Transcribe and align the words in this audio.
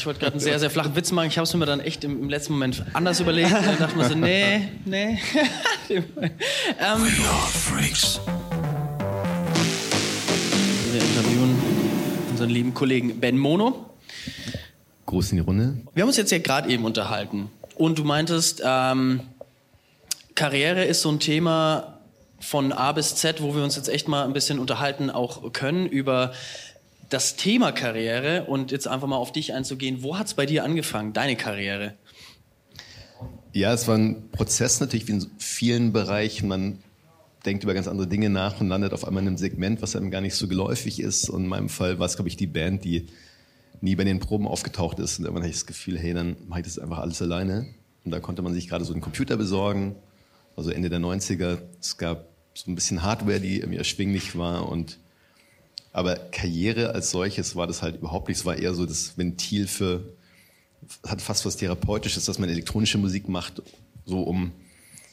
Ich 0.00 0.06
wollte 0.06 0.20
gerade 0.20 0.32
einen 0.32 0.40
sehr, 0.40 0.58
sehr 0.58 0.70
flachen 0.70 0.96
Witz 0.96 1.12
machen. 1.12 1.28
Ich 1.28 1.36
habe 1.36 1.44
es 1.44 1.52
mir 1.52 1.66
dann 1.66 1.80
echt 1.80 2.04
im, 2.04 2.22
im, 2.22 2.30
letzten 2.30 2.54
Moment 2.54 2.82
anders 2.94 3.20
überlegt. 3.20 3.52
Und 3.52 3.66
dann 3.66 3.78
dachte 3.78 3.98
mir 3.98 4.08
so, 4.08 4.14
nee, 4.14 4.68
nee. 4.86 5.18
ähm, 5.90 7.04
Freaks. 7.52 8.18
Wir 10.90 11.02
interviewen 11.02 11.54
unseren 12.30 12.48
lieben 12.48 12.72
Kollegen 12.72 13.20
Ben 13.20 13.36
Mono. 13.36 13.90
Groß 15.04 15.32
in 15.32 15.36
die 15.36 15.42
Runde. 15.42 15.76
Wir 15.92 16.02
haben 16.02 16.08
uns 16.08 16.16
jetzt 16.16 16.32
ja 16.32 16.38
gerade 16.38 16.70
eben 16.70 16.86
unterhalten. 16.86 17.50
Und 17.74 17.98
du 17.98 18.04
meintest, 18.04 18.62
ähm, 18.64 19.20
Karriere 20.34 20.86
ist 20.86 21.02
so 21.02 21.10
ein 21.10 21.20
Thema 21.20 21.98
von 22.38 22.72
A 22.72 22.92
bis 22.92 23.16
Z, 23.16 23.42
wo 23.42 23.54
wir 23.54 23.62
uns 23.62 23.76
jetzt 23.76 23.90
echt 23.90 24.08
mal 24.08 24.24
ein 24.24 24.32
bisschen 24.32 24.60
unterhalten 24.60 25.10
auch 25.10 25.52
können 25.52 25.84
über 25.86 26.32
das 27.10 27.36
Thema 27.36 27.72
Karriere 27.72 28.44
und 28.44 28.70
jetzt 28.70 28.88
einfach 28.88 29.08
mal 29.08 29.16
auf 29.16 29.32
dich 29.32 29.52
einzugehen. 29.52 30.02
Wo 30.02 30.16
hat 30.16 30.28
es 30.28 30.34
bei 30.34 30.46
dir 30.46 30.64
angefangen, 30.64 31.12
deine 31.12 31.36
Karriere? 31.36 31.94
Ja, 33.52 33.72
es 33.74 33.88
war 33.88 33.96
ein 33.96 34.30
Prozess 34.30 34.80
natürlich 34.80 35.08
wie 35.08 35.12
in 35.12 35.26
vielen 35.38 35.92
Bereichen. 35.92 36.48
Man 36.48 36.78
denkt 37.44 37.64
über 37.64 37.74
ganz 37.74 37.88
andere 37.88 38.06
Dinge 38.06 38.30
nach 38.30 38.60
und 38.60 38.68
landet 38.68 38.92
auf 38.92 39.04
einmal 39.04 39.22
in 39.22 39.28
einem 39.28 39.38
Segment, 39.38 39.82
was 39.82 39.96
einem 39.96 40.10
gar 40.10 40.20
nicht 40.20 40.36
so 40.36 40.46
geläufig 40.46 41.00
ist. 41.00 41.28
Und 41.28 41.44
in 41.44 41.48
meinem 41.48 41.68
Fall 41.68 41.98
war 41.98 42.06
es, 42.06 42.14
glaube 42.14 42.28
ich, 42.28 42.36
die 42.36 42.46
Band, 42.46 42.84
die 42.84 43.06
nie 43.80 43.96
bei 43.96 44.04
den 44.04 44.20
Proben 44.20 44.46
aufgetaucht 44.46 45.00
ist. 45.00 45.18
Und 45.18 45.24
irgendwann 45.24 45.42
hatte 45.42 45.50
ich 45.50 45.58
das 45.58 45.66
Gefühl, 45.66 45.98
hey, 45.98 46.14
dann 46.14 46.36
mache 46.46 46.60
ich 46.60 46.66
das 46.66 46.78
einfach 46.78 46.98
alles 46.98 47.20
alleine. 47.22 47.66
Und 48.04 48.12
da 48.12 48.20
konnte 48.20 48.42
man 48.42 48.54
sich 48.54 48.68
gerade 48.68 48.84
so 48.84 48.92
einen 48.92 49.02
Computer 49.02 49.36
besorgen, 49.36 49.96
also 50.56 50.70
Ende 50.70 50.90
der 50.90 51.00
90er. 51.00 51.58
Es 51.80 51.96
gab 51.96 52.28
so 52.54 52.70
ein 52.70 52.76
bisschen 52.76 53.02
Hardware, 53.02 53.40
die 53.40 53.58
irgendwie 53.58 53.78
erschwinglich 53.78 54.36
war 54.38 54.68
und 54.68 54.98
aber 55.92 56.16
Karriere 56.16 56.94
als 56.94 57.10
solches 57.10 57.56
war 57.56 57.66
das 57.66 57.82
halt 57.82 57.96
überhaupt 57.96 58.28
nicht. 58.28 58.38
Es 58.38 58.46
war 58.46 58.56
eher 58.56 58.74
so 58.74 58.86
das 58.86 59.18
Ventil 59.18 59.66
für, 59.66 60.02
hat 61.06 61.20
fast 61.20 61.44
was 61.44 61.56
Therapeutisches, 61.56 62.24
dass 62.24 62.38
man 62.38 62.48
elektronische 62.48 62.98
Musik 62.98 63.28
macht, 63.28 63.62
so 64.06 64.22
um 64.22 64.52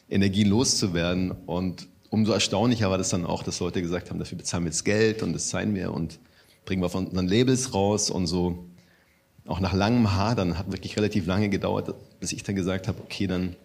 Energien 0.09 0.49
loszuwerden. 0.49 1.31
Und 1.31 1.87
umso 2.09 2.31
erstaunlicher 2.31 2.89
war 2.89 2.97
das 2.97 3.09
dann 3.09 3.25
auch, 3.25 3.43
dass 3.43 3.59
Leute 3.59 3.81
gesagt 3.81 4.09
haben, 4.09 4.19
dafür 4.19 4.37
bezahlen 4.37 4.63
wir 4.63 4.71
jetzt 4.71 4.85
Geld 4.85 5.23
und 5.23 5.33
das 5.33 5.49
zahlen 5.49 5.73
wir 5.73 5.91
und 5.91 6.19
bringen 6.65 6.81
wir 6.81 6.89
von 6.89 7.07
unseren 7.07 7.27
Labels 7.27 7.73
raus 7.73 8.09
und 8.09 8.27
so. 8.27 8.65
Auch 9.47 9.59
nach 9.59 9.73
langem 9.73 10.13
Hadern 10.13 10.57
hat 10.57 10.71
wirklich 10.71 10.97
relativ 10.97 11.25
lange 11.25 11.49
gedauert, 11.49 11.95
bis 12.19 12.33
ich 12.33 12.43
dann 12.43 12.55
gesagt 12.55 12.87
habe, 12.87 13.01
okay, 13.01 13.27
dann 13.27 13.55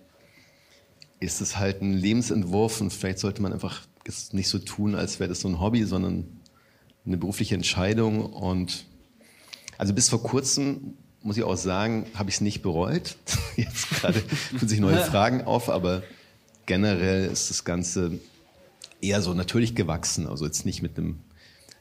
ist 1.21 1.41
es 1.41 1.59
halt 1.59 1.83
ein 1.83 1.93
Lebensentwurf 1.93 2.81
und 2.81 2.93
vielleicht 2.93 3.19
sollte 3.19 3.43
man 3.43 3.53
einfach 3.53 3.83
es 4.05 4.33
nicht 4.33 4.49
so 4.49 4.59
tun, 4.59 4.95
als 4.95 5.21
wäre 5.21 5.29
das 5.29 5.41
so 5.41 5.49
ein 5.49 5.61
Hobby, 5.61 5.85
sondern 5.85 6.41
eine 7.07 7.17
berufliche 7.17 7.55
Entscheidung. 7.55 8.25
Und 8.25 8.85
also 9.79 9.93
bis 9.95 10.09
vor 10.09 10.23
kurzem, 10.23 10.95
muss 11.23 11.37
ich 11.37 11.45
auch 11.45 11.57
sagen, 11.57 12.07
habe 12.15 12.31
ich 12.31 12.37
es 12.37 12.41
nicht 12.41 12.63
bereut. 12.63 13.17
Jetzt 13.57 13.91
gerade 13.91 14.23
tun 14.59 14.69
sich 14.69 14.81
neue 14.81 14.99
Fragen 15.05 15.43
auf, 15.43 15.69
aber 15.69 16.03
generell 16.67 17.27
ist 17.27 17.51
das 17.51 17.65
Ganze 17.65 18.19
eher 19.01 19.21
so 19.23 19.35
natürlich 19.35 19.75
gewachsen. 19.75 20.27
Also 20.27 20.47
jetzt 20.47 20.65
nicht 20.65 20.83
mit 20.83 20.97
einem, 20.97 21.19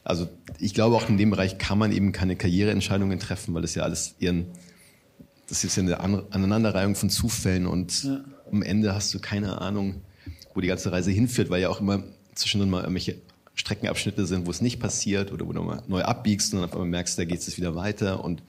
also 0.04 0.28
ich 0.58 0.74
glaube 0.74 0.96
auch 0.96 1.08
in 1.08 1.16
dem 1.16 1.30
Bereich 1.30 1.58
kann 1.58 1.78
man 1.78 1.92
eben 1.92 2.12
keine 2.12 2.36
Karriereentscheidungen 2.36 3.18
treffen, 3.18 3.54
weil 3.54 3.62
das 3.62 3.74
ja 3.74 3.84
alles 3.84 4.16
ihren, 4.18 4.46
das 5.48 5.64
ist 5.64 5.76
ja 5.76 5.82
eine 5.82 6.00
Aneinanderreihung 6.32 6.96
von 6.96 7.10
Zufällen 7.10 7.66
und 7.66 8.04
ja. 8.04 8.24
am 8.50 8.62
Ende 8.62 8.94
hast 8.94 9.14
du 9.14 9.20
keine 9.20 9.60
Ahnung, 9.60 10.02
wo 10.54 10.60
die 10.60 10.68
ganze 10.68 10.90
Reise 10.90 11.10
hinführt, 11.10 11.48
weil 11.48 11.62
ja 11.62 11.68
auch 11.68 11.80
immer 11.80 12.02
zwischendrin 12.34 12.70
mal 12.70 12.80
irgendwelche 12.80 13.16
Streckenabschnitte 13.54 14.26
sind, 14.26 14.46
wo 14.46 14.50
es 14.50 14.60
nicht 14.60 14.80
passiert 14.80 15.32
oder 15.32 15.46
wo 15.46 15.52
du 15.52 15.62
mal 15.62 15.82
neu 15.86 16.02
abbiegst 16.02 16.52
und 16.52 16.60
dann 16.60 16.68
auf 16.68 16.74
einmal 16.74 16.88
merkst, 16.88 17.18
da 17.18 17.24
geht 17.24 17.40
es 17.40 17.56
wieder 17.56 17.74
weiter 17.74 18.24
und 18.24 18.42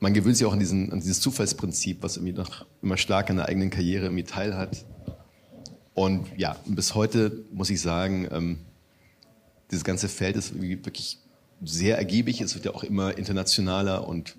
man 0.00 0.12
gewöhnt 0.12 0.36
sich 0.36 0.46
auch 0.46 0.52
an, 0.52 0.58
diesen, 0.58 0.92
an 0.92 1.00
dieses 1.00 1.20
Zufallsprinzip, 1.20 2.02
was 2.02 2.16
irgendwie 2.16 2.34
noch 2.34 2.66
immer 2.82 2.96
stark 2.96 3.30
an 3.30 3.36
der 3.36 3.46
eigenen 3.46 3.70
Karriere 3.70 4.06
irgendwie 4.06 4.24
teilhat. 4.24 4.84
Und 5.94 6.26
ja, 6.36 6.56
bis 6.66 6.94
heute 6.94 7.44
muss 7.52 7.70
ich 7.70 7.80
sagen, 7.80 8.28
ähm, 8.30 8.58
dieses 9.70 9.84
ganze 9.84 10.08
Feld 10.08 10.36
ist 10.36 10.60
wirklich 10.60 11.18
sehr 11.62 11.96
ergiebig. 11.96 12.40
Es 12.40 12.54
wird 12.54 12.64
ja 12.64 12.74
auch 12.74 12.84
immer 12.84 13.16
internationaler 13.16 14.06
und 14.06 14.36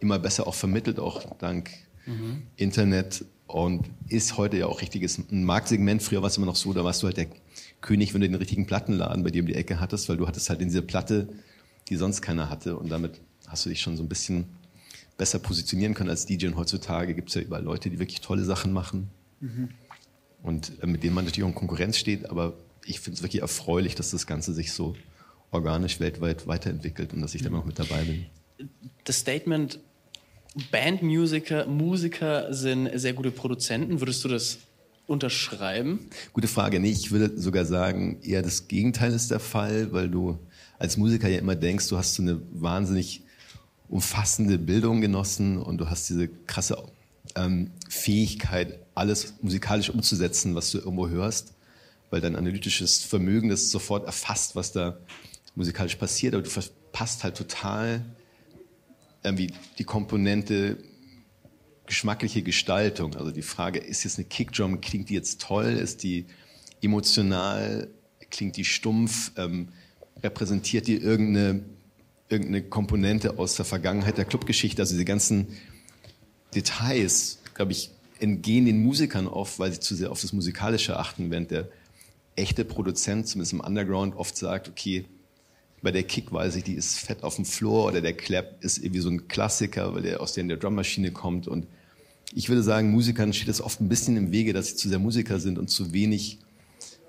immer 0.00 0.18
besser 0.18 0.46
auch 0.46 0.54
vermittelt, 0.54 0.98
auch 0.98 1.36
dank 1.38 1.70
mhm. 2.06 2.44
Internet 2.56 3.24
und 3.46 3.90
ist 4.08 4.38
heute 4.38 4.56
ja 4.56 4.66
auch 4.66 4.80
richtiges 4.80 5.18
ein 5.18 5.44
Marktsegment. 5.44 6.02
Früher 6.02 6.22
war 6.22 6.28
es 6.28 6.36
immer 6.36 6.46
noch 6.46 6.56
so, 6.56 6.72
da 6.72 6.84
warst 6.84 7.02
du 7.02 7.06
halt 7.06 7.16
der 7.16 7.26
König, 7.82 8.14
wenn 8.14 8.22
du 8.22 8.28
den 8.28 8.36
richtigen 8.36 8.66
Plattenladen 8.66 9.22
bei 9.22 9.30
dir 9.30 9.42
um 9.42 9.46
die 9.46 9.54
Ecke 9.54 9.80
hattest, 9.80 10.08
weil 10.08 10.16
du 10.16 10.26
hattest 10.26 10.48
halt 10.48 10.60
diese 10.60 10.82
Platte, 10.82 11.28
die 11.88 11.96
sonst 11.96 12.22
keiner 12.22 12.48
hatte. 12.48 12.76
Und 12.76 12.88
damit 12.88 13.20
hast 13.46 13.66
du 13.66 13.68
dich 13.68 13.82
schon 13.82 13.96
so 13.96 14.02
ein 14.02 14.08
bisschen 14.08 14.46
besser 15.18 15.38
positionieren 15.38 15.94
können 15.94 16.08
als 16.08 16.24
DJ. 16.24 16.46
Und 16.46 16.56
heutzutage 16.56 17.14
gibt 17.14 17.28
es 17.28 17.34
ja 17.34 17.42
überall 17.42 17.62
Leute, 17.62 17.90
die 17.90 17.98
wirklich 17.98 18.22
tolle 18.22 18.44
Sachen 18.44 18.72
machen. 18.72 19.10
Mhm. 19.40 19.68
Und 20.42 20.72
äh, 20.82 20.86
mit 20.86 21.02
denen 21.02 21.14
man 21.14 21.24
natürlich 21.24 21.44
auch 21.44 21.48
in 21.48 21.54
Konkurrenz 21.54 21.98
steht. 21.98 22.30
Aber 22.30 22.54
ich 22.86 23.00
finde 23.00 23.18
es 23.18 23.22
wirklich 23.22 23.42
erfreulich, 23.42 23.94
dass 23.94 24.10
das 24.10 24.26
Ganze 24.26 24.54
sich 24.54 24.72
so 24.72 24.96
organisch 25.50 26.00
weltweit 26.00 26.46
weiterentwickelt 26.46 27.12
und 27.12 27.20
dass 27.20 27.34
ich 27.34 27.42
mhm. 27.42 27.44
da 27.44 27.48
immer 27.50 27.58
noch 27.58 27.66
mit 27.66 27.78
dabei 27.78 28.02
bin. 28.04 28.26
Das 29.04 29.18
Statement 29.18 29.78
Bandmusiker, 30.70 31.66
Musiker 31.66 32.52
sind 32.52 32.90
sehr 32.94 33.14
gute 33.14 33.30
Produzenten. 33.30 34.00
Würdest 34.00 34.24
du 34.24 34.28
das 34.28 34.58
unterschreiben? 35.06 36.08
Gute 36.32 36.48
Frage. 36.48 36.80
Nee, 36.80 36.90
ich 36.90 37.10
würde 37.10 37.38
sogar 37.40 37.64
sagen, 37.64 38.20
eher 38.22 38.42
das 38.42 38.68
Gegenteil 38.68 39.12
ist 39.12 39.30
der 39.30 39.40
Fall, 39.40 39.92
weil 39.92 40.08
du 40.08 40.38
als 40.78 40.96
Musiker 40.96 41.28
ja 41.28 41.38
immer 41.38 41.54
denkst, 41.54 41.88
du 41.88 41.98
hast 41.98 42.14
so 42.14 42.22
eine 42.22 42.40
wahnsinnig 42.52 43.22
umfassende 43.88 44.58
Bildung 44.58 45.00
genossen 45.00 45.58
und 45.58 45.78
du 45.78 45.90
hast 45.90 46.08
diese 46.08 46.28
krasse 46.28 46.82
ähm, 47.34 47.70
Fähigkeit, 47.88 48.78
alles 48.94 49.34
musikalisch 49.42 49.90
umzusetzen, 49.90 50.54
was 50.54 50.70
du 50.70 50.78
irgendwo 50.78 51.08
hörst, 51.08 51.54
weil 52.10 52.20
dein 52.20 52.36
analytisches 52.36 53.02
Vermögen 53.02 53.48
das 53.48 53.70
sofort 53.70 54.06
erfasst, 54.06 54.56
was 54.56 54.72
da 54.72 54.98
musikalisch 55.54 55.96
passiert, 55.96 56.34
aber 56.34 56.42
du 56.42 56.50
verpasst 56.50 57.24
halt 57.24 57.36
total 57.36 58.04
irgendwie 59.22 59.52
die 59.78 59.84
Komponente 59.84 60.78
geschmackliche 61.92 62.42
Gestaltung. 62.42 63.16
Also 63.16 63.32
die 63.32 63.42
Frage, 63.42 63.78
ist 63.78 64.02
jetzt 64.04 64.16
eine 64.16 64.24
Kickdrum, 64.24 64.80
klingt 64.80 65.10
die 65.10 65.14
jetzt 65.14 65.42
toll, 65.42 65.66
ist 65.66 66.02
die 66.02 66.24
emotional, 66.80 67.88
klingt 68.30 68.56
die 68.56 68.64
stumpf, 68.64 69.30
ähm, 69.36 69.68
repräsentiert 70.22 70.86
die 70.86 70.96
irgendeine, 70.96 71.60
irgendeine 72.30 72.62
Komponente 72.62 73.38
aus 73.38 73.56
der 73.56 73.66
Vergangenheit 73.66 74.16
der 74.16 74.24
Clubgeschichte, 74.24 74.80
also 74.80 74.94
diese 74.94 75.04
ganzen 75.04 75.48
Details, 76.54 77.40
glaube 77.52 77.72
ich, 77.72 77.90
entgehen 78.20 78.64
den 78.64 78.82
Musikern 78.82 79.26
oft, 79.26 79.58
weil 79.58 79.70
sie 79.70 79.80
zu 79.80 79.94
sehr 79.94 80.10
auf 80.10 80.22
das 80.22 80.32
Musikalische 80.32 80.98
achten, 80.98 81.30
während 81.30 81.50
der 81.50 81.68
echte 82.36 82.64
Produzent, 82.64 83.28
zumindest 83.28 83.52
im 83.52 83.60
Underground, 83.60 84.16
oft 84.16 84.34
sagt, 84.34 84.66
okay, 84.66 85.04
bei 85.82 85.90
der 85.90 86.04
Kick 86.04 86.32
weiß 86.32 86.56
ich, 86.56 86.64
die 86.64 86.74
ist 86.74 87.00
fett 87.00 87.22
auf 87.22 87.36
dem 87.36 87.44
Floor 87.44 87.88
oder 87.88 88.00
der 88.00 88.14
Clap 88.14 88.64
ist 88.64 88.78
irgendwie 88.78 89.00
so 89.00 89.10
ein 89.10 89.28
Klassiker, 89.28 89.94
weil 89.94 90.00
der 90.00 90.22
aus 90.22 90.32
der, 90.32 90.44
der 90.44 90.56
Drummaschine 90.56 91.10
kommt. 91.10 91.48
Und 91.48 91.66
ich 92.34 92.48
würde 92.48 92.62
sagen, 92.62 92.90
Musikern 92.90 93.32
steht 93.32 93.48
es 93.48 93.60
oft 93.60 93.80
ein 93.80 93.88
bisschen 93.88 94.16
im 94.16 94.32
Wege, 94.32 94.52
dass 94.52 94.68
sie 94.68 94.76
zu 94.76 94.88
sehr 94.88 94.98
Musiker 94.98 95.38
sind 95.38 95.58
und 95.58 95.68
zu 95.68 95.92
wenig 95.92 96.38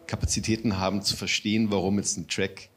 Kapazitäten 0.08 0.78
haben, 0.78 1.02
zu 1.02 1.16
verstehen, 1.16 1.72
warum 1.72 1.98
jetzt 1.98 2.18
ein 2.18 2.28
Track 2.28 2.70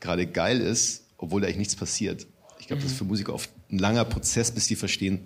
gerade 0.00 0.26
geil 0.26 0.60
ist, 0.60 1.04
obwohl 1.16 1.40
da 1.40 1.46
eigentlich 1.46 1.58
nichts 1.58 1.76
passiert. 1.76 2.26
Ich 2.60 2.66
glaube, 2.66 2.80
mhm. 2.80 2.84
das 2.84 2.92
ist 2.92 2.98
für 2.98 3.04
Musiker 3.04 3.34
oft 3.34 3.50
ein 3.70 3.78
langer 3.78 4.04
Prozess, 4.04 4.50
bis 4.50 4.66
sie 4.66 4.76
verstehen, 4.76 5.20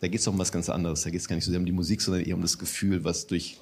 da 0.00 0.08
geht 0.08 0.20
es 0.20 0.26
um 0.26 0.38
was 0.38 0.52
ganz 0.52 0.68
anderes. 0.68 1.02
Da 1.02 1.10
geht 1.10 1.20
es 1.20 1.28
gar 1.28 1.36
nicht 1.36 1.44
so 1.44 1.50
sehr 1.50 1.60
um 1.60 1.66
die 1.66 1.72
Musik, 1.72 2.02
sondern 2.02 2.24
eher 2.24 2.34
um 2.34 2.42
das 2.42 2.58
Gefühl, 2.58 3.04
was 3.04 3.26
durch 3.26 3.58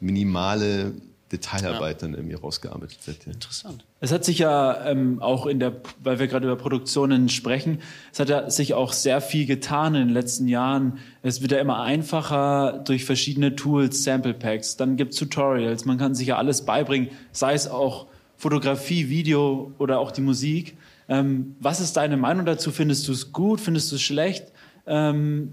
minimale 0.00 0.94
Detailarbeit 1.34 2.02
ja. 2.02 2.08
dann 2.08 2.14
irgendwie 2.14 2.34
rausgearbeitet 2.34 2.98
wird. 3.06 3.26
Ja. 3.26 3.32
Interessant. 3.32 3.84
Es 4.00 4.12
hat 4.12 4.24
sich 4.24 4.38
ja 4.38 4.84
ähm, 4.86 5.20
auch 5.20 5.46
in 5.46 5.58
der, 5.58 5.72
weil 6.02 6.18
wir 6.18 6.26
gerade 6.28 6.46
über 6.46 6.56
Produktionen 6.56 7.28
sprechen, 7.28 7.80
es 8.12 8.20
hat 8.20 8.28
ja 8.28 8.50
sich 8.50 8.74
auch 8.74 8.92
sehr 8.92 9.20
viel 9.20 9.46
getan 9.46 9.94
in 9.94 10.08
den 10.08 10.14
letzten 10.14 10.48
Jahren. 10.48 10.98
Es 11.22 11.42
wird 11.42 11.52
ja 11.52 11.58
immer 11.58 11.82
einfacher 11.82 12.82
durch 12.84 13.04
verschiedene 13.04 13.56
Tools, 13.56 14.04
Sample 14.04 14.34
Packs, 14.34 14.76
dann 14.76 14.96
gibt 14.96 15.12
es 15.12 15.18
Tutorials, 15.18 15.84
man 15.84 15.98
kann 15.98 16.14
sich 16.14 16.28
ja 16.28 16.36
alles 16.36 16.64
beibringen, 16.64 17.08
sei 17.32 17.54
es 17.54 17.68
auch 17.68 18.06
Fotografie, 18.36 19.08
Video 19.08 19.72
oder 19.78 19.98
auch 19.98 20.10
die 20.10 20.20
Musik. 20.20 20.76
Ähm, 21.08 21.56
was 21.60 21.80
ist 21.80 21.96
deine 21.96 22.16
Meinung 22.16 22.46
dazu? 22.46 22.70
Findest 22.70 23.08
du 23.08 23.12
es 23.12 23.32
gut? 23.32 23.60
Findest 23.60 23.90
du 23.90 23.96
es 23.96 24.02
schlecht? 24.02 24.52
Ähm, 24.86 25.52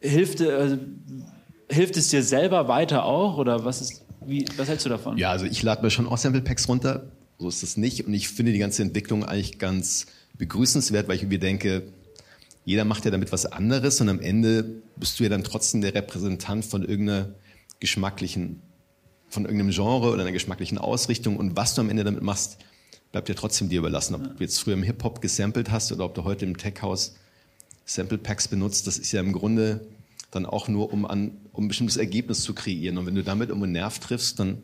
hilft, 0.00 0.40
äh, 0.40 0.78
hilft 1.70 1.96
es 1.96 2.08
dir 2.08 2.22
selber 2.22 2.68
weiter 2.68 3.04
auch 3.04 3.38
oder 3.38 3.64
was 3.64 3.80
ist 3.80 4.05
wie, 4.26 4.46
was 4.56 4.68
hältst 4.68 4.84
du 4.86 4.90
davon? 4.90 5.16
Ja, 5.16 5.30
also 5.30 5.46
ich 5.46 5.62
lade 5.62 5.82
mir 5.82 5.90
schon 5.90 6.06
auch 6.06 6.18
Sample 6.18 6.42
Packs 6.42 6.68
runter. 6.68 7.10
So 7.38 7.48
ist 7.48 7.62
es 7.62 7.76
nicht. 7.76 8.06
Und 8.06 8.14
ich 8.14 8.28
finde 8.28 8.52
die 8.52 8.58
ganze 8.58 8.82
Entwicklung 8.82 9.24
eigentlich 9.24 9.58
ganz 9.58 10.06
begrüßenswert, 10.38 11.08
weil 11.08 11.16
ich 11.16 11.26
mir 11.26 11.38
denke, 11.38 11.82
jeder 12.64 12.84
macht 12.84 13.04
ja 13.04 13.10
damit 13.10 13.32
was 13.32 13.46
anderes 13.46 14.00
und 14.00 14.08
am 14.08 14.20
Ende 14.20 14.82
bist 14.96 15.18
du 15.18 15.22
ja 15.22 15.28
dann 15.28 15.44
trotzdem 15.44 15.80
der 15.80 15.94
Repräsentant 15.94 16.64
von 16.64 16.82
irgendeiner 16.82 17.30
geschmacklichen, 17.78 18.60
von 19.28 19.44
irgendeinem 19.44 19.70
Genre 19.70 20.10
oder 20.10 20.22
einer 20.22 20.32
geschmacklichen 20.32 20.78
Ausrichtung. 20.78 21.36
Und 21.36 21.56
was 21.56 21.74
du 21.74 21.82
am 21.82 21.90
Ende 21.90 22.02
damit 22.02 22.22
machst, 22.22 22.58
bleibt 23.12 23.28
ja 23.28 23.34
trotzdem 23.34 23.68
dir 23.68 23.78
überlassen. 23.78 24.14
Ob 24.14 24.36
du 24.36 24.42
jetzt 24.42 24.58
früher 24.58 24.74
im 24.74 24.82
Hip-Hop 24.82 25.20
gesampelt 25.20 25.70
hast 25.70 25.92
oder 25.92 26.04
ob 26.04 26.14
du 26.14 26.24
heute 26.24 26.44
im 26.44 26.56
Tech-House 26.56 27.14
Sample 27.84 28.18
Packs 28.18 28.48
benutzt, 28.48 28.86
das 28.86 28.98
ist 28.98 29.12
ja 29.12 29.20
im 29.20 29.32
Grunde 29.32 29.86
dann 30.32 30.44
auch 30.44 30.66
nur, 30.66 30.92
um, 30.92 31.06
an, 31.06 31.32
um 31.56 31.64
ein 31.64 31.68
bestimmtes 31.68 31.96
Ergebnis 31.96 32.42
zu 32.42 32.54
kreieren. 32.54 32.98
Und 32.98 33.06
wenn 33.06 33.14
du 33.14 33.24
damit 33.24 33.48
irgendwo 33.48 33.64
einen 33.64 33.72
Nerv 33.72 33.98
triffst, 33.98 34.38
dann 34.38 34.58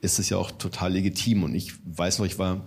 ist 0.00 0.18
es 0.18 0.28
ja 0.28 0.36
auch 0.36 0.50
total 0.50 0.92
legitim. 0.92 1.44
Und 1.44 1.54
ich 1.54 1.72
weiß 1.84 2.18
noch, 2.18 2.26
ich 2.26 2.38
war 2.38 2.66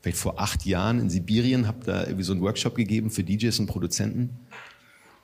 vielleicht 0.00 0.18
vor 0.18 0.40
acht 0.40 0.64
Jahren 0.64 0.98
in 0.98 1.10
Sibirien, 1.10 1.66
habe 1.66 1.84
da 1.84 2.04
irgendwie 2.04 2.24
so 2.24 2.32
einen 2.32 2.40
Workshop 2.40 2.74
gegeben 2.74 3.10
für 3.10 3.22
DJs 3.22 3.58
und 3.60 3.66
Produzenten. 3.66 4.30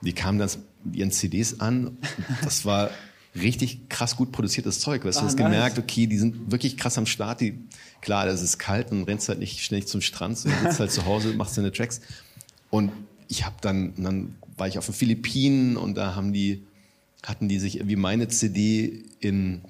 Die 0.01 0.13
kamen 0.13 0.37
dann 0.37 0.49
mit 0.83 0.95
ihren 0.97 1.11
CDs 1.11 1.59
an. 1.59 1.97
Das 2.43 2.65
war 2.65 2.91
richtig 3.35 3.89
krass 3.89 4.15
gut 4.15 4.31
produziertes 4.31 4.79
Zeug. 4.79 5.03
Weißt, 5.03 5.17
ah, 5.17 5.21
du 5.21 5.27
hast 5.27 5.39
nice. 5.39 5.45
gemerkt, 5.45 5.79
okay, 5.79 6.05
die 6.05 6.17
sind 6.17 6.51
wirklich 6.51 6.77
krass 6.77 6.97
am 6.97 7.07
Start. 7.07 7.41
Die, 7.41 7.59
klar, 8.01 8.25
das 8.25 8.43
ist 8.43 8.59
kalt 8.59 8.91
und 8.91 9.03
rennst 9.05 9.29
halt 9.29 9.39
nicht 9.39 9.63
schnell 9.63 9.83
zum 9.85 10.01
Strand, 10.01 10.37
sondern 10.37 10.61
sitzt 10.63 10.79
halt 10.79 10.91
zu 10.91 11.05
Hause, 11.05 11.33
machst 11.33 11.57
deine 11.57 11.71
Tracks. 11.71 12.01
Und 12.69 12.91
ich 13.27 13.45
habe 13.45 13.55
dann, 13.61 13.93
dann 13.97 14.35
war 14.57 14.67
ich 14.67 14.77
auf 14.77 14.85
den 14.85 14.93
Philippinen 14.93 15.77
und 15.77 15.95
da 15.95 16.15
haben 16.15 16.33
die, 16.33 16.63
hatten 17.23 17.47
die 17.47 17.59
sich 17.59 17.77
irgendwie 17.77 17.95
meine 17.95 18.27
CD 18.27 19.05
in, 19.19 19.61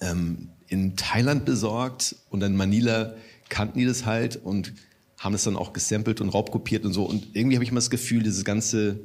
ähm, 0.00 0.50
in 0.68 0.96
Thailand 0.96 1.44
besorgt 1.44 2.16
und 2.30 2.40
dann 2.40 2.56
Manila 2.56 3.14
kannten 3.48 3.78
die 3.78 3.84
das 3.84 4.06
halt 4.06 4.36
und 4.36 4.72
haben 5.18 5.34
es 5.34 5.44
dann 5.44 5.56
auch 5.56 5.72
gesampelt 5.72 6.20
und 6.20 6.28
raubkopiert 6.28 6.84
und 6.84 6.92
so. 6.92 7.04
Und 7.04 7.34
irgendwie 7.34 7.56
habe 7.56 7.64
ich 7.64 7.70
immer 7.70 7.80
das 7.80 7.90
Gefühl, 7.90 8.22
dieses 8.22 8.44
ganze 8.44 9.00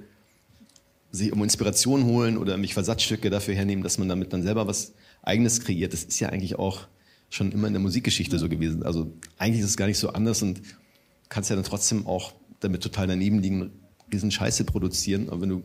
sich 1.11 1.31
um 1.31 1.43
Inspiration 1.43 2.05
holen 2.05 2.37
oder 2.37 2.57
mich 2.57 2.73
Versatzstücke 2.73 3.29
dafür 3.29 3.55
hernehmen, 3.55 3.83
dass 3.83 3.97
man 3.97 4.09
damit 4.09 4.33
dann 4.33 4.43
selber 4.43 4.67
was 4.67 4.93
Eigenes 5.21 5.61
kreiert. 5.61 5.93
Das 5.93 6.03
ist 6.03 6.19
ja 6.19 6.29
eigentlich 6.29 6.57
auch 6.57 6.87
schon 7.29 7.51
immer 7.51 7.67
in 7.67 7.73
der 7.73 7.81
Musikgeschichte 7.81 8.37
so 8.37 8.49
gewesen. 8.49 8.83
Also 8.83 9.13
eigentlich 9.37 9.63
ist 9.63 9.69
es 9.69 9.77
gar 9.77 9.87
nicht 9.87 9.99
so 9.99 10.09
anders 10.09 10.41
und 10.41 10.61
kannst 11.29 11.49
ja 11.49 11.55
dann 11.55 11.65
trotzdem 11.65 12.05
auch 12.05 12.33
damit 12.59 12.81
total 12.81 13.07
daneben 13.07 13.39
liegen, 13.39 13.71
diesen 14.11 14.31
Scheiße 14.31 14.63
produzieren. 14.65 15.29
Aber 15.29 15.41
wenn 15.41 15.49
du 15.49 15.63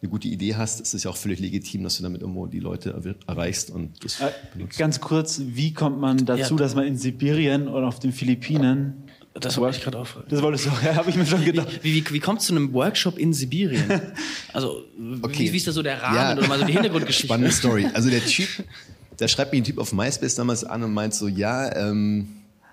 eine 0.00 0.10
gute 0.10 0.28
Idee 0.28 0.54
hast, 0.54 0.80
ist 0.80 0.94
es 0.94 1.04
ja 1.04 1.10
auch 1.10 1.16
völlig 1.16 1.40
legitim, 1.40 1.82
dass 1.82 1.96
du 1.96 2.02
damit 2.02 2.20
irgendwo 2.20 2.46
die 2.46 2.60
Leute 2.60 2.94
erreichst 3.26 3.70
und 3.70 4.04
das 4.04 4.20
äh, 4.20 4.30
Ganz 4.76 5.00
kurz, 5.00 5.40
wie 5.44 5.72
kommt 5.72 5.98
man 5.98 6.24
dazu, 6.24 6.54
ja. 6.54 6.58
dass 6.58 6.74
man 6.74 6.86
in 6.86 6.96
Sibirien 6.96 7.68
oder 7.68 7.88
auf 7.88 7.98
den 7.98 8.12
Philippinen 8.12 9.08
das 9.40 9.56
wollte 9.58 9.76
ich 9.76 9.84
gerade 9.84 9.98
auch 9.98 10.08
Das 10.28 10.42
wolltest 10.42 10.66
du, 10.66 10.70
ja, 10.84 10.96
habe 10.96 11.10
ich 11.10 11.16
mir 11.16 11.26
schon 11.26 11.44
gedacht. 11.44 11.80
Wie, 11.82 11.94
wie, 11.94 12.10
wie 12.10 12.20
kommt 12.20 12.40
es 12.40 12.46
zu 12.46 12.54
einem 12.54 12.72
Workshop 12.72 13.18
in 13.18 13.32
Sibirien? 13.32 13.84
Also, 14.52 14.84
okay. 15.22 15.44
wie, 15.44 15.52
wie, 15.52 15.56
ist 15.56 15.66
da 15.68 15.72
so 15.72 15.82
der 15.82 16.02
Rahmen 16.02 16.16
ja. 16.16 16.36
oder 16.36 16.48
mal 16.48 16.58
so 16.58 16.64
die 16.64 16.72
Hintergrundgeschichte? 16.72 17.28
Spannende 17.28 17.52
Story. 17.54 17.86
Also 17.92 18.10
der 18.10 18.24
Typ, 18.24 18.48
da 19.16 19.28
schreibt 19.28 19.52
mich 19.52 19.60
ein 19.60 19.64
Typ 19.64 19.78
auf 19.78 19.92
MySpace 19.92 20.34
damals 20.34 20.64
an 20.64 20.82
und 20.82 20.92
meint 20.92 21.14
so, 21.14 21.28
ja, 21.28 21.74
ähm, 21.76 22.28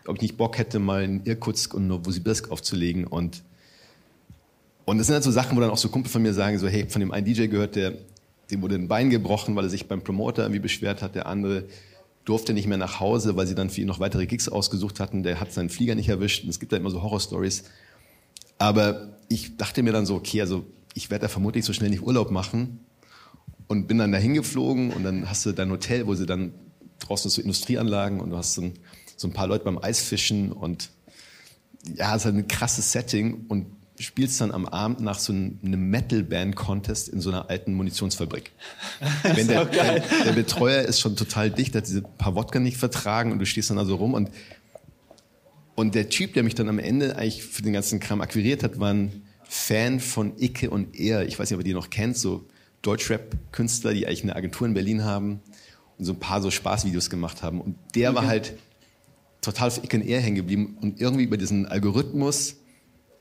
ob 0.07 0.15
ich 0.15 0.21
nicht 0.21 0.37
Bock 0.37 0.57
hätte, 0.57 0.79
mal 0.79 1.03
in 1.03 1.23
Irkutsk 1.25 1.73
und 1.73 1.87
Novosibirsk 1.87 2.49
aufzulegen 2.49 3.05
und 3.05 3.43
und 4.85 4.97
das 4.97 5.07
sind 5.07 5.15
halt 5.15 5.23
so 5.23 5.31
Sachen, 5.31 5.57
wo 5.57 5.61
dann 5.61 5.71
auch 5.71 5.77
so 5.77 5.89
Kumpel 5.89 6.11
von 6.11 6.21
mir 6.21 6.33
sagen, 6.33 6.57
so, 6.59 6.67
hey, 6.67 6.87
von 6.87 6.99
dem 6.99 7.11
einen 7.11 7.25
DJ 7.25 7.47
gehört, 7.47 7.75
der, 7.75 7.93
dem 8.51 8.61
wurde 8.61 8.75
ein 8.75 8.87
Bein 8.87 9.09
gebrochen, 9.09 9.55
weil 9.55 9.65
er 9.65 9.69
sich 9.69 9.87
beim 9.87 10.01
Promoter 10.01 10.43
irgendwie 10.43 10.59
beschwert 10.59 11.01
hat, 11.01 11.15
der 11.15 11.25
andere 11.25 11.65
durfte 12.25 12.53
nicht 12.53 12.67
mehr 12.67 12.77
nach 12.77 12.99
Hause, 12.99 13.35
weil 13.35 13.47
sie 13.47 13.55
dann 13.55 13.69
für 13.69 13.81
ihn 13.81 13.87
noch 13.87 13.99
weitere 13.99 14.25
Gigs 14.25 14.49
ausgesucht 14.49 14.99
hatten. 14.99 15.23
Der 15.23 15.39
hat 15.39 15.53
seinen 15.53 15.69
Flieger 15.69 15.95
nicht 15.95 16.09
erwischt. 16.09 16.43
Und 16.43 16.49
es 16.49 16.59
gibt 16.59 16.71
da 16.71 16.77
immer 16.77 16.89
so 16.89 17.03
Horror-Stories. 17.03 17.65
Aber 18.57 19.15
ich 19.29 19.57
dachte 19.57 19.83
mir 19.83 19.93
dann 19.93 20.05
so, 20.05 20.15
okay, 20.15 20.41
also 20.41 20.65
ich 20.95 21.11
werde 21.11 21.23
da 21.23 21.27
vermutlich 21.27 21.65
so 21.65 21.73
schnell 21.73 21.91
nicht 21.91 22.01
Urlaub 22.01 22.31
machen. 22.31 22.79
Und 23.67 23.87
bin 23.87 23.97
dann 23.97 24.11
dahin 24.11 24.33
geflogen 24.33 24.91
und 24.91 25.03
dann 25.03 25.29
hast 25.29 25.45
du 25.45 25.51
dein 25.51 25.71
Hotel, 25.71 26.05
wo 26.05 26.13
sie 26.13 26.27
dann 26.27 26.53
draußen 26.99 27.31
so 27.31 27.41
Industrieanlagen 27.41 28.19
und 28.19 28.29
du 28.29 28.37
hast 28.37 28.53
so 28.53 28.61
ein, 28.61 28.73
so 29.17 29.27
ein 29.27 29.33
paar 29.33 29.47
Leute 29.47 29.65
beim 29.65 29.79
Eisfischen 29.79 30.51
und 30.51 30.91
ja, 31.95 32.11
es 32.15 32.21
ist 32.21 32.25
halt 32.25 32.35
ein 32.35 32.47
krasses 32.47 32.91
Setting 32.91 33.45
und 33.47 33.65
spielst 33.99 34.41
dann 34.41 34.51
am 34.51 34.65
Abend 34.65 34.99
nach 34.99 35.19
so 35.19 35.31
einem 35.31 35.89
Metal-Band-Contest 35.89 37.09
in 37.09 37.21
so 37.21 37.29
einer 37.29 37.49
alten 37.49 37.73
Munitionsfabrik. 37.73 38.51
Wenn 39.23 39.47
der, 39.47 39.65
der, 39.65 39.99
der, 40.25 40.31
Betreuer 40.33 40.83
ist 40.83 40.99
schon 40.99 41.15
total 41.15 41.49
dicht, 41.49 41.75
hat 41.75 41.87
diese 41.87 42.01
paar 42.01 42.35
Wodka 42.35 42.59
nicht 42.59 42.77
vertragen 42.77 43.31
und 43.31 43.39
du 43.39 43.45
stehst 43.45 43.69
dann 43.69 43.77
also 43.77 43.95
rum 43.95 44.13
und 44.13 44.29
und 45.75 45.93
der 45.93 46.07
Typ, 46.09 46.33
der 46.33 46.43
mich 46.43 46.55
dann 46.55 46.69
am 46.69 46.79
Ende 46.79 47.17
eigentlich 47.17 47.43
für 47.43 47.61
den 47.61 47.73
ganzen 47.73 47.99
Kram 47.99 48.21
akquiriert 48.21 48.63
hat, 48.63 48.79
war 48.79 48.93
ein 48.93 49.23
Fan 49.43 49.99
von 49.99 50.33
Icke 50.39 50.69
und 50.69 50.97
Er. 50.97 51.27
Ich 51.27 51.37
weiß 51.37 51.49
nicht, 51.49 51.55
ob 51.55 51.61
ihr 51.61 51.65
die 51.65 51.73
noch 51.73 51.89
kennt, 51.89 52.17
so 52.17 52.45
Deutschrap-Künstler, 52.81 53.93
die 53.93 54.07
eigentlich 54.07 54.23
eine 54.23 54.37
Agentur 54.37 54.67
in 54.67 54.73
Berlin 54.73 55.03
haben 55.03 55.41
und 55.97 56.05
so 56.05 56.13
ein 56.13 56.19
paar 56.19 56.41
so 56.41 56.49
Spaßvideos 56.49 57.09
gemacht 57.09 57.43
haben. 57.43 57.59
Und 57.59 57.75
der 57.93 58.11
okay. 58.11 58.19
war 58.19 58.27
halt 58.27 58.53
total 59.41 59.67
auf 59.67 59.83
Icke 59.83 59.97
und 59.97 60.07
Er 60.07 60.21
hängen 60.21 60.37
geblieben 60.37 60.77
und 60.81 61.01
irgendwie 61.01 61.25
über 61.25 61.37
diesen 61.37 61.65
Algorithmus 61.65 62.55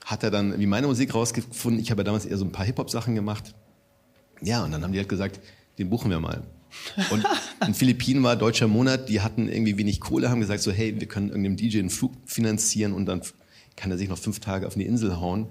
hat 0.04 0.22
er 0.22 0.30
dann 0.30 0.58
wie 0.58 0.66
meine 0.66 0.86
Musik 0.86 1.14
rausgefunden. 1.14 1.80
Ich 1.80 1.90
habe 1.90 2.00
ja 2.00 2.04
damals 2.04 2.26
eher 2.26 2.36
so 2.36 2.44
ein 2.44 2.52
paar 2.52 2.66
Hip-Hop-Sachen 2.66 3.14
gemacht. 3.14 3.54
Ja, 4.42 4.62
und 4.62 4.72
dann 4.72 4.82
haben 4.82 4.92
die 4.92 4.98
halt 4.98 5.08
gesagt, 5.08 5.40
den 5.78 5.90
buchen 5.90 6.10
wir 6.10 6.20
mal. 6.20 6.42
Und 7.10 7.24
in 7.66 7.74
Philippinen 7.74 8.22
war 8.22 8.36
Deutscher 8.36 8.68
Monat, 8.68 9.08
die 9.08 9.22
hatten 9.22 9.48
irgendwie 9.48 9.78
wenig 9.78 10.00
Kohle, 10.00 10.30
haben 10.30 10.40
gesagt 10.40 10.60
so, 10.60 10.70
hey, 10.70 11.00
wir 11.00 11.08
können 11.08 11.28
irgendeinem 11.28 11.56
DJ 11.56 11.78
einen 11.78 11.90
Flug 11.90 12.12
finanzieren 12.26 12.92
und 12.92 13.06
dann 13.06 13.22
kann 13.76 13.90
er 13.90 13.98
sich 13.98 14.08
noch 14.08 14.18
fünf 14.18 14.40
Tage 14.40 14.66
auf 14.66 14.74
eine 14.74 14.84
Insel 14.84 15.18
hauen. 15.20 15.48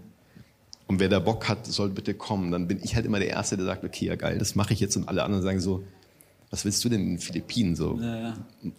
Und 0.85 0.99
wer 0.99 1.09
da 1.09 1.19
Bock 1.19 1.47
hat, 1.49 1.65
soll 1.65 1.89
bitte 1.89 2.13
kommen. 2.13 2.51
Dann 2.51 2.67
bin 2.67 2.79
ich 2.83 2.95
halt 2.95 3.05
immer 3.05 3.19
der 3.19 3.29
Erste, 3.29 3.57
der 3.57 3.65
sagt, 3.65 3.83
okay, 3.83 4.05
ja 4.05 4.15
geil, 4.15 4.37
das 4.37 4.55
mache 4.55 4.73
ich 4.73 4.79
jetzt. 4.79 4.95
Und 4.95 5.07
alle 5.07 5.23
anderen 5.23 5.43
sagen 5.43 5.59
so, 5.59 5.83
was 6.51 6.65
willst 6.65 6.83
du 6.85 6.89
denn 6.89 7.01
in 7.01 7.09
den 7.11 7.19
Philippinen 7.19 7.75
so? 7.75 7.97
Ja, 7.99 8.19
ja. 8.19 8.33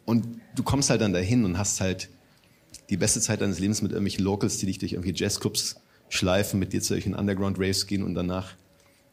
Und 0.05 0.41
du 0.55 0.62
kommst 0.62 0.91
halt 0.91 1.00
dann 1.00 1.12
dahin 1.12 1.44
und 1.44 1.59
hast 1.59 1.81
halt 1.81 2.09
die 2.90 2.96
beste 2.96 3.20
Zeit 3.20 3.40
deines 3.40 3.58
Lebens 3.58 3.82
mit 3.82 3.92
irgendwelchen 3.92 4.25
Locals, 4.25 4.58
die 4.58 4.66
dich 4.66 4.78
durch 4.78 4.92
irgendwelche 4.92 5.22
Jazzclubs 5.22 5.76
schleifen, 6.08 6.60
mit 6.60 6.72
dir 6.72 6.81
zu 6.81 6.88
solchen 6.88 7.14
Underground-Raves 7.14 7.86
gehen 7.86 8.02
und 8.02 8.14
danach 8.14 8.54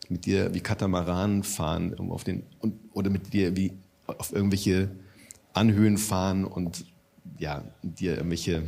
mit 0.09 0.25
dir 0.25 0.53
wie 0.53 0.59
Katamaran 0.59 1.43
fahren 1.43 1.95
auf 2.09 2.23
den, 2.23 2.43
und, 2.59 2.75
oder 2.93 3.09
mit 3.09 3.33
dir 3.33 3.55
wie 3.55 3.73
auf 4.07 4.33
irgendwelche 4.33 4.89
Anhöhen 5.53 5.97
fahren 5.97 6.43
und 6.43 6.85
ja, 7.39 7.63
dir 7.81 8.17
irgendwelche 8.17 8.63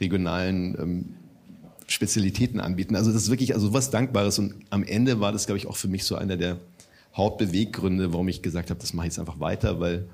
regionalen 0.00 0.76
ähm, 0.78 1.14
Spezialitäten 1.86 2.60
anbieten. 2.60 2.96
Also 2.96 3.12
das 3.12 3.22
ist 3.22 3.30
wirklich 3.30 3.54
also 3.54 3.72
was 3.72 3.90
Dankbares 3.90 4.38
und 4.38 4.54
am 4.70 4.82
Ende 4.82 5.20
war 5.20 5.32
das, 5.32 5.46
glaube 5.46 5.58
ich, 5.58 5.66
auch 5.66 5.76
für 5.76 5.88
mich 5.88 6.04
so 6.04 6.16
einer 6.16 6.36
der 6.36 6.58
Hauptbeweggründe, 7.14 8.12
warum 8.12 8.28
ich 8.28 8.42
gesagt 8.42 8.70
habe, 8.70 8.80
das 8.80 8.92
mache 8.92 9.06
ich 9.06 9.12
jetzt 9.12 9.20
einfach 9.20 9.40
weiter, 9.40 9.80
weil 9.80 10.08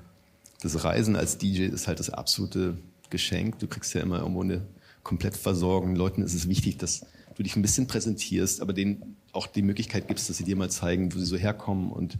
das 0.61 0.83
Reisen 0.83 1.15
als 1.15 1.37
DJ 1.37 1.63
ist 1.63 1.87
halt 1.87 1.99
das 1.99 2.09
absolute 2.09 2.77
Geschenk. 3.13 3.59
Du 3.59 3.67
kriegst 3.67 3.93
ja 3.93 4.01
immer 4.01 4.19
irgendwo 4.19 4.41
eine 4.41 4.67
Komplettversorgung. 5.03 5.91
Den 5.91 5.95
Leuten 5.95 6.21
ist 6.23 6.33
es 6.33 6.49
wichtig, 6.49 6.77
dass 6.77 7.05
du 7.35 7.43
dich 7.43 7.55
ein 7.55 7.61
bisschen 7.61 7.87
präsentierst, 7.87 8.61
aber 8.61 8.73
denen 8.73 9.15
auch 9.31 9.47
die 9.47 9.61
Möglichkeit 9.61 10.07
gibst, 10.07 10.29
dass 10.29 10.37
sie 10.37 10.43
dir 10.43 10.57
mal 10.57 10.69
zeigen, 10.69 11.13
wo 11.13 11.19
sie 11.19 11.25
so 11.25 11.37
herkommen. 11.37 11.91
Und 11.91 12.17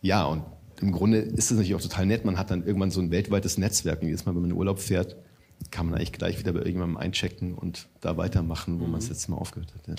ja, 0.00 0.24
und 0.24 0.44
im 0.80 0.92
Grunde 0.92 1.18
ist 1.18 1.50
es 1.50 1.50
natürlich 1.50 1.74
auch 1.74 1.82
total 1.82 2.06
nett. 2.06 2.24
Man 2.24 2.38
hat 2.38 2.50
dann 2.50 2.64
irgendwann 2.64 2.90
so 2.90 3.00
ein 3.00 3.10
weltweites 3.10 3.58
Netzwerk. 3.58 4.00
Und 4.00 4.08
jedes 4.08 4.24
Mal, 4.24 4.34
wenn 4.34 4.42
man 4.42 4.50
in 4.52 4.56
Urlaub 4.56 4.78
fährt, 4.78 5.16
kann 5.70 5.86
man 5.86 5.96
eigentlich 5.96 6.12
gleich 6.12 6.38
wieder 6.38 6.52
bei 6.52 6.60
irgendjemandem 6.60 6.96
einchecken 6.96 7.54
und 7.54 7.88
da 8.00 8.16
weitermachen, 8.16 8.80
wo 8.80 8.84
mhm. 8.84 8.92
man 8.92 9.00
es 9.00 9.08
jetzt 9.08 9.28
Mal 9.28 9.36
aufgehört 9.36 9.74
hat. 9.74 9.88
Ja. 9.88 9.94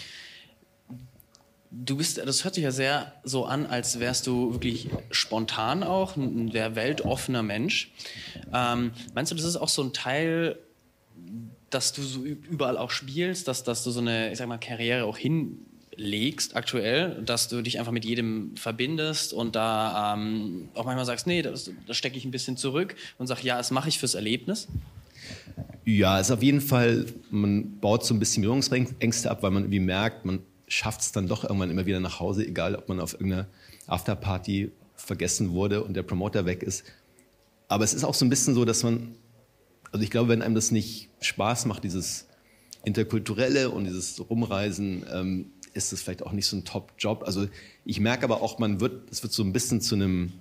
Du 1.72 1.98
bist, 1.98 2.18
das 2.18 2.44
hört 2.44 2.56
sich 2.56 2.64
ja 2.64 2.72
sehr 2.72 3.14
so 3.24 3.46
an, 3.46 3.68
als 3.68 4.00
wärst 4.00 4.26
du 4.26 4.54
wirklich 4.54 4.90
spontan 5.12 5.84
auch, 5.84 6.16
ein 6.16 6.52
sehr 6.52 6.76
weltoffener 6.76 7.44
Mensch. 7.44 7.92
Ähm, 8.52 8.92
meinst 9.14 9.32
du, 9.32 9.36
das 9.36 9.46
ist 9.46 9.56
auch 9.56 9.70
so 9.70 9.84
ein 9.84 9.94
Teil, 9.94 10.58
dass 11.70 11.94
du 11.94 12.02
so 12.02 12.24
überall 12.24 12.78
auch 12.78 12.90
spielst, 12.90 13.48
dass, 13.48 13.64
dass 13.64 13.84
du 13.84 13.92
so 13.92 14.00
eine, 14.00 14.32
ich 14.32 14.40
sag 14.40 14.48
mal, 14.48 14.58
Karriere 14.58 15.06
auch 15.06 15.18
hinlegst 15.18 16.56
aktuell, 16.56 17.22
dass 17.24 17.50
du 17.50 17.62
dich 17.62 17.78
einfach 17.78 17.92
mit 17.92 18.04
jedem 18.04 18.56
verbindest 18.58 19.32
und 19.32 19.56
da 19.56 20.16
ähm, 20.16 20.70
auch 20.74 20.86
manchmal 20.86 21.06
sagst, 21.06 21.28
nee, 21.28 21.44
das 21.44 21.70
stecke 21.92 22.18
ich 22.18 22.26
ein 22.26 22.32
bisschen 22.32 22.58
zurück 22.58 22.96
und 23.20 23.28
sag, 23.28 23.44
ja, 23.44 23.58
das 23.58 23.70
mache 23.70 23.90
ich 23.90 24.00
fürs 24.00 24.16
Erlebnis? 24.16 24.68
Ja, 25.86 26.20
ist 26.20 26.32
auf 26.32 26.42
jeden 26.42 26.62
Fall, 26.62 27.06
man 27.30 27.80
baut 27.80 28.06
so 28.06 28.16
ein 28.16 28.20
bisschen 28.20 28.42
Berührungsängste 28.42 29.30
ab, 29.30 29.44
weil 29.44 29.52
man 29.52 29.64
irgendwie 29.64 29.80
merkt, 29.80 30.26
man 30.26 30.40
schafft 30.70 31.02
es 31.02 31.12
dann 31.12 31.28
doch 31.28 31.44
irgendwann 31.44 31.72
immer 31.72 31.86
wieder 31.86 32.00
nach 32.00 32.20
Hause, 32.20 32.46
egal 32.48 32.76
ob 32.76 32.88
man 32.88 33.00
auf 33.02 33.14
irgendeiner 33.14 33.48
Afterparty 33.88 34.72
vergessen 34.96 35.52
wurde 35.52 35.84
und 35.84 35.96
der 35.96 36.04
Promoter 36.04 36.46
weg 36.46 36.64
ist. 36.64 36.86
Aber 37.68 37.84
es 37.84 37.94
ist 37.94 38.04
auch 38.04 38.14
so 38.14 38.26
ein 38.26 38.30
bisschen 38.30 38.56
so, 38.56 38.66
dass 38.66 38.84
man, 38.84 39.16
also 39.92 40.04
ich 40.04 40.12
glaube, 40.12 40.30
wenn 40.30 40.42
einem 40.42 40.56
das 40.56 40.72
nicht 40.72 41.10
Spaß 41.22 41.66
macht, 41.66 41.84
dieses 41.84 42.28
Interkulturelle 42.86 43.70
und 43.70 43.86
dieses 43.86 44.30
Rumreisen, 44.30 45.06
ähm, 45.12 45.52
ist 45.74 45.92
das 45.92 46.02
vielleicht 46.02 46.24
auch 46.24 46.32
nicht 46.32 46.48
so 46.48 46.58
ein 46.58 46.66
Top-Job. 46.66 47.24
Also 47.26 47.48
ich 47.86 48.00
merke 48.00 48.24
aber 48.24 48.42
auch, 48.42 48.60
man 48.60 48.80
wird, 48.80 49.12
es 49.12 49.24
wird 49.24 49.34
so 49.34 49.44
ein 49.44 49.54
bisschen 49.54 49.82
zu 49.82 49.96
einem, 49.96 50.34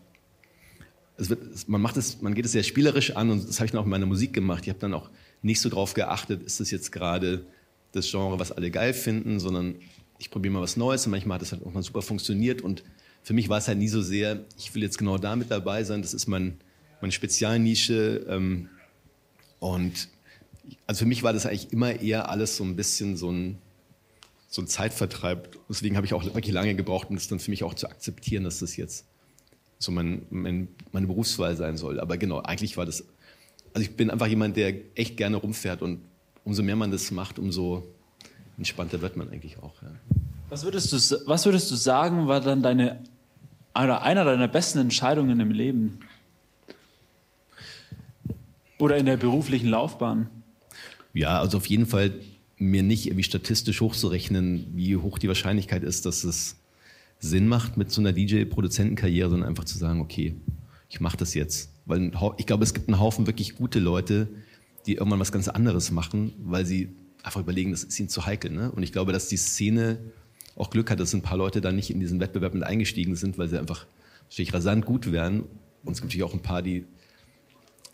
es 1.16 1.30
wird, 1.30 1.68
man 1.68 1.80
macht 1.80 1.96
es, 1.96 2.20
man 2.22 2.34
geht 2.34 2.44
es 2.44 2.52
sehr 2.52 2.62
spielerisch 2.62 3.16
an 3.16 3.30
und 3.30 3.48
das 3.48 3.58
habe 3.58 3.66
ich 3.66 3.72
dann 3.72 3.80
auch 3.80 3.84
in 3.84 3.90
meiner 3.90 4.06
Musik 4.06 4.32
gemacht. 4.32 4.64
Ich 4.64 4.70
habe 4.70 4.78
dann 4.78 4.94
auch 4.94 5.10
nicht 5.42 5.60
so 5.60 5.68
drauf 5.68 5.94
geachtet, 5.94 6.42
ist 6.42 6.60
das 6.60 6.70
jetzt 6.70 6.92
gerade 6.92 7.44
das 7.92 8.10
Genre, 8.10 8.38
was 8.38 8.52
alle 8.52 8.70
geil 8.70 8.94
finden, 8.94 9.40
sondern 9.40 9.76
ich 10.18 10.30
probiere 10.30 10.54
mal 10.54 10.62
was 10.62 10.76
Neues 10.76 11.06
und 11.06 11.12
manchmal 11.12 11.36
hat 11.36 11.42
das 11.42 11.52
halt 11.52 11.64
auch 11.64 11.72
mal 11.72 11.82
super 11.82 12.02
funktioniert 12.02 12.62
und 12.62 12.82
für 13.22 13.34
mich 13.34 13.48
war 13.48 13.58
es 13.58 13.68
halt 13.68 13.78
nie 13.78 13.88
so 13.88 14.02
sehr, 14.02 14.44
ich 14.56 14.74
will 14.74 14.82
jetzt 14.82 14.98
genau 14.98 15.18
da 15.18 15.36
mit 15.36 15.50
dabei 15.50 15.84
sein, 15.84 16.02
das 16.02 16.14
ist 16.14 16.26
mein, 16.26 16.58
meine 17.00 17.12
Spezialnische 17.12 18.26
ähm, 18.28 18.68
und 19.60 20.08
also 20.86 21.00
für 21.00 21.06
mich 21.06 21.22
war 21.22 21.32
das 21.32 21.46
eigentlich 21.46 21.72
immer 21.72 22.00
eher 22.00 22.30
alles 22.30 22.56
so 22.56 22.64
ein 22.64 22.76
bisschen 22.76 23.16
so 23.16 23.30
ein 23.30 23.58
so 24.48 24.62
ein 24.62 24.66
Zeitvertreib. 24.66 25.58
Deswegen 25.68 25.96
habe 25.96 26.06
ich 26.06 26.14
auch 26.14 26.24
wirklich 26.24 26.52
lange 26.52 26.74
gebraucht, 26.74 27.10
um 27.10 27.16
das 27.16 27.28
dann 27.28 27.38
für 27.38 27.50
mich 27.50 27.64
auch 27.64 27.74
zu 27.74 27.88
akzeptieren, 27.88 28.44
dass 28.44 28.60
das 28.60 28.76
jetzt 28.76 29.04
so 29.78 29.92
mein, 29.92 30.22
mein, 30.30 30.68
meine 30.90 31.06
Berufswahl 31.06 31.54
sein 31.56 31.76
soll. 31.76 32.00
Aber 32.00 32.16
genau, 32.16 32.40
eigentlich 32.40 32.76
war 32.76 32.86
das, 32.86 33.04
also 33.74 33.82
ich 33.88 33.94
bin 33.94 34.10
einfach 34.10 34.26
jemand, 34.26 34.56
der 34.56 34.74
echt 34.96 35.16
gerne 35.16 35.36
rumfährt 35.36 35.82
und 35.82 36.00
umso 36.44 36.62
mehr 36.62 36.76
man 36.76 36.90
das 36.90 37.10
macht, 37.10 37.38
umso 37.38 37.86
entspannter 38.58 39.00
wird 39.00 39.16
man 39.16 39.30
eigentlich 39.30 39.58
auch. 39.58 39.80
Ja. 39.82 39.88
Was, 40.50 40.64
würdest 40.64 40.92
du, 40.92 41.16
was 41.26 41.44
würdest 41.46 41.70
du 41.70 41.76
sagen, 41.76 42.26
war 42.26 42.40
dann 42.40 42.62
deine, 42.62 43.00
oder 43.74 44.02
einer 44.02 44.24
deiner 44.24 44.48
besten 44.48 44.78
Entscheidungen 44.78 45.40
im 45.40 45.50
Leben? 45.50 46.00
Oder 48.78 48.96
in 48.96 49.06
der 49.06 49.16
beruflichen 49.16 49.68
Laufbahn? 49.68 50.28
Ja, 51.14 51.40
also 51.40 51.56
auf 51.56 51.66
jeden 51.66 51.86
Fall 51.86 52.12
mir 52.58 52.82
nicht 52.82 53.06
irgendwie 53.06 53.24
statistisch 53.24 53.80
hochzurechnen, 53.80 54.66
wie 54.74 54.96
hoch 54.96 55.18
die 55.18 55.28
Wahrscheinlichkeit 55.28 55.82
ist, 55.82 56.06
dass 56.06 56.24
es 56.24 56.56
Sinn 57.20 57.48
macht 57.48 57.76
mit 57.76 57.90
so 57.90 58.00
einer 58.00 58.12
DJ-Produzentenkarriere, 58.12 59.30
sondern 59.30 59.48
einfach 59.48 59.64
zu 59.64 59.78
sagen, 59.78 60.00
okay, 60.00 60.36
ich 60.88 61.00
mache 61.00 61.16
das 61.16 61.34
jetzt. 61.34 61.70
Weil 61.86 62.12
ich 62.36 62.46
glaube, 62.46 62.64
es 62.64 62.74
gibt 62.74 62.88
einen 62.88 63.00
Haufen 63.00 63.26
wirklich 63.26 63.56
gute 63.56 63.78
Leute, 63.78 64.28
die 64.86 64.94
irgendwann 64.94 65.20
was 65.20 65.32
ganz 65.32 65.48
anderes 65.48 65.90
machen, 65.90 66.32
weil 66.44 66.64
sie 66.64 66.90
einfach 67.28 67.40
überlegen, 67.40 67.70
das 67.70 67.84
ist 67.84 67.98
ihnen 68.00 68.08
zu 68.08 68.26
heikel. 68.26 68.50
Ne? 68.50 68.70
Und 68.70 68.82
ich 68.82 68.92
glaube, 68.92 69.12
dass 69.12 69.28
die 69.28 69.36
Szene 69.36 69.98
auch 70.56 70.70
Glück 70.70 70.90
hat, 70.90 70.98
dass 70.98 71.14
ein 71.14 71.22
paar 71.22 71.38
Leute 71.38 71.60
da 71.60 71.70
nicht 71.70 71.90
in 71.90 72.00
diesen 72.00 72.20
Wettbewerb 72.20 72.54
mit 72.54 72.64
eingestiegen 72.64 73.14
sind, 73.14 73.38
weil 73.38 73.48
sie 73.48 73.58
einfach 73.58 73.86
natürlich 74.28 74.52
rasant 74.52 74.84
gut 74.84 75.12
wären. 75.12 75.44
Und 75.84 75.92
es 75.92 76.00
gibt 76.00 76.10
natürlich 76.10 76.24
auch 76.24 76.34
ein 76.34 76.42
paar, 76.42 76.62
die 76.62 76.84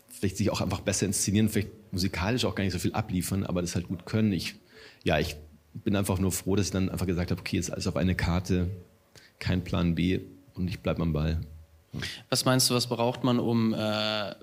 vielleicht 0.09 0.37
sich 0.37 0.49
auch 0.49 0.61
einfach 0.61 0.79
besser 0.79 1.05
inszenieren, 1.05 1.49
vielleicht 1.49 1.69
musikalisch 1.91 2.45
auch 2.45 2.55
gar 2.55 2.63
nicht 2.63 2.73
so 2.73 2.79
viel 2.79 2.93
abliefern, 2.93 3.43
aber 3.43 3.61
das 3.61 3.75
halt 3.75 3.87
gut 3.87 4.05
können. 4.05 4.31
Ich, 4.31 4.55
ja, 5.03 5.19
ich 5.19 5.35
bin 5.73 5.95
einfach 5.95 6.19
nur 6.19 6.31
froh, 6.31 6.55
dass 6.55 6.67
ich 6.67 6.71
dann 6.71 6.89
einfach 6.89 7.05
gesagt 7.05 7.31
habe, 7.31 7.39
okay, 7.39 7.57
ist 7.57 7.69
alles 7.69 7.87
auf 7.87 7.97
eine 7.97 8.15
Karte, 8.15 8.69
kein 9.39 9.63
Plan 9.63 9.95
B 9.95 10.21
und 10.53 10.69
ich 10.69 10.79
bleibe 10.79 11.01
am 11.01 11.13
Ball. 11.13 11.41
Was 12.29 12.45
meinst 12.45 12.69
du, 12.69 12.73
was 12.73 12.87
braucht 12.87 13.23
man, 13.23 13.39
um 13.39 13.73
äh, 13.73 14.33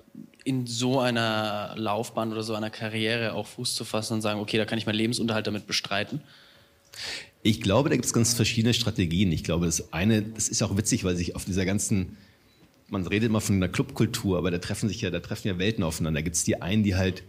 in 0.43 0.67
so 0.67 0.99
einer 0.99 1.73
Laufbahn 1.77 2.31
oder 2.31 2.43
so 2.43 2.53
einer 2.53 2.69
Karriere 2.69 3.33
auch 3.33 3.47
Fuß 3.47 3.75
zu 3.75 3.85
fassen 3.85 4.15
und 4.15 4.21
sagen, 4.21 4.39
okay, 4.39 4.57
da 4.57 4.65
kann 4.65 4.77
ich 4.77 4.85
meinen 4.85 4.95
Lebensunterhalt 4.95 5.47
damit 5.47 5.67
bestreiten? 5.67 6.21
Ich 7.41 7.61
glaube, 7.61 7.89
da 7.89 7.95
gibt 7.95 8.05
es 8.05 8.13
ganz 8.13 8.33
verschiedene 8.33 8.73
Strategien. 8.73 9.31
Ich 9.31 9.43
glaube, 9.43 9.65
das 9.65 9.91
eine, 9.93 10.21
das 10.21 10.47
ist 10.47 10.61
auch 10.63 10.77
witzig, 10.77 11.03
weil 11.03 11.15
sich 11.15 11.35
auf 11.35 11.45
dieser 11.45 11.65
ganzen, 11.65 12.17
man 12.89 13.05
redet 13.05 13.29
immer 13.29 13.41
von 13.41 13.55
einer 13.55 13.69
Clubkultur, 13.69 14.37
aber 14.37 14.51
da 14.51 14.59
treffen 14.59 14.87
sich 14.87 15.01
ja, 15.01 15.09
da 15.09 15.19
treffen 15.19 15.47
ja 15.47 15.57
Welten 15.57 15.83
aufeinander. 15.83 16.19
Da 16.19 16.23
gibt 16.23 16.35
es 16.35 16.43
die 16.43 16.61
einen, 16.61 16.83
die 16.83 16.95
halt 16.95 17.23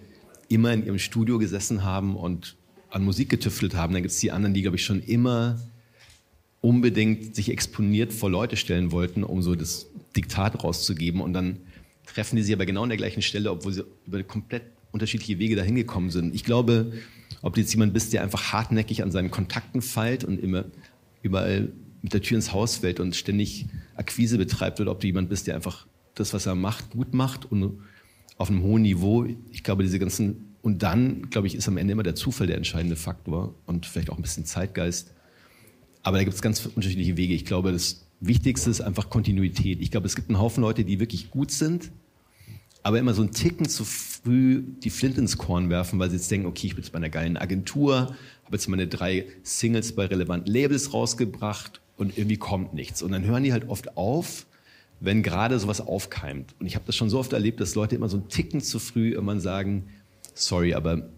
immer 0.48 0.72
in 0.72 0.84
ihrem 0.84 0.98
Studio 0.98 1.38
gesessen 1.38 1.84
haben 1.84 2.16
und 2.16 2.56
an 2.90 3.02
Musik 3.02 3.28
getüftelt 3.28 3.74
haben. 3.74 3.92
Dann 3.92 4.02
gibt 4.02 4.12
es 4.12 4.20
die 4.20 4.30
anderen, 4.30 4.54
die, 4.54 4.62
glaube 4.62 4.76
ich, 4.76 4.84
schon 4.84 5.02
immer 5.02 5.58
unbedingt 6.64 7.36
sich 7.36 7.50
exponiert 7.50 8.10
vor 8.12 8.30
Leute 8.30 8.56
stellen 8.56 8.90
wollten, 8.90 9.22
um 9.22 9.42
so 9.42 9.54
das 9.54 9.86
Diktat 10.16 10.64
rauszugeben. 10.64 11.20
Und 11.20 11.34
dann 11.34 11.58
treffen 12.06 12.36
die 12.36 12.42
sich 12.42 12.54
aber 12.54 12.64
genau 12.64 12.84
an 12.84 12.88
der 12.88 12.96
gleichen 12.96 13.20
Stelle, 13.20 13.50
obwohl 13.50 13.74
sie 13.74 13.84
über 14.06 14.22
komplett 14.22 14.62
unterschiedliche 14.90 15.38
Wege 15.38 15.56
dahin 15.56 15.74
gekommen 15.74 16.10
sind. 16.10 16.34
Ich 16.34 16.42
glaube, 16.42 16.92
ob 17.42 17.54
du 17.54 17.60
jetzt 17.60 17.74
jemand 17.74 17.92
bist, 17.92 18.14
der 18.14 18.22
einfach 18.22 18.54
hartnäckig 18.54 19.02
an 19.02 19.10
seinen 19.10 19.30
Kontakten 19.30 19.82
feilt 19.82 20.24
und 20.24 20.40
immer 20.40 20.64
überall 21.22 21.70
mit 22.00 22.14
der 22.14 22.22
Tür 22.22 22.36
ins 22.36 22.54
Haus 22.54 22.76
fällt 22.76 22.98
und 22.98 23.14
ständig 23.14 23.66
Akquise 23.94 24.38
betreibt, 24.38 24.80
oder 24.80 24.92
ob 24.92 25.00
du 25.00 25.06
jemand 25.06 25.28
bist, 25.28 25.46
der 25.46 25.56
einfach 25.56 25.86
das, 26.14 26.32
was 26.32 26.46
er 26.46 26.54
macht, 26.54 26.90
gut 26.90 27.12
macht 27.12 27.50
und 27.50 27.78
auf 28.38 28.48
einem 28.48 28.62
hohen 28.62 28.82
Niveau. 28.82 29.26
Ich 29.52 29.64
glaube, 29.64 29.82
diese 29.82 29.98
ganzen, 29.98 30.54
und 30.62 30.82
dann, 30.82 31.28
glaube 31.28 31.46
ich, 31.46 31.56
ist 31.56 31.68
am 31.68 31.76
Ende 31.76 31.92
immer 31.92 32.02
der 32.02 32.14
Zufall 32.14 32.46
der 32.46 32.56
entscheidende 32.56 32.96
Faktor 32.96 33.54
und 33.66 33.84
vielleicht 33.84 34.08
auch 34.08 34.16
ein 34.16 34.22
bisschen 34.22 34.46
Zeitgeist. 34.46 35.12
Aber 36.04 36.18
da 36.18 36.24
gibt 36.24 36.36
es 36.36 36.42
ganz 36.42 36.64
unterschiedliche 36.66 37.16
Wege. 37.16 37.34
Ich 37.34 37.46
glaube, 37.46 37.72
das 37.72 38.06
Wichtigste 38.20 38.70
ist 38.70 38.82
einfach 38.82 39.10
Kontinuität. 39.10 39.80
Ich 39.80 39.90
glaube, 39.90 40.06
es 40.06 40.14
gibt 40.14 40.28
einen 40.28 40.38
Haufen 40.38 40.60
Leute, 40.62 40.84
die 40.84 41.00
wirklich 41.00 41.30
gut 41.30 41.50
sind, 41.50 41.90
aber 42.82 42.98
immer 42.98 43.14
so 43.14 43.22
einen 43.22 43.32
Ticken 43.32 43.68
zu 43.68 43.84
früh 43.84 44.62
die 44.82 44.90
Flint 44.90 45.16
ins 45.16 45.38
Korn 45.38 45.70
werfen, 45.70 45.98
weil 45.98 46.10
sie 46.10 46.16
jetzt 46.16 46.30
denken, 46.30 46.46
okay, 46.46 46.66
ich 46.66 46.74
bin 46.74 46.84
jetzt 46.84 46.92
bei 46.92 46.98
einer 46.98 47.08
geilen 47.08 47.38
Agentur, 47.38 48.14
habe 48.44 48.52
jetzt 48.52 48.68
meine 48.68 48.86
drei 48.86 49.26
Singles 49.42 49.94
bei 49.94 50.04
relevanten 50.04 50.52
Labels 50.52 50.92
rausgebracht 50.92 51.80
und 51.96 52.18
irgendwie 52.18 52.36
kommt 52.36 52.74
nichts. 52.74 53.02
Und 53.02 53.12
dann 53.12 53.24
hören 53.24 53.42
die 53.42 53.52
halt 53.52 53.68
oft 53.70 53.96
auf, 53.96 54.46
wenn 55.00 55.22
gerade 55.22 55.58
sowas 55.58 55.80
aufkeimt. 55.80 56.54
Und 56.60 56.66
ich 56.66 56.74
habe 56.74 56.84
das 56.86 56.96
schon 56.96 57.08
so 57.08 57.18
oft 57.18 57.32
erlebt, 57.32 57.60
dass 57.60 57.74
Leute 57.74 57.96
immer 57.96 58.10
so 58.10 58.18
einen 58.18 58.28
Ticken 58.28 58.60
zu 58.60 58.78
früh 58.78 59.12
irgendwann 59.12 59.40
sagen, 59.40 59.84
sorry, 60.34 60.74
aber 60.74 61.08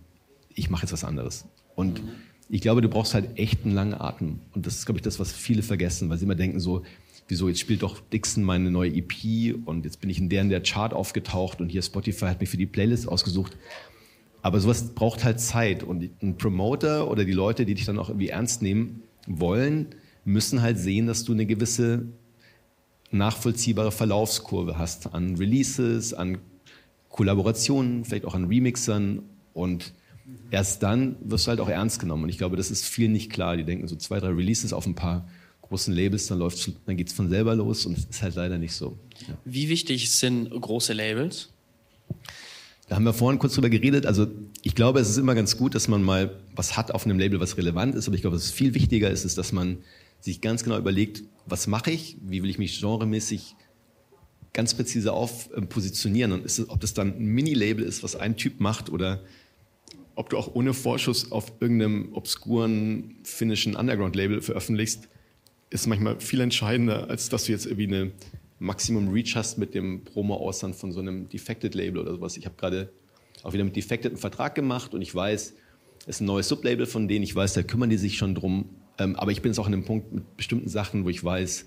ich 0.55 0.71
mache 0.71 0.83
jetzt 0.83 0.93
was 0.93 1.03
anderes. 1.03 1.45
Und 1.75 2.01
ich 2.49 2.61
glaube, 2.61 2.81
du 2.81 2.89
brauchst 2.89 3.15
halt 3.15 3.39
echt 3.39 3.65
einen 3.65 3.75
langen 3.75 3.95
Atem. 3.95 4.41
Und 4.55 4.67
das 4.67 4.77
ist, 4.77 4.87
glaube 4.87 4.99
ich, 4.99 5.03
das, 5.03 5.19
was 5.19 5.33
viele 5.33 5.63
vergessen, 5.63 6.09
weil 6.09 6.19
sie 6.19 6.25
immer 6.25 6.35
denken 6.35 6.61
so, 6.61 6.83
wieso, 7.29 7.49
jetzt 7.49 7.61
spielt 7.61 7.83
doch 7.83 8.01
Dixon 8.01 8.45
meine 8.45 8.71
neue 8.71 8.93
EP 8.95 9.57
und 9.65 9.85
jetzt 9.85 10.01
bin 10.01 10.11
ich 10.11 10.19
in 10.19 10.29
der 10.29 10.43
in 10.43 10.49
der 10.49 10.63
Chart 10.63 10.93
aufgetaucht 10.95 11.61
und 11.61 11.69
hier 11.71 11.83
Spotify 11.83 12.27
hat 12.27 12.41
mich 12.41 12.49
für 12.49 12.57
die 12.57 12.67
Playlist 12.67 13.09
ausgesucht. 13.09 13.57
Aber 14.43 14.61
sowas 14.61 14.95
braucht 14.95 15.25
halt 15.25 15.41
Zeit 15.41 15.83
und 15.83 16.09
ein 16.23 16.37
Promoter 16.37 17.11
oder 17.11 17.25
die 17.25 17.33
Leute, 17.33 17.67
die 17.67 17.75
dich 17.75 17.85
dann 17.85 17.99
auch 17.99 18.11
irgendwie 18.11 18.29
ernst 18.29 18.63
nehmen 18.63 19.03
wollen, 19.27 19.89
müssen 20.25 20.63
halt 20.63 20.79
sehen, 20.79 21.09
dass 21.09 21.25
du 21.25 21.33
eine 21.33 21.47
gewisse 21.47 22.07
nachvollziehbare 23.11 23.91
Verlaufskurve 23.91 24.79
hast 24.79 25.13
an 25.15 25.37
Releases, 25.37 26.15
an 26.15 26.39
Kollaborationen, 27.09 28.05
vielleicht 28.05 28.25
auch 28.25 28.35
an 28.35 28.45
Remixern 28.45 29.23
und 29.53 29.95
erst 30.51 30.83
dann 30.83 31.17
wirst 31.21 31.47
du 31.47 31.51
halt 31.51 31.61
auch 31.61 31.69
ernst 31.69 32.01
genommen. 32.01 32.25
Und 32.25 32.29
ich 32.29 32.39
glaube, 32.39 32.57
das 32.57 32.71
ist 32.71 32.85
vielen 32.85 33.13
nicht 33.13 33.31
klar. 33.31 33.57
Die 33.57 33.65
denken 33.65 33.89
so 33.89 33.97
zwei, 33.97 34.21
drei 34.21 34.29
Releases 34.29 34.73
auf 34.73 34.87
ein 34.87 34.95
paar 34.95 35.29
großen 35.63 35.93
Labels, 35.93 36.29
dann 36.29 36.39
läuft 36.39 36.71
dann 36.87 36.97
geht 36.97 37.09
es 37.09 37.13
von 37.13 37.29
selber 37.29 37.55
los 37.55 37.87
und 37.87 37.99
es 37.99 38.05
ist 38.05 38.23
halt 38.23 38.37
leider 38.37 38.57
nicht 38.57 38.73
so. 38.73 38.97
Ja. 39.27 39.37
Wie 39.45 39.69
wichtig 39.69 40.11
sind 40.13 40.49
große 40.49 40.93
Labels? 40.93 41.51
Da 42.89 42.95
haben 42.95 43.05
wir 43.05 43.13
vorhin 43.13 43.41
kurz 43.41 43.55
drüber 43.55 43.69
geredet. 43.69 44.07
Also 44.07 44.29
ich 44.63 44.77
glaube, 44.77 45.01
es 45.01 45.09
ist 45.09 45.17
immer 45.17 45.35
ganz 45.35 45.57
gut, 45.57 45.75
dass 45.75 45.89
man 45.89 46.05
mal 46.05 46.37
was 46.55 46.77
hat 46.77 46.93
auf 46.93 47.05
einem 47.05 47.19
Label, 47.19 47.41
was 47.41 47.57
relevant 47.57 47.97
ist. 47.97 48.07
Aber 48.07 48.15
ich 48.15 48.21
glaube, 48.21 48.37
was 48.37 48.51
viel 48.53 48.75
wichtiger 48.75 49.11
ist, 49.11 49.25
ist, 49.25 49.39
dass 49.39 49.51
man 49.51 49.79
sich 50.21 50.41
ganz 50.41 50.63
genau 50.63 50.79
überlegt, 50.79 51.25
was 51.47 51.67
mache 51.67 51.91
ich, 51.91 52.17
wie 52.23 52.43
will 52.43 52.51
ich 52.51 52.59
mich 52.59 52.81
genremäßig 52.81 53.57
ganz 54.53 54.75
präzise 54.75 55.13
auf 55.13 55.53
äh, 55.53 55.61
positionieren 55.63 56.33
und 56.33 56.45
ist, 56.45 56.61
ob 56.71 56.81
das 56.81 56.95
dann 56.95 57.09
ein 57.19 57.27
Mini-Label 57.27 57.85
ist, 57.85 58.03
was 58.03 58.17
ein 58.17 58.37
Typ 58.37 58.61
macht 58.61 58.89
oder 58.89 59.23
ob 60.17 60.31
du 60.31 60.39
auch 60.39 60.55
ohne 60.55 60.75
Vorschuss 60.75 61.31
auf 61.31 61.53
irgendeinem 61.61 62.13
obskuren 62.15 63.17
finnischen 63.23 63.77
Underground-Label 63.77 64.43
veröffentlichst, 64.43 65.09
ist 65.71 65.87
manchmal 65.87 66.19
viel 66.21 66.41
entscheidender, 66.41 67.09
als 67.09 67.29
dass 67.29 67.45
du 67.45 67.53
jetzt 67.53 67.67
irgendwie 67.67 67.87
eine 67.87 68.13
Maximum 68.59 69.09
Reach 69.09 69.37
hast 69.37 69.59
mit 69.59 69.75
dem 69.75 70.05
Promo-Ausland 70.05 70.75
von 70.75 70.91
so 70.91 71.01
einem 71.01 71.29
Defected-Label 71.29 72.01
oder 72.01 72.13
sowas. 72.13 72.37
Ich 72.37 72.47
habe 72.47 72.57
gerade 72.57 72.91
auch 73.43 73.53
wieder 73.53 73.65
mit 73.65 73.77
Defected 73.77 74.13
einen 74.13 74.19
Vertrag 74.19 74.55
gemacht 74.55 74.95
und 74.95 75.03
ich 75.03 75.15
weiß, 75.15 75.55
es 76.01 76.07
ist 76.07 76.21
ein 76.21 76.27
neues 76.27 76.49
Sublabel 76.49 76.87
von 76.87 77.09
denen, 77.09 77.23
ich 77.23 77.35
weiß, 77.35 77.53
da 77.55 77.63
kümmern 77.63 77.91
die 77.91 77.99
sich 77.99 78.17
schon 78.17 78.35
drum. 78.35 78.71
Ähm, 78.99 79.17
aber 79.17 79.33
ich 79.33 79.43
bin 79.43 79.53
jetzt 79.53 79.59
auch 79.59 79.67
an 79.67 79.75
einem 79.75 79.85
Punkt 79.85 80.13
mit 80.13 80.37
bestimmten 80.37 80.69
Sachen, 80.69 81.05
wo 81.05 81.11
ich 81.11 81.23
weiß, 81.23 81.67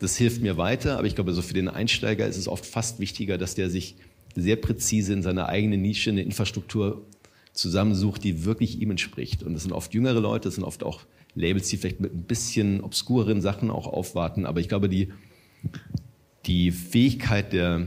das 0.00 0.16
hilft 0.16 0.42
mir 0.42 0.56
weiter. 0.56 0.98
Aber 0.98 1.06
ich 1.06 1.14
glaube, 1.14 1.32
so 1.32 1.42
für 1.42 1.54
den 1.54 1.68
Einsteiger 1.68 2.26
ist 2.26 2.36
es 2.36 2.48
oft 2.48 2.66
fast 2.66 2.98
wichtiger, 2.98 3.38
dass 3.38 3.54
der 3.54 3.70
sich 3.70 3.96
sehr 4.34 4.56
präzise 4.56 5.12
in 5.12 5.22
seiner 5.22 5.48
eigenen 5.48 5.82
Nische 5.82 6.10
eine 6.10 6.22
Infrastruktur 6.22 7.06
zusammensucht, 7.54 8.22
die 8.24 8.44
wirklich 8.44 8.80
ihm 8.80 8.90
entspricht. 8.90 9.42
Und 9.42 9.54
das 9.54 9.62
sind 9.62 9.72
oft 9.72 9.94
jüngere 9.94 10.20
Leute, 10.20 10.48
das 10.48 10.56
sind 10.56 10.64
oft 10.64 10.82
auch 10.82 11.02
Labels, 11.34 11.68
die 11.68 11.76
vielleicht 11.76 12.00
mit 12.00 12.12
ein 12.12 12.24
bisschen 12.24 12.80
obskuren 12.82 13.40
Sachen 13.40 13.70
auch 13.70 13.86
aufwarten. 13.86 14.44
Aber 14.44 14.60
ich 14.60 14.68
glaube, 14.68 14.88
die, 14.88 15.12
die 16.46 16.70
Fähigkeit 16.70 17.52
der 17.52 17.86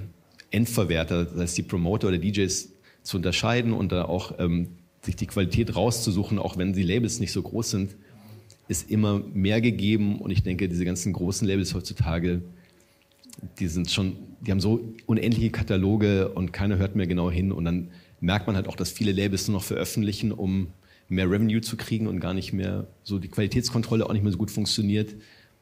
Endverwerter, 0.51 1.25
das 1.25 1.37
heißt 1.37 1.57
die 1.57 1.63
Promoter 1.63 2.07
oder 2.07 2.17
DJs 2.17 2.71
zu 3.03 3.17
unterscheiden 3.17 3.73
und 3.73 3.91
da 3.91 4.05
auch 4.05 4.39
ähm, 4.39 4.69
sich 5.01 5.15
die 5.15 5.27
Qualität 5.27 5.75
rauszusuchen, 5.75 6.39
auch 6.39 6.57
wenn 6.57 6.73
die 6.73 6.83
Labels 6.83 7.19
nicht 7.19 7.31
so 7.31 7.41
groß 7.41 7.69
sind, 7.69 7.95
ist 8.67 8.89
immer 8.89 9.19
mehr 9.33 9.61
gegeben. 9.61 10.19
Und 10.19 10.31
ich 10.31 10.43
denke, 10.43 10.67
diese 10.67 10.85
ganzen 10.85 11.13
großen 11.13 11.47
Labels 11.47 11.73
heutzutage, 11.73 12.41
die 13.59 13.67
sind 13.67 13.89
schon, 13.91 14.17
die 14.41 14.51
haben 14.51 14.59
so 14.59 14.93
unendliche 15.05 15.51
Kataloge 15.51 16.29
und 16.29 16.51
keiner 16.53 16.77
hört 16.77 16.95
mehr 16.95 17.07
genau 17.07 17.29
hin. 17.29 17.51
Und 17.51 17.65
dann 17.65 17.89
merkt 18.19 18.47
man 18.47 18.55
halt 18.55 18.67
auch, 18.67 18.75
dass 18.75 18.91
viele 18.91 19.11
Labels 19.11 19.47
nur 19.47 19.57
noch 19.57 19.63
veröffentlichen, 19.63 20.31
um 20.31 20.69
mehr 21.09 21.29
Revenue 21.29 21.61
zu 21.61 21.77
kriegen 21.77 22.07
und 22.07 22.19
gar 22.19 22.33
nicht 22.33 22.53
mehr 22.53 22.87
so 23.03 23.19
die 23.19 23.29
Qualitätskontrolle 23.29 24.05
auch 24.05 24.13
nicht 24.13 24.23
mehr 24.23 24.31
so 24.31 24.37
gut 24.37 24.51
funktioniert. 24.51 25.15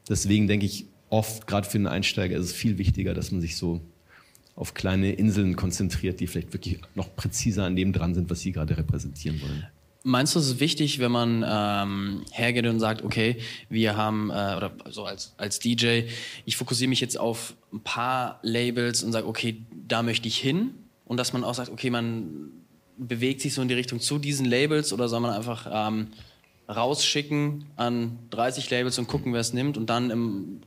Deswegen 0.08 0.46
denke 0.46 0.66
ich 0.66 0.86
oft, 1.08 1.46
gerade 1.46 1.68
für 1.68 1.78
einen 1.78 1.86
Einsteiger, 1.86 2.36
ist 2.36 2.46
es 2.46 2.52
viel 2.52 2.78
wichtiger, 2.78 3.14
dass 3.14 3.30
man 3.30 3.40
sich 3.40 3.56
so 3.56 3.80
auf 4.56 4.74
kleine 4.74 5.12
Inseln 5.12 5.54
konzentriert, 5.54 6.18
die 6.18 6.26
vielleicht 6.26 6.52
wirklich 6.52 6.80
noch 6.94 7.14
präziser 7.14 7.64
an 7.64 7.76
dem 7.76 7.92
dran 7.92 8.14
sind, 8.14 8.30
was 8.30 8.40
sie 8.40 8.52
gerade 8.52 8.76
repräsentieren 8.76 9.40
wollen. 9.42 9.66
Meinst 10.02 10.34
du, 10.34 10.38
es 10.38 10.46
ist 10.46 10.60
wichtig, 10.60 11.00
wenn 11.00 11.10
man 11.10 11.44
ähm, 11.46 12.22
hergeht 12.30 12.66
und 12.66 12.78
sagt, 12.78 13.02
okay, 13.02 13.38
wir 13.68 13.96
haben, 13.96 14.30
äh, 14.30 14.54
oder 14.56 14.72
so 14.88 15.04
als, 15.04 15.34
als 15.36 15.58
DJ, 15.58 16.02
ich 16.44 16.56
fokussiere 16.56 16.88
mich 16.88 17.00
jetzt 17.00 17.18
auf 17.18 17.54
ein 17.72 17.80
paar 17.80 18.38
Labels 18.42 19.02
und 19.02 19.12
sage, 19.12 19.26
okay, 19.26 19.62
da 19.86 20.02
möchte 20.02 20.28
ich 20.28 20.38
hin. 20.38 20.70
Und 21.06 21.16
dass 21.18 21.32
man 21.32 21.44
auch 21.44 21.54
sagt, 21.54 21.70
okay, 21.70 21.90
man 21.90 22.50
bewegt 22.98 23.40
sich 23.40 23.54
so 23.54 23.62
in 23.62 23.68
die 23.68 23.74
Richtung 23.74 24.00
zu 24.00 24.18
diesen 24.18 24.46
Labels 24.46 24.92
oder 24.92 25.08
soll 25.08 25.20
man 25.20 25.30
einfach 25.30 25.68
ähm, 25.70 26.08
rausschicken 26.68 27.66
an 27.76 28.18
30 28.30 28.68
Labels 28.70 28.98
und 28.98 29.06
gucken, 29.06 29.32
wer 29.32 29.40
es 29.40 29.52
nimmt 29.52 29.76
und 29.76 29.88
dann 29.88 30.10
im, 30.10 30.60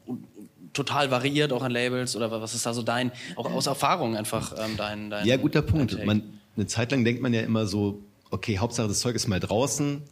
total 0.74 1.12
variiert 1.12 1.52
auch 1.52 1.64
an 1.64 1.72
Labels 1.72 2.16
oder 2.16 2.32
was 2.32 2.54
ist 2.54 2.66
da 2.66 2.74
so 2.74 2.84
dein, 2.84 3.12
auch 3.36 3.52
aus 3.52 3.68
Erfahrung 3.68 4.16
einfach 4.16 4.54
ähm, 4.58 4.78
dein, 4.78 5.10
dein 5.10 5.26
Ja, 5.26 5.38
guter 5.38 5.62
Punkt. 5.62 6.06
Man, 6.06 6.40
eine 6.56 6.68
Zeit 6.68 6.92
lang 6.92 7.04
denkt 7.04 7.22
man 7.22 7.34
ja 7.34 7.42
immer 7.42 7.66
so, 7.66 8.04
okay, 8.30 8.60
Hauptsache 8.60 8.88
das 8.88 9.00
Zeug 9.00 9.16
ist 9.16 9.28
mal 9.28 9.40
draußen 9.40 10.04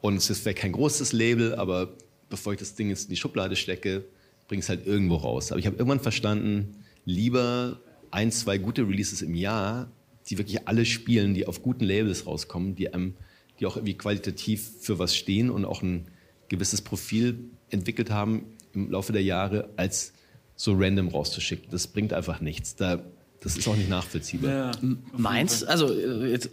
und 0.00 0.16
es 0.16 0.30
ist 0.30 0.40
vielleicht 0.42 0.58
kein 0.58 0.72
großes 0.72 1.12
Label, 1.12 1.54
aber 1.54 1.90
bevor 2.30 2.54
ich 2.54 2.58
das 2.58 2.74
Ding 2.74 2.88
jetzt 2.88 3.04
in 3.04 3.10
die 3.10 3.16
Schublade 3.16 3.56
stecke, 3.56 4.04
bringe 4.48 4.60
ich 4.60 4.64
es 4.64 4.68
halt 4.70 4.86
irgendwo 4.86 5.16
raus. 5.16 5.52
Aber 5.52 5.58
ich 5.60 5.66
habe 5.66 5.76
irgendwann 5.76 6.00
verstanden, 6.00 6.84
lieber 7.04 7.78
ein, 8.12 8.30
zwei 8.30 8.58
gute 8.58 8.82
Releases 8.82 9.22
im 9.22 9.34
Jahr, 9.34 9.90
die 10.28 10.38
wirklich 10.38 10.68
alle 10.68 10.84
spielen, 10.84 11.34
die 11.34 11.46
auf 11.46 11.62
guten 11.62 11.84
Labels 11.84 12.26
rauskommen, 12.26 12.76
die 12.76 12.92
einem, 12.94 13.14
die 13.58 13.66
auch 13.66 13.76
irgendwie 13.76 13.94
qualitativ 13.94 14.70
für 14.80 14.98
was 14.98 15.16
stehen 15.16 15.50
und 15.50 15.64
auch 15.64 15.82
ein 15.82 16.06
gewisses 16.48 16.82
Profil 16.82 17.50
entwickelt 17.70 18.10
haben 18.10 18.44
im 18.74 18.90
Laufe 18.90 19.12
der 19.12 19.22
Jahre, 19.22 19.70
als 19.76 20.12
so 20.54 20.74
random 20.74 21.08
rauszuschicken. 21.08 21.70
Das 21.70 21.86
bringt 21.86 22.12
einfach 22.12 22.40
nichts. 22.40 22.76
Da, 22.76 23.02
das 23.40 23.56
ist 23.56 23.66
auch 23.66 23.76
nicht 23.76 23.88
nachvollziehbar. 23.88 24.50
Ja, 24.50 24.70
Meins? 25.16 25.64
Also 25.64 25.92
äh, 25.92 26.30
jetzt. 26.30 26.50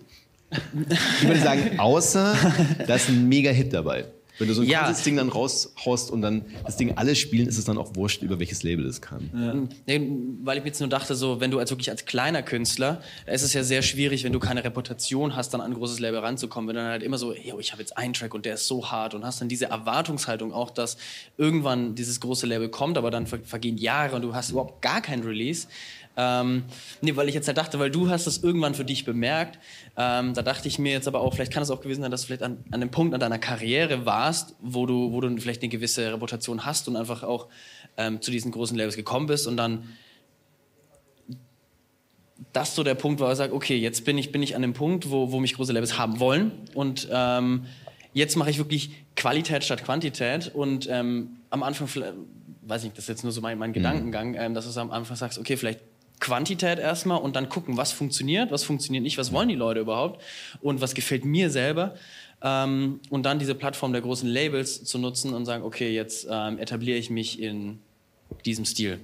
Ich 1.21 1.27
würde 1.27 1.41
sagen, 1.41 1.79
außer 1.79 2.35
da 2.87 2.95
ist 2.95 3.09
ein 3.09 3.29
mega 3.29 3.51
Hit 3.51 3.71
dabei. 3.71 4.05
Wenn 4.39 4.48
du 4.48 4.53
so 4.53 4.62
ein 4.62 4.67
ja. 4.67 4.86
kurzes 4.86 5.03
Ding 5.03 5.17
dann 5.17 5.29
raushaust 5.29 6.10
und 6.12 6.22
dann 6.22 6.46
das 6.65 6.77
Ding 6.77 6.98
alle 6.98 7.15
spielen, 7.15 7.48
ist 7.48 7.58
es 7.58 7.65
dann 7.65 7.77
auch 7.77 7.96
wurscht, 7.96 8.22
über 8.22 8.39
welches 8.39 8.63
Label 8.63 8.86
es 8.86 9.01
kam. 9.01 9.29
Ja. 9.34 9.53
Nee, 9.86 10.12
weil 10.43 10.58
ich 10.58 10.63
mir 10.63 10.69
jetzt 10.69 10.79
nur 10.79 10.89
dachte, 10.89 11.15
so, 11.15 11.39
wenn 11.39 11.51
du 11.51 11.60
als 11.60 11.69
wirklich 11.69 11.89
als 11.89 12.05
kleiner 12.05 12.41
Künstler, 12.41 13.01
da 13.25 13.34
ist 13.34 13.43
es 13.43 13.53
ja 13.53 13.63
sehr 13.63 13.81
schwierig, 13.81 14.24
wenn 14.24 14.34
du 14.34 14.39
keine 14.39 14.63
Reputation 14.63 15.36
hast, 15.36 15.53
dann 15.53 15.62
an 15.62 15.72
ein 15.72 15.74
großes 15.75 16.00
Label 16.00 16.19
ranzukommen. 16.19 16.69
Wenn 16.69 16.75
du 16.75 16.81
dann 16.81 16.91
halt 16.91 17.03
immer 17.03 17.17
so, 17.17 17.34
yo, 17.34 17.60
ich 17.60 17.72
habe 17.72 17.81
jetzt 17.81 17.98
einen 17.98 18.13
Track 18.13 18.34
und 18.34 18.46
der 18.46 18.55
ist 18.55 18.67
so 18.67 18.89
hart 18.89 19.13
und 19.13 19.25
hast 19.25 19.41
dann 19.41 19.50
diese 19.50 19.65
Erwartungshaltung 19.65 20.53
auch, 20.53 20.72
dass 20.72 20.98
irgendwann 21.38 21.96
dieses 21.96 22.19
große 22.19 22.48
Label 22.48 22.69
kommt, 22.69 22.98
aber 22.98 23.12
dann 23.12 23.27
vergehen 23.27 23.77
Jahre 23.77 24.15
und 24.15 24.22
du 24.22 24.34
hast 24.34 24.51
überhaupt 24.51 24.81
gar 24.81 25.01
kein 25.01 25.22
Release. 25.22 25.67
Ähm, 26.21 26.65
nee, 26.99 27.15
weil 27.15 27.29
ich 27.29 27.33
jetzt 27.33 27.47
halt 27.47 27.57
dachte, 27.57 27.79
weil 27.79 27.89
du 27.89 28.09
hast 28.09 28.27
das 28.27 28.39
irgendwann 28.39 28.75
für 28.75 28.83
dich 28.83 29.05
bemerkt. 29.05 29.57
Ähm, 29.95 30.33
da 30.33 30.41
dachte 30.41 30.67
ich 30.67 30.77
mir 30.77 30.91
jetzt 30.91 31.07
aber 31.07 31.21
auch, 31.21 31.33
vielleicht 31.33 31.53
kann 31.53 31.63
es 31.63 31.71
auch 31.71 31.79
gewesen 31.79 32.01
sein, 32.01 32.11
dass 32.11 32.21
du 32.21 32.27
vielleicht 32.27 32.43
an, 32.43 32.57
an 32.71 32.81
dem 32.81 32.91
Punkt 32.91 33.13
an 33.13 33.21
deiner 33.21 33.39
Karriere 33.39 34.05
warst, 34.05 34.53
wo 34.59 34.85
du, 34.85 35.13
wo 35.13 35.21
du 35.21 35.38
vielleicht 35.38 35.61
eine 35.61 35.69
gewisse 35.69 36.11
Reputation 36.11 36.65
hast 36.65 36.89
und 36.89 36.97
einfach 36.97 37.23
auch 37.23 37.47
ähm, 37.95 38.21
zu 38.21 38.31
diesen 38.31 38.51
großen 38.51 38.75
Labels 38.77 38.97
gekommen 38.97 39.27
bist 39.27 39.47
und 39.47 39.55
dann 39.55 39.88
das 42.51 42.75
so 42.75 42.83
der 42.83 42.95
Punkt 42.95 43.21
war, 43.21 43.29
wo 43.29 43.31
ich 43.31 43.38
sage, 43.38 43.53
okay, 43.53 43.77
jetzt 43.77 44.03
bin 44.03 44.17
ich, 44.17 44.33
bin 44.33 44.43
ich 44.43 44.57
an 44.57 44.61
dem 44.61 44.73
Punkt, 44.73 45.11
wo, 45.11 45.31
wo 45.31 45.39
mich 45.39 45.53
große 45.53 45.71
Labels 45.71 45.97
haben 45.97 46.19
wollen 46.19 46.51
und 46.73 47.07
ähm, 47.11 47.65
jetzt 48.11 48.35
mache 48.35 48.49
ich 48.49 48.57
wirklich 48.57 48.91
Qualität 49.15 49.63
statt 49.63 49.85
Quantität 49.85 50.51
und 50.53 50.89
ähm, 50.91 51.38
am 51.49 51.63
Anfang, 51.63 51.88
weiß 52.63 52.83
ich, 52.83 52.91
das 52.91 53.05
ist 53.05 53.07
jetzt 53.07 53.23
nur 53.23 53.31
so 53.31 53.39
mein, 53.39 53.57
mein 53.57 53.69
mhm. 53.69 53.75
Gedankengang, 53.75 54.35
ähm, 54.35 54.53
dass 54.53 54.69
du 54.69 54.79
am 54.81 54.91
Anfang 54.91 55.15
sagst, 55.15 55.39
okay, 55.39 55.55
vielleicht 55.55 55.79
Quantität 56.19 56.79
erstmal 56.79 57.19
und 57.19 57.35
dann 57.35 57.49
gucken, 57.49 57.77
was 57.77 57.91
funktioniert, 57.91 58.51
was 58.51 58.63
funktioniert 58.63 59.03
nicht, 59.03 59.17
was 59.17 59.31
wollen 59.31 59.49
die 59.49 59.55
Leute 59.55 59.79
überhaupt 59.79 60.21
und 60.61 60.81
was 60.81 60.93
gefällt 60.93 61.25
mir 61.25 61.49
selber. 61.49 61.95
Ähm, 62.41 62.99
und 63.09 63.23
dann 63.23 63.39
diese 63.39 63.55
Plattform 63.55 63.91
der 63.91 64.01
großen 64.01 64.29
Labels 64.29 64.83
zu 64.83 64.97
nutzen 64.97 65.33
und 65.33 65.45
sagen, 65.45 65.63
okay, 65.63 65.93
jetzt 65.93 66.27
ähm, 66.29 66.57
etabliere 66.57 66.97
ich 66.97 67.09
mich 67.09 67.41
in 67.41 67.79
diesem 68.45 68.65
Stil. 68.65 68.99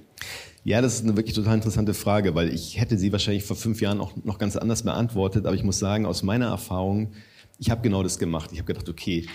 Ja, 0.64 0.80
das 0.80 0.94
ist 0.94 1.04
eine 1.04 1.16
wirklich 1.16 1.34
total 1.34 1.54
interessante 1.54 1.94
Frage, 1.94 2.34
weil 2.34 2.52
ich 2.52 2.80
hätte 2.80 2.98
sie 2.98 3.12
wahrscheinlich 3.12 3.44
vor 3.44 3.56
fünf 3.56 3.80
Jahren 3.80 4.00
auch 4.00 4.12
noch 4.24 4.38
ganz 4.38 4.56
anders 4.56 4.82
beantwortet, 4.82 5.46
aber 5.46 5.54
ich 5.54 5.62
muss 5.62 5.78
sagen, 5.78 6.06
aus 6.06 6.22
meiner 6.22 6.46
Erfahrung, 6.46 7.12
ich 7.58 7.70
habe 7.70 7.82
genau 7.82 8.02
das 8.02 8.18
gemacht. 8.18 8.50
Ich 8.52 8.58
habe 8.58 8.66
gedacht, 8.66 8.88
okay, 8.88 9.26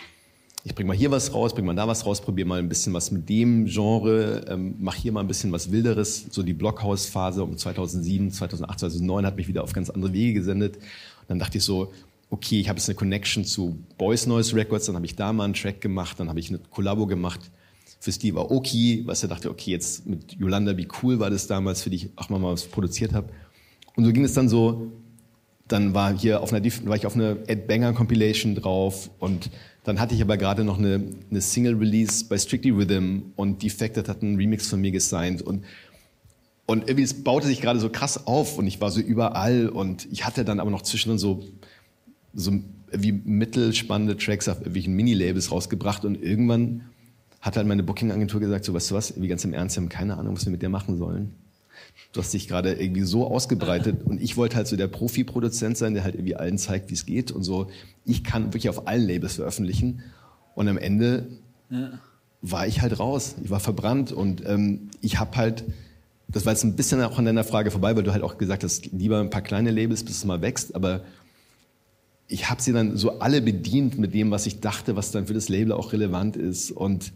ich 0.63 0.75
bringe 0.75 0.89
mal 0.89 0.97
hier 0.97 1.09
was 1.09 1.33
raus, 1.33 1.53
bringe 1.53 1.67
mal 1.67 1.75
da 1.75 1.87
was 1.87 2.05
raus, 2.05 2.21
probiere 2.21 2.47
mal 2.47 2.59
ein 2.59 2.69
bisschen 2.69 2.93
was 2.93 3.11
mit 3.11 3.27
dem 3.27 3.65
Genre, 3.65 4.45
ähm, 4.47 4.75
mache 4.79 4.99
hier 4.99 5.11
mal 5.11 5.21
ein 5.21 5.27
bisschen 5.27 5.51
was 5.51 5.71
Wilderes. 5.71 6.27
So 6.29 6.43
die 6.43 6.53
Blockhaus-Phase 6.53 7.43
um 7.43 7.57
2007, 7.57 8.31
2008, 8.31 8.79
2009 8.79 9.25
hat 9.25 9.37
mich 9.37 9.47
wieder 9.47 9.63
auf 9.63 9.73
ganz 9.73 9.89
andere 9.89 10.13
Wege 10.13 10.33
gesendet. 10.33 10.77
Und 10.77 11.29
dann 11.29 11.39
dachte 11.39 11.57
ich 11.57 11.63
so, 11.63 11.91
okay, 12.29 12.59
ich 12.59 12.69
habe 12.69 12.77
jetzt 12.77 12.87
eine 12.89 12.95
Connection 12.95 13.43
zu 13.43 13.77
Boys 13.97 14.27
Noise 14.27 14.55
Records, 14.55 14.85
dann 14.85 14.95
habe 14.95 15.05
ich 15.05 15.15
da 15.15 15.33
mal 15.33 15.45
einen 15.45 15.53
Track 15.55 15.81
gemacht, 15.81 16.19
dann 16.19 16.29
habe 16.29 16.39
ich 16.39 16.49
eine 16.49 16.59
Kollabo 16.59 17.07
gemacht 17.07 17.39
für 17.99 18.11
Steve 18.11 18.39
Aoki, 18.39 19.03
was 19.05 19.23
er 19.23 19.29
dachte, 19.29 19.49
okay, 19.49 19.71
jetzt 19.71 20.05
mit 20.05 20.33
Yolanda, 20.33 20.77
wie 20.77 20.87
cool 21.01 21.19
war 21.19 21.29
das 21.29 21.47
damals, 21.47 21.81
für 21.81 21.89
die 21.89 21.97
ich 21.97 22.09
auch 22.15 22.29
mal 22.29 22.41
was 22.41 22.65
produziert 22.65 23.13
habe. 23.13 23.29
Und 23.95 24.05
so 24.05 24.13
ging 24.13 24.23
es 24.23 24.33
dann 24.33 24.47
so, 24.47 24.91
dann 25.67 25.93
war 25.93 26.17
hier 26.17 26.41
auf 26.41 26.53
einer, 26.53 26.63
war 26.85 26.95
ich 26.95 27.05
auf 27.05 27.15
einer 27.15 27.37
Ed 27.47 27.67
Banger 27.67 27.93
Compilation 27.93 28.55
drauf 28.55 29.09
und 29.19 29.49
dann 29.83 29.99
hatte 29.99 30.13
ich 30.13 30.21
aber 30.21 30.37
gerade 30.37 30.63
noch 30.63 30.77
eine, 30.77 31.01
eine 31.29 31.41
Single-Release 31.41 32.25
bei 32.25 32.37
Strictly 32.37 32.71
Rhythm 32.71 33.21
und 33.35 33.63
Defected 33.63 34.07
hat 34.07 34.21
einen 34.21 34.35
Remix 34.35 34.67
von 34.67 34.81
mir 34.81 34.91
gesigned 34.91 35.41
und 35.41 35.65
und 36.67 36.83
irgendwie 36.83 37.03
es 37.03 37.23
baute 37.23 37.47
sich 37.47 37.59
gerade 37.59 37.79
so 37.79 37.89
krass 37.89 38.27
auf 38.27 38.57
und 38.57 38.65
ich 38.65 38.79
war 38.79 38.91
so 38.91 39.01
überall 39.01 39.67
und 39.67 40.07
ich 40.11 40.25
hatte 40.25 40.45
dann 40.45 40.59
aber 40.59 40.71
noch 40.71 40.83
zwischendrin 40.83 41.17
so 41.17 41.43
so 42.33 42.53
wie 42.93 43.11
mittelspannende 43.11 44.15
Tracks 44.17 44.47
auf 44.47 44.57
irgendwelchen 44.57 44.93
Mini-Labels 44.93 45.51
rausgebracht 45.51 46.05
und 46.05 46.21
irgendwann 46.21 46.83
hat 47.41 47.57
halt 47.57 47.67
meine 47.67 47.83
Booking-Agentur 47.83 48.39
gesagt, 48.39 48.65
so 48.65 48.73
weißt 48.73 48.91
du 48.91 48.95
was, 48.95 49.19
wie 49.19 49.27
ganz 49.27 49.43
im 49.43 49.53
Ernst, 49.53 49.75
wir 49.75 49.81
haben 49.81 49.89
keine 49.89 50.17
Ahnung, 50.17 50.35
was 50.35 50.45
wir 50.45 50.51
mit 50.51 50.61
dir 50.61 50.69
machen 50.69 50.97
sollen 50.97 51.33
du 52.11 52.19
hast 52.19 52.33
dich 52.33 52.47
gerade 52.47 52.73
irgendwie 52.73 53.03
so 53.03 53.27
ausgebreitet 53.27 54.03
und 54.03 54.21
ich 54.21 54.37
wollte 54.37 54.57
halt 54.57 54.67
so 54.67 54.75
der 54.75 54.87
Profi-Produzent 54.87 55.77
sein, 55.77 55.93
der 55.93 56.03
halt 56.03 56.15
irgendwie 56.15 56.35
allen 56.35 56.57
zeigt, 56.57 56.89
wie 56.89 56.93
es 56.93 57.05
geht 57.05 57.31
und 57.31 57.43
so. 57.43 57.69
Ich 58.05 58.23
kann 58.23 58.45
wirklich 58.45 58.69
auf 58.69 58.87
allen 58.87 59.07
Labels 59.07 59.35
veröffentlichen 59.35 60.03
und 60.55 60.67
am 60.67 60.77
Ende 60.77 61.27
ja. 61.69 61.99
war 62.41 62.67
ich 62.67 62.81
halt 62.81 62.99
raus. 62.99 63.35
Ich 63.43 63.49
war 63.49 63.59
verbrannt 63.59 64.11
und 64.11 64.45
ähm, 64.45 64.89
ich 65.01 65.19
habe 65.19 65.37
halt, 65.37 65.63
das 66.27 66.45
war 66.45 66.53
jetzt 66.53 66.63
ein 66.63 66.75
bisschen 66.75 67.01
auch 67.01 67.17
an 67.17 67.25
deiner 67.25 67.43
Frage 67.43 67.71
vorbei, 67.71 67.95
weil 67.95 68.03
du 68.03 68.11
halt 68.11 68.23
auch 68.23 68.37
gesagt 68.37 68.63
hast, 68.63 68.91
lieber 68.91 69.19
ein 69.19 69.29
paar 69.29 69.41
kleine 69.41 69.71
Labels, 69.71 70.03
bis 70.03 70.17
es 70.17 70.25
mal 70.25 70.41
wächst, 70.41 70.75
aber 70.75 71.01
ich 72.27 72.49
habe 72.49 72.61
sie 72.61 72.71
dann 72.71 72.95
so 72.95 73.19
alle 73.19 73.41
bedient 73.41 73.97
mit 73.97 74.13
dem, 74.13 74.31
was 74.31 74.45
ich 74.45 74.61
dachte, 74.61 74.95
was 74.95 75.11
dann 75.11 75.27
für 75.27 75.33
das 75.33 75.49
Label 75.49 75.73
auch 75.73 75.91
relevant 75.91 76.37
ist 76.37 76.71
und 76.71 77.11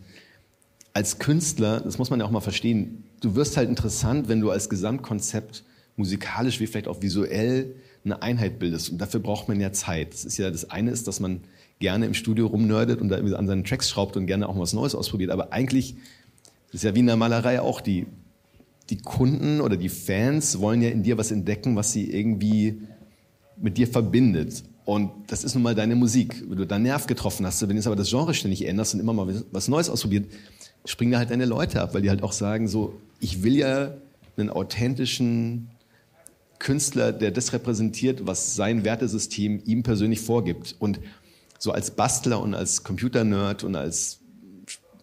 als 0.93 1.19
Künstler, 1.19 1.81
das 1.81 1.97
muss 1.97 2.09
man 2.09 2.19
ja 2.19 2.25
auch 2.25 2.31
mal 2.31 2.41
verstehen, 2.41 3.04
du 3.21 3.35
wirst 3.35 3.57
halt 3.57 3.69
interessant, 3.69 4.27
wenn 4.27 4.41
du 4.41 4.51
als 4.51 4.69
Gesamtkonzept 4.69 5.63
musikalisch 5.95 6.59
wie 6.59 6.67
vielleicht 6.67 6.87
auch 6.87 7.01
visuell 7.01 7.75
eine 8.03 8.21
Einheit 8.21 8.59
bildest. 8.59 8.89
Und 8.89 8.99
dafür 8.99 9.19
braucht 9.19 9.47
man 9.47 9.59
ja 9.59 9.71
Zeit. 9.71 10.13
Das 10.13 10.25
ist 10.25 10.37
ja 10.37 10.51
das 10.51 10.69
eine 10.69 10.91
ist, 10.91 11.07
dass 11.07 11.19
man 11.19 11.41
gerne 11.79 12.05
im 12.05 12.13
Studio 12.13 12.47
rumnördet 12.47 13.01
und 13.01 13.09
da 13.09 13.17
an 13.17 13.47
seinen 13.47 13.63
Tracks 13.63 13.89
schraubt 13.89 14.15
und 14.15 14.27
gerne 14.27 14.47
auch 14.47 14.55
mal 14.55 14.61
was 14.61 14.73
Neues 14.73 14.95
ausprobiert. 14.95 15.31
Aber 15.31 15.51
eigentlich 15.51 15.95
ist 16.71 16.83
ja 16.83 16.93
wie 16.95 16.99
in 16.99 17.07
der 17.07 17.15
Malerei 17.15 17.61
auch 17.61 17.81
die, 17.81 18.05
die 18.89 18.97
Kunden 18.97 19.61
oder 19.61 19.77
die 19.77 19.89
Fans 19.89 20.59
wollen 20.59 20.81
ja 20.81 20.89
in 20.89 21.03
dir 21.03 21.17
was 21.17 21.31
entdecken, 21.31 21.75
was 21.75 21.91
sie 21.91 22.11
irgendwie 22.11 22.81
mit 23.57 23.77
dir 23.77 23.87
verbindet. 23.87 24.63
Und 24.85 25.09
das 25.27 25.43
ist 25.43 25.55
nun 25.55 25.63
mal 25.63 25.73
deine 25.73 25.95
Musik. 25.95 26.43
Wenn 26.47 26.57
du 26.57 26.67
da 26.67 26.77
Nerv 26.77 27.07
getroffen 27.07 27.45
hast, 27.45 27.61
wenn 27.61 27.69
du 27.69 27.75
jetzt 27.75 27.87
aber 27.87 27.95
das 27.95 28.09
Genre 28.09 28.33
ständig 28.33 28.67
änderst 28.67 28.93
und 28.93 28.99
immer 28.99 29.13
mal 29.13 29.43
was 29.51 29.67
Neues 29.67 29.89
ausprobiert, 29.89 30.27
springen 30.85 31.11
da 31.11 31.17
halt 31.19 31.31
deine 31.31 31.45
Leute 31.45 31.81
ab, 31.81 31.93
weil 31.93 32.01
die 32.01 32.09
halt 32.09 32.23
auch 32.23 32.31
sagen, 32.31 32.67
so, 32.67 32.99
ich 33.19 33.43
will 33.43 33.55
ja 33.55 33.95
einen 34.37 34.49
authentischen 34.49 35.69
Künstler, 36.59 37.11
der 37.11 37.31
das 37.31 37.53
repräsentiert, 37.53 38.25
was 38.25 38.55
sein 38.55 38.83
Wertesystem 38.83 39.61
ihm 39.65 39.83
persönlich 39.83 40.21
vorgibt. 40.21 40.75
Und 40.79 40.99
so 41.59 41.71
als 41.71 41.91
Bastler 41.91 42.41
und 42.41 42.53
als 42.53 42.83
Computernerd 42.83 43.63
und 43.63 43.75
als 43.75 44.19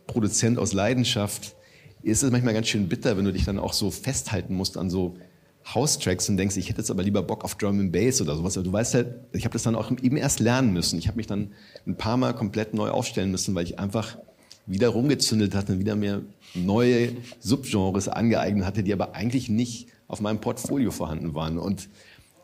Produzent 0.06 0.58
aus 0.58 0.72
Leidenschaft 0.72 1.54
ist 2.02 2.22
es 2.22 2.30
manchmal 2.30 2.54
ganz 2.54 2.68
schön 2.68 2.88
bitter, 2.88 3.16
wenn 3.16 3.24
du 3.24 3.32
dich 3.32 3.44
dann 3.44 3.58
auch 3.58 3.72
so 3.72 3.90
festhalten 3.90 4.54
musst 4.54 4.76
an 4.76 4.90
so 4.90 5.16
House-Tracks 5.64 6.28
und 6.28 6.36
denkst, 6.36 6.56
ich 6.56 6.68
hätte 6.68 6.78
jetzt 6.78 6.90
aber 6.90 7.02
lieber 7.02 7.22
Bock 7.22 7.44
auf 7.44 7.54
Drum 7.54 7.78
and 7.78 7.92
Bass 7.92 8.20
oder 8.20 8.36
sowas. 8.36 8.56
Aber 8.56 8.64
du 8.64 8.72
weißt 8.72 8.94
halt, 8.94 9.14
ich 9.32 9.44
habe 9.44 9.52
das 9.52 9.62
dann 9.62 9.76
auch 9.76 9.90
eben 10.02 10.16
erst 10.16 10.40
lernen 10.40 10.72
müssen. 10.72 10.98
Ich 10.98 11.06
habe 11.06 11.16
mich 11.16 11.28
dann 11.28 11.52
ein 11.86 11.96
paar 11.96 12.16
Mal 12.16 12.34
komplett 12.34 12.74
neu 12.74 12.90
aufstellen 12.90 13.30
müssen, 13.30 13.54
weil 13.54 13.64
ich 13.64 13.78
einfach 13.78 14.18
wieder 14.66 14.88
rumgezündelt 14.88 15.55
hatte 15.55 15.72
und 15.72 15.79
wieder 15.79 15.96
mir 15.96 16.22
neue 16.55 17.11
Subgenres 17.40 18.09
angeeignet 18.09 18.64
hatte, 18.64 18.83
die 18.83 18.92
aber 18.92 19.14
eigentlich 19.14 19.48
nicht 19.48 19.88
auf 20.09 20.20
meinem 20.20 20.40
Portfolio 20.40 20.90
vorhanden 20.90 21.35
waren. 21.35 21.59
Und 21.59 21.88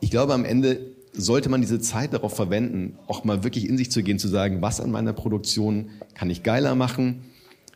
ich 0.00 0.10
glaube, 0.10 0.34
am 0.34 0.44
Ende 0.44 0.80
sollte 1.12 1.48
man 1.48 1.60
diese 1.60 1.80
Zeit 1.80 2.12
darauf 2.12 2.34
verwenden, 2.34 2.98
auch 3.06 3.24
mal 3.24 3.44
wirklich 3.44 3.68
in 3.68 3.76
sich 3.76 3.90
zu 3.90 4.02
gehen, 4.02 4.18
zu 4.18 4.28
sagen, 4.28 4.62
was 4.62 4.80
an 4.80 4.90
meiner 4.90 5.12
Produktion 5.12 5.90
kann 6.14 6.30
ich 6.30 6.42
geiler 6.42 6.74
machen, 6.74 7.24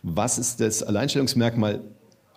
was 0.03 0.39
ist 0.39 0.61
das 0.61 0.83
Alleinstellungsmerkmal 0.83 1.81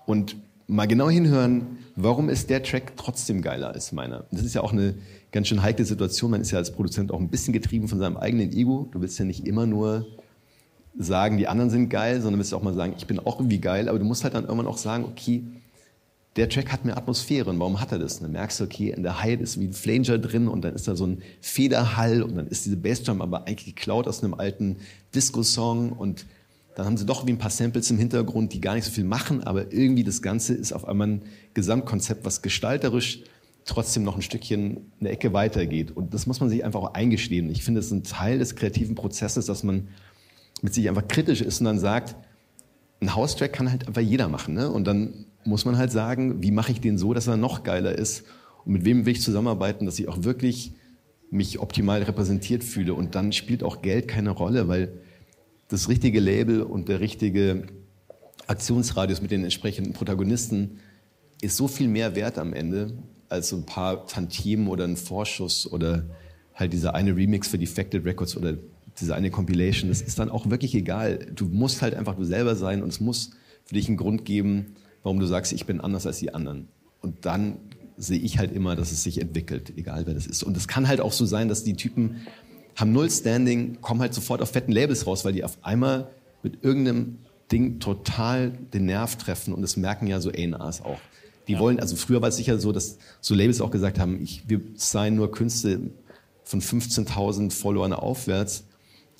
und 0.06 0.36
mal 0.68 0.88
genau 0.88 1.10
hinhören, 1.10 1.78
warum 1.96 2.30
ist 2.30 2.50
der 2.50 2.63
Track 2.63 2.94
trotzdem 2.98 3.41
geiler 3.41 3.70
als 3.70 3.91
meiner. 3.91 4.26
Das 4.32 4.44
ist 4.44 4.56
ja 4.56 4.62
auch 4.62 4.74
eine 4.74 4.96
ganz 5.32 5.48
schön 5.48 5.62
heikle 5.62 5.86
Situation. 5.86 6.32
Man 6.32 6.41
ist 6.41 6.52
ja 6.52 6.58
als 6.58 6.72
Produzent 6.72 7.12
auch 7.12 7.20
ein 7.20 7.30
bisschen 7.30 7.54
getrieben 7.54 7.88
von 7.88 8.00
seinem 8.00 8.18
eigenen 8.18 8.52
Ego. 8.52 8.89
Du 8.91 9.02
willst 9.02 9.20
ja 9.20 9.26
nicht 9.26 9.46
immer 9.48 9.65
nur 9.65 10.06
sagen, 10.97 11.38
die 11.38 11.47
anderen 11.47 11.69
sind 11.69 11.89
geil, 11.89 12.15
sondern 12.15 12.34
du 12.34 12.38
musst 12.38 12.53
auch 12.53 12.63
mal 12.63 12.73
sagen, 12.73 12.93
ich 12.97 13.08
bin 13.08 13.19
auch 13.19 13.39
irgendwie 13.39 13.60
geil, 13.60 13.89
aber 13.89 13.99
du 13.99 14.05
musst 14.05 14.23
halt 14.23 14.34
dann 14.34 14.45
irgendwann 14.45 14.67
auch 14.67 14.77
sagen, 14.77 15.05
okay, 15.05 15.43
der 16.36 16.49
Track 16.49 16.71
hat 16.71 16.86
mehr 16.86 16.97
Atmosphäre. 16.97 17.49
Und 17.49 17.60
warum 17.60 17.79
hat 17.79 17.91
er 17.91 17.99
das? 17.99 18.17
Und 18.17 18.23
dann 18.23 18.31
merkst 18.34 18.60
du, 18.60 18.65
okay, 18.65 18.91
in 18.91 19.03
der 19.03 19.21
Hi 19.21 19.36
ist 19.36 19.60
wie 19.60 19.65
ein 19.65 19.73
Flanger 19.73 20.17
drin 20.17 20.47
und 20.47 20.63
dann 20.63 20.75
ist 20.75 20.88
da 20.88 20.95
so 20.95 21.05
ein 21.05 21.21
Federhall 21.41 22.21
und 22.23 22.36
dann 22.36 22.47
ist 22.47 22.65
diese 22.65 22.77
Bassdrum 22.77 23.21
aber 23.21 23.47
eigentlich 23.47 23.75
geklaut 23.75 24.08
aus 24.08 24.23
einem 24.23 24.34
alten 24.34 24.77
Disco-Song 25.13 25.93
und 25.93 26.25
dann 26.75 26.86
haben 26.86 26.97
sie 26.97 27.05
doch 27.05 27.25
wie 27.25 27.31
ein 27.31 27.38
paar 27.38 27.51
Samples 27.51 27.89
im 27.89 27.97
Hintergrund, 27.97 28.51
die 28.51 28.60
gar 28.60 28.75
nicht 28.75 28.84
so 28.84 28.91
viel 28.91 29.05
machen, 29.05 29.43
aber 29.43 29.71
irgendwie 29.71 30.03
das 30.03 30.21
Ganze 30.21 30.53
ist 30.53 30.73
auf 30.73 30.86
einmal 30.86 31.08
ein 31.08 31.21
Gesamtkonzept, 31.53 32.25
was 32.25 32.41
gestalterisch 32.41 33.21
trotzdem 33.63 34.03
noch 34.03 34.17
ein 34.17 34.21
Stückchen 34.21 34.91
eine 34.99 35.10
Ecke 35.10 35.31
weitergeht. 35.31 35.91
Und 35.91 36.13
das 36.13 36.27
muss 36.27 36.41
man 36.41 36.49
sich 36.49 36.65
einfach 36.65 36.81
auch 36.81 36.93
eingestehen. 36.93 37.49
Ich 37.49 37.63
finde, 37.63 37.79
es 37.79 37.88
ist 37.88 37.91
ein 37.93 38.03
Teil 38.03 38.39
des 38.39 38.55
kreativen 38.55 38.93
Prozesses, 38.93 39.45
dass 39.45 39.63
man 39.63 39.88
mit 40.65 40.73
sich 40.73 40.89
einfach 40.89 41.08
kritisch 41.08 41.41
ist 41.41 41.62
und 41.62 41.65
dann 41.65 41.80
sagt, 41.80 42.15
ein 42.99 43.15
House-Track 43.15 43.54
kann 43.54 43.71
halt 43.71 43.88
einfach 43.88 44.01
jeder 44.01 44.28
machen. 44.28 44.54
Ne? 44.54 44.69
Und 44.69 44.86
dann 44.86 45.25
muss 45.45 45.63
man 45.63 45.78
halt 45.78 45.91
sagen, 45.91 46.41
wie 46.41 46.51
mache 46.51 46.71
ich 46.71 46.82
den 46.82 46.97
so, 46.97 47.13
dass 47.13 47.28
er 47.28 47.38
noch 47.38 47.63
geiler 47.63 47.97
ist 47.97 48.25
und 48.65 48.73
mit 48.73 48.84
wem 48.84 49.06
will 49.06 49.13
ich 49.13 49.21
zusammenarbeiten, 49.21 49.86
dass 49.86 49.99
ich 49.99 50.08
auch 50.08 50.23
wirklich 50.23 50.73
mich 51.30 51.60
optimal 51.60 52.01
repräsentiert 52.01 52.63
fühle. 52.63 52.93
Und 52.93 53.15
dann 53.15 53.32
spielt 53.32 53.63
auch 53.63 53.82
Geld 53.82 54.08
keine 54.08 54.32
Rolle, 54.32 54.67
weil 54.67 54.91
das 55.67 55.88
richtige 55.88 56.19
Label 56.19 56.62
und 56.62 56.89
der 56.89 56.99
richtige 56.99 57.67
Aktionsradius 58.47 59.21
mit 59.21 59.32
den 59.32 59.43
entsprechenden 59.43 59.93
Protagonisten 59.93 60.80
ist 61.41 61.58
so 61.58 61.67
viel 61.67 61.88
mehr 61.88 62.15
wert 62.15 62.38
am 62.38 62.54
Ende 62.54 62.93
als 63.30 63.49
so 63.49 63.56
ein 63.56 63.65
paar 63.65 64.08
Tantiemen 64.08 64.67
oder 64.67 64.84
ein 64.84 64.97
Vorschuss 64.97 65.71
oder 65.71 66.06
halt 66.54 66.73
dieser 66.73 66.95
eine 66.95 67.15
Remix 67.15 67.47
für 67.47 67.58
Defected 67.58 68.06
Records 68.06 68.38
oder 68.38 68.56
diese 68.99 69.15
eine 69.15 69.31
Compilation. 69.31 69.89
Das 69.89 70.01
ist 70.01 70.19
dann 70.19 70.29
auch 70.29 70.49
wirklich 70.49 70.75
egal. 70.75 71.27
Du 71.34 71.45
musst 71.45 71.81
halt 71.81 71.95
einfach 71.95 72.15
du 72.15 72.23
selber 72.23 72.55
sein 72.55 72.81
und 72.81 72.89
es 72.89 72.99
muss 72.99 73.31
für 73.65 73.75
dich 73.75 73.88
einen 73.88 73.97
Grund 73.97 74.25
geben, 74.25 74.75
warum 75.03 75.19
du 75.19 75.25
sagst, 75.25 75.53
ich 75.53 75.65
bin 75.65 75.81
anders 75.81 76.05
als 76.05 76.19
die 76.19 76.34
anderen. 76.34 76.67
Und 77.01 77.25
dann 77.25 77.58
sehe 77.97 78.19
ich 78.19 78.38
halt 78.38 78.51
immer, 78.51 78.75
dass 78.75 78.91
es 78.91 79.03
sich 79.03 79.21
entwickelt, 79.21 79.73
egal 79.77 80.05
wer 80.05 80.13
das 80.13 80.27
ist. 80.27 80.43
Und 80.43 80.58
es 80.58 80.67
kann 80.67 80.88
halt 80.88 81.01
auch 81.01 81.13
so 81.13 81.25
sein, 81.25 81.47
dass 81.47 81.63
die 81.63 81.73
Typen 81.73 82.21
haben 82.75 82.91
null 82.91 83.10
Standing, 83.10 83.79
kommen 83.81 84.01
halt 84.01 84.13
sofort 84.13 84.41
auf 84.41 84.51
fetten 84.51 84.71
Labels 84.71 85.08
raus, 85.08 85.23
weil 85.23 85.34
die 85.34 85.43
auf 85.43 85.58
einmal 85.62 86.10
mit 86.43 86.63
irgendeinem 86.63 87.19
Ding 87.51 87.79
total 87.79 88.51
den 88.73 88.86
Nerv 88.86 89.15
treffen 89.17 89.53
und 89.53 89.62
das 89.62 89.77
merken 89.77 90.08
ja 90.08 90.19
so 90.19 90.29
A&Rs 90.29 90.81
auch. 90.81 90.99
Die 91.47 91.53
ja. 91.53 91.60
wollen, 91.60 91.79
also 91.79 91.95
früher 91.95 92.21
war 92.21 92.29
es 92.29 92.38
sicher 92.38 92.60
so, 92.60 92.71
dass 92.71 92.97
so 93.21 93.36
Labels 93.36 93.62
auch 93.62 93.71
gesagt 93.71 93.99
haben, 93.99 94.21
ich, 94.21 94.49
wir 94.49 94.62
seien 94.75 95.15
nur 95.15 95.31
Künste 95.31 95.79
von 96.43 96.62
15.000 96.62 97.51
Followern 97.51 97.93
aufwärts. 97.93 98.65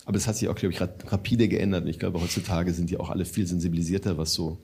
Aber 0.06 0.14
das 0.14 0.28
hat 0.28 0.38
sich 0.38 0.48
auch, 0.48 0.56
glaube 0.56 0.74
ich, 0.74 0.82
rapide 0.82 1.48
geändert. 1.48 1.84
Und 1.84 1.90
ich 1.90 2.00
glaube, 2.00 2.22
heutzutage 2.22 2.74
sind 2.74 2.90
die 2.90 2.98
auch 2.98 3.10
alle 3.10 3.26
viel 3.26 3.48
sensibilisierter, 3.48 4.18
was 4.18 4.34
so 4.34 4.60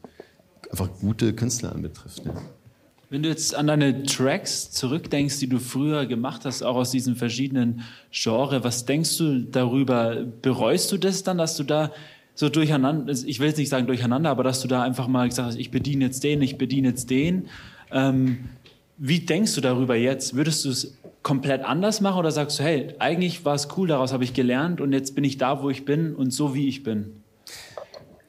einfach 0.70 0.90
gute 1.00 1.34
Künstler 1.34 1.74
anbetrifft. 1.74 2.24
Ja. 2.26 2.34
Wenn 3.10 3.24
du 3.24 3.30
jetzt 3.30 3.56
an 3.56 3.68
deine 3.68 4.04
Tracks 4.04 4.72
zurückdenkst, 4.72 5.40
die 5.40 5.48
du 5.48 5.60
früher 5.60 6.06
gemacht 6.06 6.46
hast, 6.46 6.64
auch 6.64 6.78
aus 6.78 6.92
diesen 6.92 7.18
verschiedenen 7.18 7.82
Genres, 8.12 8.64
was 8.64 8.86
denkst 8.86 9.18
du 9.18 9.42
darüber? 9.42 10.24
Bereust 10.42 10.92
du 10.94 10.98
das 10.98 11.24
dann, 11.24 11.38
dass 11.38 11.58
du 11.58 11.64
da 11.64 11.92
so 12.36 12.48
durcheinander, 12.48 13.12
ich 13.12 13.40
will 13.40 13.48
jetzt 13.48 13.58
nicht 13.58 13.68
sagen 13.68 13.86
durcheinander, 13.88 14.30
aber 14.30 14.44
dass 14.44 14.62
du 14.62 14.70
da 14.70 14.82
einfach 14.84 15.10
mal 15.10 15.28
gesagt 15.28 15.50
hast, 15.50 15.60
ich 15.60 15.72
bediene 15.72 16.06
jetzt 16.06 16.24
den, 16.24 16.42
ich 16.42 16.58
bediene 16.58 16.90
jetzt 16.90 17.10
den. 17.10 17.48
Ähm, 17.92 18.46
wie 18.98 19.20
denkst 19.20 19.56
du 19.56 19.62
darüber 19.62 19.98
jetzt? 19.98 20.36
Würdest 20.36 20.64
du 20.64 20.70
es 20.70 20.98
komplett 21.24 21.64
anders 21.64 22.02
machen 22.02 22.20
oder 22.20 22.32
sagst 22.32 22.60
du, 22.60 22.64
hey, 22.64 22.96
eigentlich 23.00 23.46
war 23.46 23.56
es 23.56 23.68
cool, 23.78 23.88
daraus 23.88 24.12
habe 24.14 24.24
ich 24.24 24.34
gelernt 24.34 24.82
und 24.82 24.92
jetzt 24.92 25.14
bin 25.16 25.24
ich 25.24 25.38
da, 25.38 25.62
wo 25.62 25.70
ich 25.70 25.86
bin 25.86 26.16
und 26.16 26.32
so 26.32 26.56
wie 26.56 26.68
ich 26.68 26.84
bin? 26.84 27.24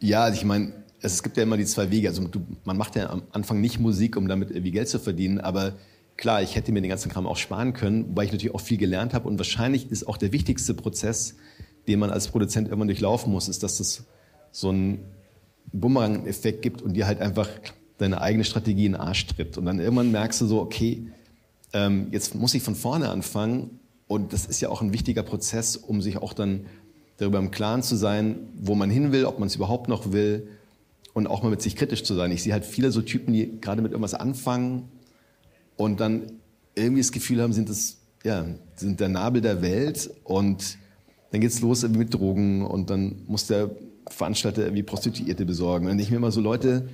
Ja, 0.00 0.24
also 0.24 0.36
ich 0.36 0.44
meine, 0.44 0.72
es 1.00 1.22
gibt 1.22 1.36
ja 1.36 1.42
immer 1.42 1.56
die 1.56 1.64
zwei 1.64 1.90
Wege. 1.90 2.08
Also 2.08 2.26
du, 2.28 2.44
man 2.64 2.76
macht 2.76 2.96
ja 2.96 3.10
am 3.10 3.22
Anfang 3.32 3.60
nicht 3.60 3.80
Musik, 3.80 4.16
um 4.16 4.28
damit 4.28 4.50
irgendwie 4.50 4.72
Geld 4.72 4.88
zu 4.88 4.98
verdienen, 4.98 5.40
aber 5.40 5.74
klar, 6.16 6.42
ich 6.42 6.54
hätte 6.54 6.72
mir 6.72 6.82
den 6.82 6.90
ganzen 6.90 7.10
Kram 7.10 7.26
auch 7.26 7.36
sparen 7.36 7.72
können, 7.72 8.08
wobei 8.08 8.24
ich 8.24 8.32
natürlich 8.32 8.54
auch 8.54 8.60
viel 8.60 8.78
gelernt 8.78 9.14
habe 9.14 9.28
und 9.28 9.38
wahrscheinlich 9.38 9.90
ist 9.90 10.06
auch 10.06 10.16
der 10.16 10.32
wichtigste 10.32 10.74
Prozess, 10.74 11.36
den 11.88 11.98
man 11.98 12.10
als 12.10 12.28
Produzent 12.28 12.68
irgendwann 12.68 12.88
durchlaufen 12.88 13.32
muss, 13.32 13.48
ist, 13.48 13.62
dass 13.62 13.80
es 13.80 14.04
so 14.50 14.68
einen 14.68 15.00
Bumerang-Effekt 15.72 16.62
gibt 16.62 16.82
und 16.82 16.94
dir 16.94 17.06
halt 17.06 17.20
einfach 17.20 17.48
deine 17.98 18.20
eigene 18.20 18.44
Strategie 18.44 18.86
in 18.86 18.92
den 18.92 19.00
Arsch 19.00 19.26
tritt. 19.26 19.56
Und 19.56 19.64
dann 19.64 19.78
irgendwann 19.78 20.12
merkst 20.12 20.40
du 20.42 20.46
so, 20.46 20.60
okay, 20.60 21.06
ähm, 21.72 22.08
jetzt 22.10 22.34
muss 22.34 22.54
ich 22.54 22.62
von 22.62 22.74
vorne 22.74 23.10
anfangen 23.10 23.80
und 24.06 24.32
das 24.32 24.46
ist 24.46 24.60
ja 24.60 24.68
auch 24.68 24.82
ein 24.82 24.92
wichtiger 24.92 25.22
Prozess, 25.22 25.76
um 25.76 26.02
sich 26.02 26.18
auch 26.18 26.32
dann 26.32 26.66
darüber 27.16 27.38
im 27.38 27.50
Klaren 27.50 27.82
zu 27.82 27.96
sein, 27.96 28.36
wo 28.60 28.74
man 28.74 28.90
hin 28.90 29.12
will, 29.12 29.24
ob 29.24 29.38
man 29.38 29.46
es 29.46 29.56
überhaupt 29.56 29.88
noch 29.88 30.12
will 30.12 30.48
und 31.14 31.26
auch 31.26 31.42
mal 31.42 31.50
mit 31.50 31.62
sich 31.62 31.76
kritisch 31.76 32.02
zu 32.02 32.14
sein. 32.14 32.30
Ich 32.30 32.42
sehe 32.42 32.52
halt 32.52 32.64
viele 32.64 32.90
so 32.90 33.02
Typen, 33.02 33.32
die 33.32 33.60
gerade 33.60 33.82
mit 33.82 33.92
irgendwas 33.92 34.14
anfangen 34.14 34.88
und 35.76 36.00
dann 36.00 36.32
irgendwie 36.74 37.00
das 37.00 37.12
Gefühl 37.12 37.42
haben, 37.42 37.52
sind 37.52 37.68
das, 37.68 37.98
ja, 38.24 38.44
sind 38.76 39.00
der 39.00 39.08
Nabel 39.08 39.40
der 39.40 39.62
Welt 39.62 40.10
und 40.24 40.78
dann 41.30 41.40
geht's 41.40 41.60
los 41.60 41.86
mit 41.88 42.12
Drogen 42.12 42.64
und 42.64 42.90
dann 42.90 43.22
muss 43.26 43.46
der 43.46 43.70
Veranstalter 44.08 44.62
irgendwie 44.62 44.82
Prostituierte 44.82 45.46
besorgen. 45.46 45.88
Und 45.88 45.98
ich 45.98 46.10
mir 46.10 46.16
immer 46.16 46.32
so, 46.32 46.40
Leute, 46.40 46.88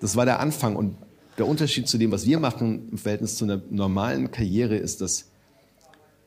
das 0.00 0.16
war 0.16 0.24
der 0.24 0.40
Anfang 0.40 0.76
und 0.76 0.96
der 1.38 1.46
Unterschied 1.46 1.88
zu 1.88 1.98
dem, 1.98 2.12
was 2.12 2.26
wir 2.26 2.38
machen 2.38 2.88
im 2.90 2.98
Verhältnis 2.98 3.36
zu 3.36 3.44
einer 3.44 3.62
normalen 3.70 4.30
Karriere 4.30 4.76
ist, 4.76 5.00
dass 5.00 5.30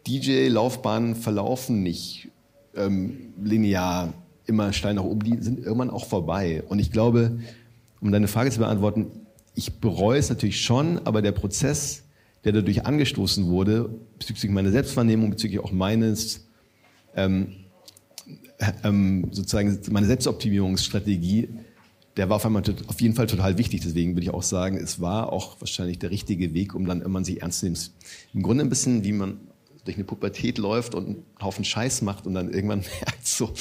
DJ-Laufbahnen 0.08 1.16
verlaufen 1.16 1.84
nicht 1.84 2.30
ähm, 2.76 3.34
linear 3.42 4.14
immer 4.46 4.74
steil 4.74 4.94
nach 4.94 5.04
oben, 5.04 5.24
die 5.24 5.42
sind 5.42 5.60
irgendwann 5.60 5.90
auch 5.90 6.06
vorbei. 6.06 6.64
Und 6.68 6.80
ich 6.80 6.92
glaube, 6.92 7.40
um 8.02 8.12
deine 8.12 8.28
Frage 8.28 8.52
zu 8.52 8.60
beantworten, 8.60 9.08
ich 9.56 9.80
bereue 9.80 10.20
es 10.20 10.30
natürlich 10.30 10.62
schon, 10.62 11.00
aber 11.06 11.22
der 11.22 11.32
Prozess, 11.32 12.04
der 12.44 12.52
dadurch 12.52 12.86
angestoßen 12.86 13.48
wurde, 13.48 13.90
bezüglich 14.20 14.52
meiner 14.52 14.72
Selbstwahrnehmung, 14.72 15.32
bezüglich 15.32 15.60
auch 15.60 15.72
meines, 15.72 16.48
ähm, 17.16 17.54
ähm, 18.84 19.30
sozusagen 19.32 19.80
meine 19.90 20.08
Selbstoptimierungsstrategie, 20.08 21.50
der 22.18 22.30
war 22.30 22.38
auf 22.38 22.46
einmal 22.46 22.64
auf 22.88 23.02
jeden 23.02 23.16
Fall 23.16 23.28
total 23.28 23.58
wichtig. 23.58 23.82
Deswegen 23.82 24.14
würde 24.14 24.24
ich 24.24 24.34
auch 24.34 24.44
sagen, 24.44 24.78
es 24.78 25.02
war 25.02 25.34
auch 25.34 25.60
wahrscheinlich 25.60 26.00
der 26.00 26.12
richtige 26.12 26.54
Weg, 26.54 26.74
um 26.74 26.86
dann 26.86 27.02
irgendwann 27.02 27.26
sich 27.26 27.42
ernst 27.42 27.60
zu 27.60 27.66
nehmen. 27.66 27.78
Im 28.34 28.44
Grunde 28.44 28.64
ein 28.64 28.70
bisschen, 28.70 29.04
wie 29.04 29.12
man 29.12 29.40
durch 29.84 29.98
eine 29.98 30.06
Pubertät 30.06 30.58
läuft 30.58 30.96
und 30.96 31.06
einen 31.06 31.26
Haufen 31.42 31.66
Scheiß 31.66 32.02
macht 32.02 32.26
und 32.26 32.34
dann 32.34 32.52
irgendwann 32.52 32.80
merkt, 33.02 33.28
so, 33.28 33.52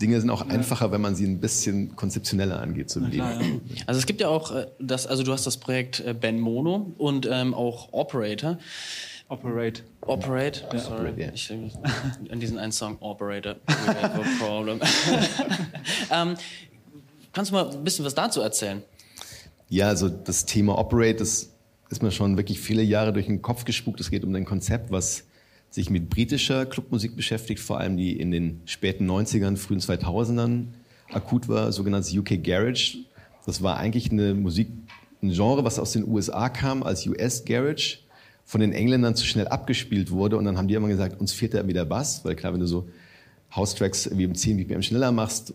Dinge 0.00 0.20
sind 0.20 0.30
auch 0.30 0.46
ja. 0.46 0.52
einfacher, 0.52 0.92
wenn 0.92 1.00
man 1.00 1.14
sie 1.14 1.26
ein 1.26 1.40
bisschen 1.40 1.96
konzeptioneller 1.96 2.60
angeht 2.60 2.90
zu 2.90 3.00
klar, 3.00 3.40
ja. 3.40 3.46
Also 3.86 3.98
es 3.98 4.06
gibt 4.06 4.20
ja 4.20 4.28
auch 4.28 4.54
äh, 4.54 4.66
das, 4.78 5.06
also 5.06 5.22
du 5.22 5.32
hast 5.32 5.46
das 5.46 5.56
Projekt 5.56 6.00
äh, 6.00 6.14
Ben 6.14 6.40
Mono 6.40 6.94
und 6.98 7.28
ähm, 7.30 7.54
auch 7.54 7.92
Operator. 7.92 8.58
Operate. 9.30 9.82
Operate. 10.00 10.64
Ja. 10.72 10.78
Sorry. 10.78 11.12
Yeah. 11.18 11.32
Ich, 11.34 11.50
in 11.50 12.40
diesen 12.40 12.56
einen 12.58 12.72
Song 12.72 12.96
Operator. 13.00 13.56
problem. 14.38 14.80
ähm, 16.10 16.34
kannst 17.32 17.50
du 17.50 17.54
mal 17.54 17.70
ein 17.70 17.84
bisschen 17.84 18.04
was 18.04 18.14
dazu 18.14 18.40
erzählen? 18.40 18.82
Ja, 19.68 19.88
also 19.88 20.08
das 20.08 20.46
Thema 20.46 20.78
Operate, 20.78 21.16
das 21.16 21.50
ist 21.90 22.02
mir 22.02 22.10
schon 22.10 22.36
wirklich 22.36 22.60
viele 22.60 22.82
Jahre 22.82 23.12
durch 23.12 23.26
den 23.26 23.42
Kopf 23.42 23.64
gespuckt. 23.64 24.00
Es 24.00 24.10
geht 24.10 24.24
um 24.24 24.34
ein 24.34 24.44
Konzept, 24.44 24.90
was 24.90 25.24
sich 25.70 25.90
mit 25.90 26.08
britischer 26.08 26.66
Clubmusik 26.66 27.16
beschäftigt, 27.16 27.60
vor 27.60 27.78
allem 27.78 27.96
die 27.96 28.18
in 28.18 28.30
den 28.30 28.62
späten 28.64 29.10
90ern, 29.10 29.56
frühen 29.56 29.80
2000ern 29.80 30.68
akut 31.12 31.48
war, 31.48 31.72
sogenanntes 31.72 32.14
UK 32.14 32.42
Garage. 32.42 32.98
Das 33.44 33.62
war 33.62 33.76
eigentlich 33.76 34.10
eine 34.10 34.34
Musik, 34.34 34.68
ein 35.22 35.30
Genre, 35.30 35.64
was 35.64 35.78
aus 35.78 35.92
den 35.92 36.06
USA 36.06 36.48
kam 36.48 36.82
als 36.82 37.06
US 37.06 37.44
Garage, 37.44 37.98
von 38.44 38.60
den 38.60 38.72
Engländern 38.72 39.14
zu 39.14 39.26
schnell 39.26 39.48
abgespielt 39.48 40.10
wurde 40.10 40.38
und 40.38 40.44
dann 40.46 40.56
haben 40.56 40.68
die 40.68 40.74
immer 40.74 40.88
gesagt, 40.88 41.20
uns 41.20 41.32
fehlt 41.32 41.52
da 41.52 41.66
wieder 41.66 41.84
Bass, 41.84 42.24
weil 42.24 42.34
klar, 42.34 42.54
wenn 42.54 42.60
du 42.60 42.66
so 42.66 42.88
House-Tracks 43.54 44.10
wie 44.14 44.24
im 44.24 44.34
10 44.34 44.56
BPM 44.56 44.82
schneller 44.82 45.12
machst, 45.12 45.52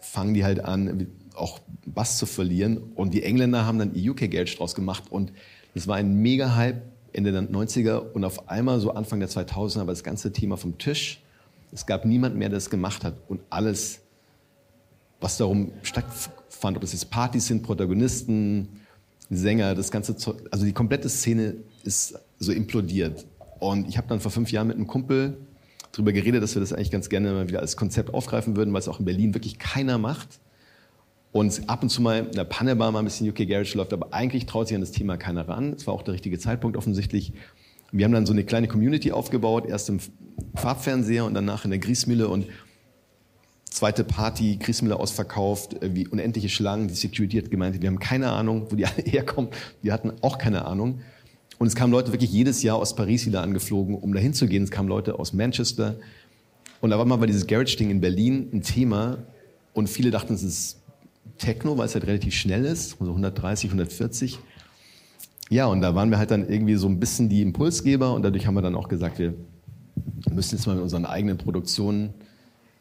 fangen 0.00 0.34
die 0.34 0.44
halt 0.44 0.64
an, 0.64 1.06
auch 1.34 1.60
Bass 1.86 2.18
zu 2.18 2.26
verlieren 2.26 2.78
und 2.94 3.14
die 3.14 3.22
Engländer 3.22 3.66
haben 3.66 3.78
dann 3.78 3.92
UK 3.94 4.30
Garage 4.30 4.56
draus 4.56 4.74
gemacht 4.74 5.04
und 5.10 5.32
das 5.74 5.86
war 5.86 5.96
ein 5.96 6.14
mega 6.14 6.54
Hype 6.56 6.82
Ende 7.12 7.32
der 7.32 7.42
90er 7.42 7.98
und 8.12 8.24
auf 8.24 8.48
einmal 8.48 8.80
so 8.80 8.92
Anfang 8.92 9.20
der 9.20 9.28
2000er 9.28 9.78
war 9.78 9.86
das 9.86 10.04
ganze 10.04 10.32
Thema 10.32 10.56
vom 10.56 10.78
Tisch. 10.78 11.20
Es 11.72 11.86
gab 11.86 12.04
niemand 12.04 12.36
mehr, 12.36 12.48
der 12.48 12.58
das 12.58 12.70
gemacht 12.70 13.04
hat 13.04 13.14
und 13.28 13.40
alles, 13.50 14.00
was 15.20 15.36
darum 15.36 15.72
stattfand, 15.82 16.76
ob 16.76 16.80
das 16.80 16.92
jetzt 16.92 17.10
Partys 17.10 17.46
sind, 17.46 17.62
Protagonisten, 17.62 18.68
Sänger, 19.28 19.74
das 19.74 19.90
ganze, 19.90 20.16
also 20.50 20.64
die 20.64 20.72
komplette 20.72 21.08
Szene 21.08 21.56
ist 21.84 22.18
so 22.38 22.52
implodiert. 22.52 23.26
Und 23.60 23.88
ich 23.88 23.96
habe 23.96 24.08
dann 24.08 24.20
vor 24.20 24.30
fünf 24.30 24.50
Jahren 24.50 24.68
mit 24.68 24.76
einem 24.76 24.86
Kumpel 24.86 25.38
darüber 25.92 26.12
geredet, 26.12 26.42
dass 26.42 26.54
wir 26.54 26.60
das 26.60 26.72
eigentlich 26.72 26.90
ganz 26.90 27.08
gerne 27.08 27.32
mal 27.32 27.48
wieder 27.48 27.60
als 27.60 27.76
Konzept 27.76 28.14
aufgreifen 28.14 28.56
würden, 28.56 28.72
weil 28.72 28.80
es 28.80 28.88
auch 28.88 28.98
in 28.98 29.04
Berlin 29.04 29.34
wirklich 29.34 29.58
keiner 29.58 29.98
macht 29.98 30.40
und 31.32 31.68
ab 31.68 31.82
und 31.82 31.88
zu 31.88 32.02
mal 32.02 32.26
in 32.26 32.32
der 32.32 32.44
Pannebar 32.44 32.90
mal 32.92 33.00
ein 33.00 33.04
bisschen 33.04 33.28
UK 33.28 33.48
Garage 33.48 33.76
läuft, 33.76 33.92
aber 33.92 34.12
eigentlich 34.12 34.46
traut 34.46 34.68
sich 34.68 34.74
an 34.74 34.80
das 34.80 34.92
Thema 34.92 35.16
keiner 35.16 35.48
ran. 35.48 35.72
Es 35.72 35.86
war 35.86 35.94
auch 35.94 36.02
der 36.02 36.14
richtige 36.14 36.38
Zeitpunkt 36.38 36.76
offensichtlich. 36.76 37.32
Wir 37.92 38.04
haben 38.04 38.12
dann 38.12 38.26
so 38.26 38.32
eine 38.32 38.44
kleine 38.44 38.68
Community 38.68 39.12
aufgebaut, 39.12 39.66
erst 39.66 39.88
im 39.88 39.98
Farbfernseher 40.54 41.24
und 41.24 41.34
danach 41.34 41.64
in 41.64 41.70
der 41.70 41.80
Griesmühle 41.80 42.28
und 42.28 42.46
Zweite 43.70 44.02
Party, 44.02 44.58
Kriegsmüller 44.58 44.98
ausverkauft, 44.98 45.76
wie 45.80 46.08
unendliche 46.08 46.48
Schlangen. 46.48 46.88
Die 46.88 46.94
Security 46.94 47.40
hat 47.40 47.52
gemeint, 47.52 47.80
wir 47.80 47.88
haben 47.88 48.00
keine 48.00 48.32
Ahnung, 48.32 48.66
wo 48.68 48.74
die 48.74 48.84
alle 48.84 48.96
herkommen. 49.04 49.50
Wir 49.80 49.92
hatten 49.92 50.12
auch 50.22 50.38
keine 50.38 50.64
Ahnung. 50.64 51.02
Und 51.60 51.66
es 51.66 51.74
kamen 51.74 51.92
Leute 51.92 52.10
wirklich 52.10 52.32
jedes 52.32 52.62
Jahr 52.62 52.78
aus 52.78 52.96
Paris 52.96 53.26
wieder 53.26 53.42
angeflogen, 53.42 53.94
um 53.94 54.14
dahin 54.14 54.32
zu 54.32 54.46
gehen. 54.46 54.62
Es 54.62 54.70
kamen 54.70 54.88
Leute 54.88 55.18
aus 55.18 55.34
Manchester. 55.34 55.96
Und 56.80 56.88
da 56.88 56.96
war 56.96 57.04
mal 57.04 57.16
bei 57.16 57.26
dieses 57.26 57.46
Garage-Ding 57.46 57.90
in 57.90 58.00
Berlin 58.00 58.48
ein 58.50 58.62
Thema. 58.62 59.18
Und 59.74 59.90
viele 59.90 60.10
dachten, 60.10 60.32
es 60.32 60.42
ist 60.42 60.78
Techno, 61.36 61.76
weil 61.76 61.84
es 61.84 61.92
halt 61.92 62.06
relativ 62.06 62.32
schnell 62.32 62.64
ist, 62.64 62.96
so 62.98 63.04
130, 63.04 63.68
140. 63.68 64.38
Ja, 65.50 65.66
und 65.66 65.82
da 65.82 65.94
waren 65.94 66.08
wir 66.08 66.16
halt 66.16 66.30
dann 66.30 66.48
irgendwie 66.48 66.76
so 66.76 66.88
ein 66.88 66.98
bisschen 66.98 67.28
die 67.28 67.42
Impulsgeber 67.42 68.14
und 68.14 68.22
dadurch 68.22 68.46
haben 68.46 68.54
wir 68.54 68.62
dann 68.62 68.74
auch 68.74 68.88
gesagt, 68.88 69.18
wir 69.18 69.34
müssen 70.30 70.56
jetzt 70.56 70.66
mal 70.66 70.76
mit 70.76 70.82
unseren 70.82 71.04
eigenen 71.04 71.36
Produktionen 71.36 72.14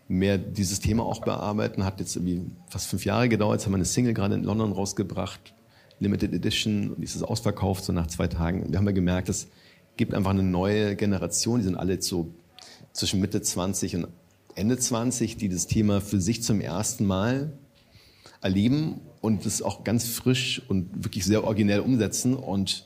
mehr 0.07 0.37
dieses 0.37 0.79
Thema 0.79 1.03
auch 1.03 1.19
bearbeiten. 1.19 1.83
Hat 1.83 1.99
jetzt 1.99 2.15
irgendwie 2.15 2.49
fast 2.69 2.87
fünf 2.87 3.03
Jahre 3.03 3.27
gedauert. 3.27 3.59
Jetzt 3.59 3.65
haben 3.65 3.73
wir 3.73 3.77
eine 3.77 3.83
Single 3.85 4.13
gerade 4.13 4.35
in 4.35 4.45
London 4.45 4.71
rausgebracht, 4.71 5.53
Limited 5.99 6.33
Edition, 6.33 6.91
und 6.91 6.99
die 6.99 7.05
ist 7.05 7.21
ausverkauft, 7.23 7.83
so 7.83 7.93
nach 7.93 8.07
zwei 8.07 8.27
Tagen. 8.27 8.71
Wir 8.71 8.77
haben 8.77 8.85
ja 8.85 8.91
gemerkt, 8.91 9.29
es 9.29 9.47
gibt 9.97 10.13
einfach 10.13 10.31
eine 10.31 10.43
neue 10.43 10.95
Generation, 10.95 11.59
die 11.59 11.65
sind 11.65 11.75
alle 11.75 12.01
so 12.01 12.31
zwischen 12.93 13.19
Mitte 13.19 13.41
20 13.41 13.97
und 13.97 14.07
Ende 14.55 14.77
20, 14.77 15.37
die 15.37 15.49
das 15.49 15.67
Thema 15.67 16.01
für 16.01 16.19
sich 16.19 16.43
zum 16.43 16.61
ersten 16.61 17.05
Mal 17.05 17.53
erleben 18.41 19.01
und 19.21 19.45
das 19.45 19.61
auch 19.61 19.83
ganz 19.83 20.07
frisch 20.07 20.61
und 20.67 21.03
wirklich 21.03 21.25
sehr 21.25 21.43
originell 21.43 21.81
umsetzen. 21.81 22.35
Und 22.35 22.85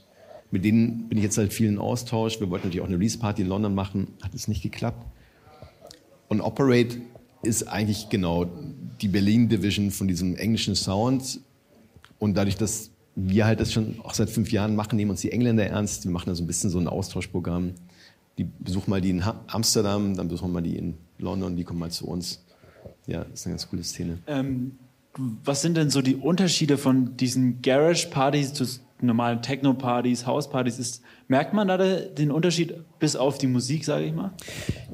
mit 0.51 0.65
denen 0.65 1.07
bin 1.09 1.17
ich 1.17 1.23
jetzt 1.23 1.37
halt 1.37 1.53
viel 1.53 1.67
in 1.67 1.79
Austausch. 1.79 2.39
Wir 2.39 2.49
wollten 2.49 2.67
natürlich 2.67 2.81
auch 2.81 2.87
eine 2.87 2.97
Release-Party 2.97 3.43
in 3.43 3.47
London 3.47 3.73
machen, 3.75 4.07
hat 4.21 4.33
es 4.33 4.47
nicht 4.47 4.61
geklappt. 4.61 5.05
Und 6.27 6.41
Operate 6.41 6.97
ist 7.43 7.67
eigentlich 7.67 8.09
genau 8.09 8.45
die 9.01 9.07
Berlin-Division 9.07 9.91
von 9.91 10.07
diesem 10.07 10.35
englischen 10.35 10.75
Sound. 10.75 11.41
Und 12.19 12.35
dadurch, 12.35 12.55
dass 12.55 12.91
wir 13.15 13.45
halt 13.45 13.59
das 13.59 13.71
schon 13.71 13.99
auch 14.03 14.13
seit 14.13 14.29
fünf 14.29 14.51
Jahren 14.51 14.75
machen, 14.75 14.95
nehmen 14.95 15.11
uns 15.11 15.21
die 15.21 15.31
Engländer 15.31 15.65
ernst. 15.65 16.05
Wir 16.05 16.11
machen 16.11 16.27
da 16.27 16.35
so 16.35 16.43
ein 16.43 16.47
bisschen 16.47 16.69
so 16.69 16.79
ein 16.79 16.87
Austauschprogramm. 16.87 17.73
Die 18.37 18.45
besuchen 18.45 18.89
mal 18.89 19.01
die 19.01 19.11
in 19.11 19.23
Amsterdam, 19.47 20.15
dann 20.15 20.27
besuchen 20.27 20.49
wir 20.49 20.53
mal 20.53 20.61
die 20.61 20.77
in 20.77 20.95
London, 21.19 21.55
die 21.55 21.63
kommen 21.63 21.79
mal 21.79 21.91
zu 21.91 22.07
uns. 22.07 22.43
Ja, 23.05 23.23
das 23.25 23.41
ist 23.41 23.45
eine 23.45 23.53
ganz 23.53 23.69
coole 23.69 23.83
Szene. 23.83 24.17
Ähm, 24.25 24.77
was 25.15 25.61
sind 25.61 25.77
denn 25.77 25.91
so 25.91 26.01
die 26.01 26.15
Unterschiede 26.15 26.77
von 26.77 27.15
diesen 27.17 27.61
Garage-Partys 27.61 28.53
zu 28.53 28.65
normalen 29.01 29.41
Techno-Partys, 29.43 30.25
House-Partys? 30.25 31.01
Merkt 31.27 31.53
man 31.53 31.67
da 31.67 31.77
den 31.77 32.31
Unterschied 32.31 32.73
bis 32.97 33.15
auf 33.15 33.37
die 33.37 33.47
Musik, 33.47 33.85
sage 33.85 34.05
ich 34.05 34.13
mal? 34.13 34.31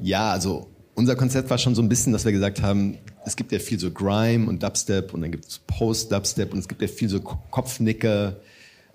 Ja, 0.02 0.32
also 0.32 0.68
unser 0.94 1.16
Konzept 1.16 1.48
war 1.48 1.56
schon 1.56 1.74
so 1.74 1.80
ein 1.80 1.88
bisschen, 1.88 2.12
dass 2.12 2.26
wir 2.26 2.32
gesagt 2.32 2.60
haben, 2.60 2.98
es 3.24 3.36
gibt 3.36 3.52
ja 3.52 3.58
viel 3.58 3.78
so 3.78 3.90
Grime 3.90 4.48
und 4.48 4.62
Dubstep 4.62 5.12
und 5.14 5.22
dann 5.22 5.30
gibt 5.30 5.46
es 5.46 5.58
Post-Dubstep 5.58 6.52
und 6.52 6.58
es 6.58 6.68
gibt 6.68 6.82
ja 6.82 6.88
viel 6.88 7.08
so 7.08 7.20
Kopfnicker, 7.20 8.36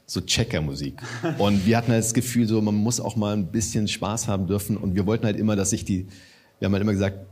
so 0.08 0.22
Checker-Musik. 0.22 1.02
Und 1.40 1.66
wir 1.66 1.78
hatten 1.78 1.92
halt 1.92 2.04
das 2.04 2.14
Gefühl, 2.14 2.48
so 2.48 2.62
man 2.62 2.76
muss 2.76 3.00
auch 3.00 3.16
mal 3.16 3.34
ein 3.34 3.48
bisschen 3.48 3.88
Spaß 3.88 4.28
haben 4.28 4.46
dürfen 4.46 4.78
und 4.78 4.94
wir 4.94 5.08
wollten 5.08 5.26
halt 5.26 5.36
immer, 5.36 5.56
dass 5.56 5.72
sich 5.72 5.84
die, 5.84 6.06
wir 6.60 6.68
haben 6.68 6.74
halt 6.74 6.84
immer 6.84 6.92
gesagt, 6.92 7.26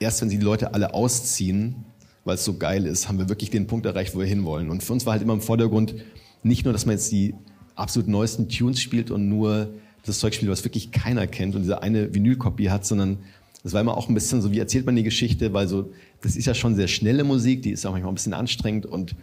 erst 0.00 0.22
wenn 0.22 0.30
sie 0.30 0.38
die 0.38 0.44
Leute 0.44 0.72
alle 0.72 0.94
ausziehen, 0.94 1.84
weil 2.24 2.36
es 2.36 2.44
so 2.44 2.56
geil 2.56 2.86
ist, 2.86 3.08
haben 3.08 3.18
wir 3.18 3.28
wirklich 3.28 3.50
den 3.50 3.66
Punkt 3.66 3.84
erreicht, 3.84 4.14
wo 4.14 4.20
wir 4.20 4.26
hinwollen. 4.26 4.70
Und 4.70 4.82
für 4.82 4.92
uns 4.92 5.04
war 5.04 5.12
halt 5.12 5.22
immer 5.22 5.34
im 5.34 5.40
Vordergrund 5.40 5.94
nicht 6.42 6.64
nur, 6.64 6.72
dass 6.72 6.86
man 6.86 6.94
jetzt 6.94 7.12
die 7.12 7.34
absolut 7.74 8.08
neuesten 8.08 8.48
Tunes 8.48 8.80
spielt 8.80 9.10
und 9.10 9.28
nur 9.28 9.68
das 10.04 10.18
Zeug 10.18 10.34
spielt, 10.34 10.50
was 10.50 10.64
wirklich 10.64 10.92
keiner 10.92 11.26
kennt 11.26 11.54
und 11.54 11.62
diese 11.62 11.82
eine 11.82 12.14
Vinylkopie 12.14 12.70
hat, 12.70 12.84
sondern 12.84 13.18
das 13.62 13.72
war 13.72 13.80
immer 13.80 13.96
auch 13.96 14.08
ein 14.08 14.14
bisschen 14.14 14.42
so, 14.42 14.50
wie 14.52 14.58
erzählt 14.58 14.86
man 14.86 14.96
die 14.96 15.02
Geschichte, 15.02 15.52
weil 15.52 15.68
so, 15.68 15.92
das 16.20 16.36
ist 16.36 16.46
ja 16.46 16.54
schon 16.54 16.74
sehr 16.74 16.88
schnelle 16.88 17.24
Musik, 17.24 17.62
die 17.62 17.70
ist 17.70 17.86
auch 17.86 17.92
manchmal 17.92 18.12
ein 18.12 18.16
bisschen 18.16 18.34
anstrengend 18.34 18.86
und 18.86 19.14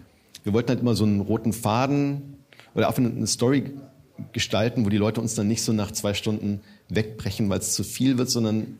wir 0.43 0.53
wollten 0.53 0.69
halt 0.69 0.79
immer 0.79 0.95
so 0.95 1.03
einen 1.03 1.21
roten 1.21 1.53
Faden 1.53 2.37
oder 2.73 2.89
auch 2.89 2.97
eine 2.97 3.27
Story 3.27 3.71
gestalten, 4.31 4.85
wo 4.85 4.89
die 4.89 4.97
Leute 4.97 5.21
uns 5.21 5.35
dann 5.35 5.47
nicht 5.47 5.61
so 5.61 5.73
nach 5.73 5.91
zwei 5.91 6.13
Stunden 6.13 6.61
wegbrechen, 6.89 7.49
weil 7.49 7.59
es 7.59 7.73
zu 7.73 7.83
viel 7.83 8.17
wird, 8.17 8.29
sondern 8.29 8.77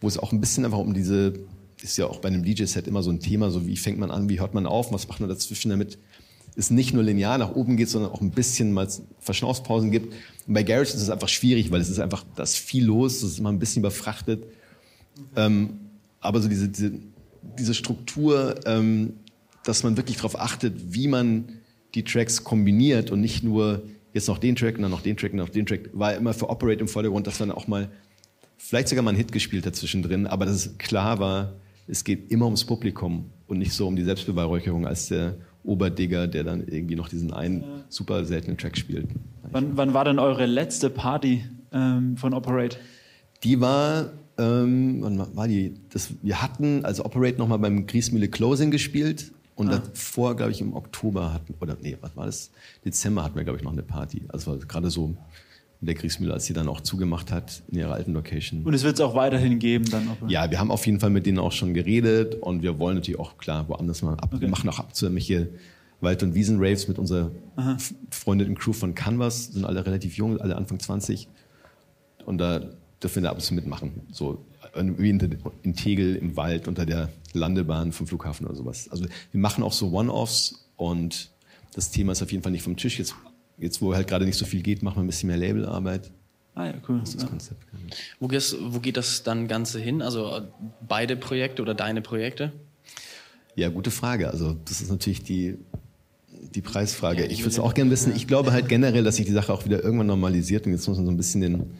wo 0.00 0.08
es 0.08 0.18
auch 0.18 0.32
ein 0.32 0.40
bisschen 0.40 0.64
einfach 0.64 0.78
um 0.78 0.94
diese 0.94 1.34
ist 1.82 1.98
ja 1.98 2.06
auch 2.06 2.20
bei 2.20 2.28
einem 2.28 2.42
DJ-Set 2.42 2.86
immer 2.86 3.02
so 3.02 3.10
ein 3.10 3.20
Thema, 3.20 3.50
so 3.50 3.66
wie 3.66 3.76
fängt 3.76 3.98
man 3.98 4.10
an, 4.10 4.28
wie 4.28 4.40
hört 4.40 4.54
man 4.54 4.66
auf, 4.66 4.92
was 4.92 5.08
macht 5.08 5.20
man 5.20 5.28
dazwischen, 5.28 5.70
damit 5.70 5.98
es 6.56 6.70
nicht 6.70 6.94
nur 6.94 7.02
linear 7.02 7.36
nach 7.36 7.54
oben 7.54 7.76
geht, 7.76 7.90
sondern 7.90 8.10
auch 8.10 8.22
ein 8.22 8.30
bisschen 8.30 8.72
mal 8.72 8.88
Verschnaufspausen 9.20 9.90
gibt. 9.90 10.14
Und 10.46 10.54
bei 10.54 10.62
Garage 10.62 10.94
ist 10.94 11.02
es 11.02 11.10
einfach 11.10 11.28
schwierig, 11.28 11.70
weil 11.70 11.82
es 11.82 11.90
ist 11.90 11.98
einfach, 11.98 12.24
da 12.34 12.44
ist 12.44 12.56
viel 12.56 12.86
los, 12.86 13.20
das 13.20 13.32
ist 13.32 13.38
immer 13.38 13.52
ein 13.52 13.58
bisschen 13.58 13.82
überfrachtet. 13.82 14.44
Ähm, 15.34 15.78
aber 16.20 16.40
so 16.40 16.48
diese, 16.48 16.68
diese, 16.68 16.92
diese 17.58 17.74
Struktur, 17.74 18.56
ähm, 18.66 19.14
dass 19.64 19.82
man 19.82 19.96
wirklich 19.96 20.16
darauf 20.16 20.38
achtet, 20.38 20.94
wie 20.94 21.08
man 21.08 21.48
die 21.94 22.04
Tracks 22.04 22.44
kombiniert 22.44 23.10
und 23.10 23.20
nicht 23.20 23.42
nur 23.42 23.82
jetzt 24.12 24.28
noch 24.28 24.38
den 24.38 24.56
Track 24.56 24.76
und 24.76 24.82
dann 24.82 24.90
noch 24.90 25.02
den 25.02 25.16
Track 25.16 25.32
und 25.32 25.38
noch 25.38 25.48
den 25.48 25.66
Track, 25.66 25.90
war 25.92 26.14
immer 26.14 26.32
für 26.32 26.48
Operate 26.48 26.80
im 26.80 26.88
Vordergrund, 26.88 27.26
dass 27.26 27.40
man 27.40 27.50
auch 27.50 27.66
mal 27.66 27.88
vielleicht 28.56 28.88
sogar 28.88 29.04
mal 29.04 29.10
einen 29.10 29.18
Hit 29.18 29.32
gespielt 29.32 29.66
hat 29.66 29.76
zwischendrin, 29.76 30.26
aber 30.26 30.46
dass 30.46 30.54
es 30.54 30.78
klar 30.78 31.18
war, 31.18 31.52
es 31.86 32.02
geht 32.02 32.30
immer 32.30 32.46
ums 32.46 32.64
Publikum 32.64 33.30
und 33.46 33.58
nicht 33.58 33.72
so 33.72 33.86
um 33.86 33.96
die 33.96 34.04
Selbstbeweihräucherung 34.04 34.86
als 34.86 35.08
der 35.08 35.36
Oberdigger, 35.62 36.26
der 36.26 36.44
dann 36.44 36.66
irgendwie 36.66 36.96
noch 36.96 37.08
diesen 37.08 37.32
einen 37.32 37.62
ja. 37.62 37.66
super 37.88 38.24
seltenen 38.24 38.56
Track 38.56 38.76
spielt. 38.76 39.08
Wann, 39.50 39.76
wann 39.76 39.94
war 39.94 40.04
denn 40.04 40.18
eure 40.18 40.46
letzte 40.46 40.90
Party 40.90 41.44
ähm, 41.72 42.16
von 42.16 42.34
Operate? 42.34 42.78
Die 43.42 43.60
war, 43.60 44.12
ähm, 44.38 44.98
wann 45.00 45.36
war 45.36 45.48
die? 45.48 45.74
Das, 45.90 46.10
wir 46.22 46.42
hatten 46.42 46.84
als 46.84 47.04
Operate 47.04 47.38
nochmal 47.38 47.58
beim 47.58 47.86
Griesmühle 47.86 48.28
Closing 48.28 48.70
gespielt 48.70 49.32
und 49.54 49.68
ah. 49.68 49.78
davor, 49.78 50.36
glaube 50.36 50.52
ich, 50.52 50.60
im 50.60 50.74
Oktober 50.74 51.32
hatten, 51.32 51.54
oder 51.60 51.76
nee, 51.80 51.96
was 52.00 52.16
war 52.16 52.26
das? 52.26 52.50
Dezember 52.84 53.24
hatten 53.24 53.36
wir, 53.36 53.44
glaube 53.44 53.58
ich, 53.58 53.64
noch 53.64 53.72
eine 53.72 53.82
Party. 53.82 54.22
Also 54.28 54.58
gerade 54.58 54.90
so 54.90 55.16
der 55.80 55.94
Kriegsmühle, 55.94 56.32
als 56.32 56.46
sie 56.46 56.52
dann 56.52 56.68
auch 56.68 56.80
zugemacht 56.80 57.32
hat 57.32 57.62
in 57.68 57.78
ihrer 57.78 57.92
alten 57.92 58.12
Location. 58.12 58.62
Und 58.64 58.74
es 58.74 58.82
wird 58.82 58.94
es 58.94 59.00
auch 59.00 59.14
weiterhin 59.14 59.58
geben 59.58 59.84
dann? 59.90 60.08
Auch, 60.08 60.28
ja, 60.28 60.50
wir 60.50 60.58
haben 60.58 60.70
auf 60.70 60.86
jeden 60.86 61.00
Fall 61.00 61.10
mit 61.10 61.26
denen 61.26 61.38
auch 61.38 61.52
schon 61.52 61.74
geredet 61.74 62.36
und 62.36 62.62
wir 62.62 62.78
wollen 62.78 62.96
natürlich 62.96 63.20
auch 63.20 63.38
klar 63.38 63.68
woanders 63.68 64.02
mal 64.02 64.14
ab. 64.14 64.30
Okay. 64.32 64.40
Wir 64.40 64.48
machen 64.48 64.68
auch 64.68 64.78
ab 64.78 64.94
zu 64.94 65.06
irgendwelche 65.06 65.48
Wald- 66.00 66.22
und 66.22 66.34
Wiesen-Raves 66.34 66.88
mit 66.88 66.98
unserer 66.98 67.30
Aha. 67.56 67.76
freundeten 68.10 68.54
Crew 68.54 68.72
von 68.72 68.94
Canvas, 68.94 69.46
sind 69.46 69.64
alle 69.64 69.84
relativ 69.84 70.16
jung, 70.16 70.40
alle 70.40 70.56
Anfang 70.56 70.78
20 70.78 71.28
und 72.26 72.38
da 72.38 72.70
dürfen 73.06 73.16
wir 73.16 73.22
da 73.22 73.30
ab 73.30 73.36
und 73.36 73.42
zu 73.42 73.54
mitmachen. 73.54 73.92
So 74.12 74.44
wie 74.74 75.08
in 75.10 75.76
Tegel 75.76 76.16
im 76.16 76.36
Wald 76.36 76.68
unter 76.68 76.84
der 76.84 77.08
Landebahn 77.32 77.92
vom 77.92 78.06
Flughafen 78.06 78.46
oder 78.46 78.56
sowas. 78.56 78.88
Also 78.90 79.06
wir 79.32 79.40
machen 79.40 79.64
auch 79.64 79.72
so 79.72 79.90
One-Offs 79.92 80.66
und 80.76 81.30
das 81.74 81.90
Thema 81.90 82.12
ist 82.12 82.22
auf 82.22 82.30
jeden 82.30 82.42
Fall 82.42 82.52
nicht 82.52 82.62
vom 82.62 82.76
Tisch. 82.76 82.98
Jetzt 82.98 83.14
jetzt, 83.58 83.80
wo 83.80 83.94
halt 83.94 84.08
gerade 84.08 84.24
nicht 84.24 84.38
so 84.38 84.44
viel 84.44 84.62
geht, 84.62 84.82
machen 84.82 84.96
wir 84.96 85.02
ein 85.02 85.06
bisschen 85.06 85.28
mehr 85.28 85.38
Labelarbeit. 85.38 86.10
Ah 86.54 86.66
ja, 86.66 86.74
cool. 86.88 87.00
Das 87.00 87.10
ist 87.10 87.16
das 87.16 87.22
ja. 87.24 87.28
Konzept. 87.28 87.62
Wo, 88.18 88.28
gehst, 88.28 88.56
wo 88.60 88.80
geht 88.80 88.96
das 88.96 89.22
dann 89.22 89.46
Ganze 89.46 89.78
hin? 89.78 90.02
Also 90.02 90.42
beide 90.86 91.16
Projekte 91.16 91.62
oder 91.62 91.74
deine 91.74 92.00
Projekte? 92.00 92.52
Ja, 93.54 93.68
gute 93.68 93.90
Frage. 93.90 94.30
Also 94.30 94.56
das 94.64 94.80
ist 94.80 94.90
natürlich 94.90 95.22
die, 95.22 95.58
die 96.54 96.62
Preisfrage. 96.62 97.24
Ja, 97.24 97.30
ich 97.30 97.40
würde 97.40 97.50
es 97.50 97.58
auch 97.58 97.74
gerne 97.74 97.90
wissen. 97.90 98.14
Ich 98.16 98.26
glaube 98.26 98.52
halt 98.52 98.68
generell, 98.68 99.04
dass 99.04 99.16
sich 99.16 99.26
die 99.26 99.32
Sache 99.32 99.52
auch 99.52 99.64
wieder 99.64 99.82
irgendwann 99.82 100.06
normalisiert 100.06 100.66
und 100.66 100.72
jetzt 100.72 100.86
muss 100.88 100.96
man 100.96 101.06
so 101.06 101.12
ein 101.12 101.16
bisschen 101.16 101.40
den 101.42 101.70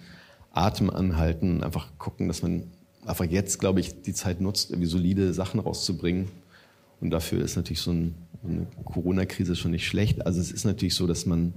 Atem 0.57 0.91
anhalten, 0.91 1.63
einfach 1.63 1.99
gucken, 1.99 2.29
dass 2.29 2.43
man 2.43 2.65
einfach 3.05 3.25
jetzt, 3.25 3.61
glaube 3.61 3.81
ich, 3.81 4.03
die 4.03 4.15
Zeit 4.15 4.41
nutzt, 4.41 4.71
irgendwie 4.71 4.89
solide 4.89 5.33
Sachen 5.33 5.61
rauszubringen. 5.61 6.29
Und 7.01 7.11
dafür 7.11 7.45
ist 7.45 7.57
natürlich 7.57 7.81
so 7.81 7.93
ein 7.93 8.15
eine 8.49 8.67
Corona-Krise 8.85 9.57
schon 9.57 9.71
nicht 9.71 9.87
schlecht. 9.87 10.25
Also 10.27 10.41
es 10.41 10.51
ist 10.51 10.65
natürlich 10.65 10.95
so, 10.95 11.07
dass 11.07 11.27
man, 11.27 11.55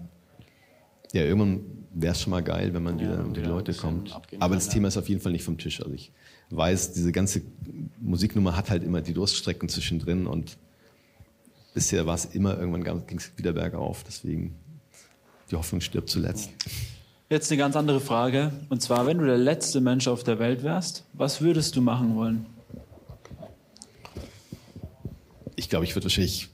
ja, 1.14 1.24
irgendwann 1.24 1.62
wäre 1.94 2.14
es 2.14 2.22
schon 2.22 2.32
mal 2.32 2.44
geil, 2.44 2.74
wenn 2.74 2.84
man 2.84 3.00
ja, 3.00 3.06
wieder 3.06 3.26
um 3.26 3.34
die 3.34 3.42
Leute 3.42 3.74
kommt. 3.74 4.16
Aber 4.40 4.56
das 4.56 4.70
Thema 4.70 4.88
ist 4.88 4.98
auf 4.98 5.10
jeden 5.10 5.22
Fall 5.22 5.32
nicht 5.32 5.44
vom 5.44 5.58
Tisch. 5.58 5.82
Also 5.82 5.94
ich 5.94 6.12
weiß, 6.52 6.94
diese 6.94 7.12
ganze 7.12 7.42
Musiknummer 8.00 8.56
hat 8.56 8.70
halt 8.70 8.84
immer 8.84 9.02
die 9.02 9.14
Durststrecken 9.14 9.70
zwischendrin 9.70 10.28
und 10.28 10.58
bisher 11.74 12.06
war 12.06 12.16
es 12.16 12.26
immer, 12.26 12.58
irgendwann 12.58 13.06
ging 13.06 13.18
es 13.18 13.32
wieder 13.38 13.54
bergauf. 13.54 14.04
Deswegen, 14.04 14.56
die 15.52 15.56
Hoffnung 15.56 15.82
stirbt 15.82 16.10
zuletzt. 16.10 16.52
Jetzt 17.32 17.52
eine 17.52 17.60
ganz 17.60 17.76
andere 17.76 18.02
Frage. 18.02 18.52
Und 18.70 18.82
zwar, 18.82 19.06
wenn 19.06 19.20
du 19.20 19.26
der 19.26 19.38
letzte 19.38 19.82
Mensch 19.82 20.08
auf 20.08 20.24
der 20.24 20.39
Welt 20.39 20.63
wärst, 20.63 21.04
was 21.13 21.42
würdest 21.42 21.76
du 21.76 21.82
machen 21.82 22.15
wollen? 22.15 22.48
Ich 25.56 25.70
glaube, 25.70 25.86
ich 25.86 25.96
würde 25.96 26.06
wahrscheinlich 26.06 26.50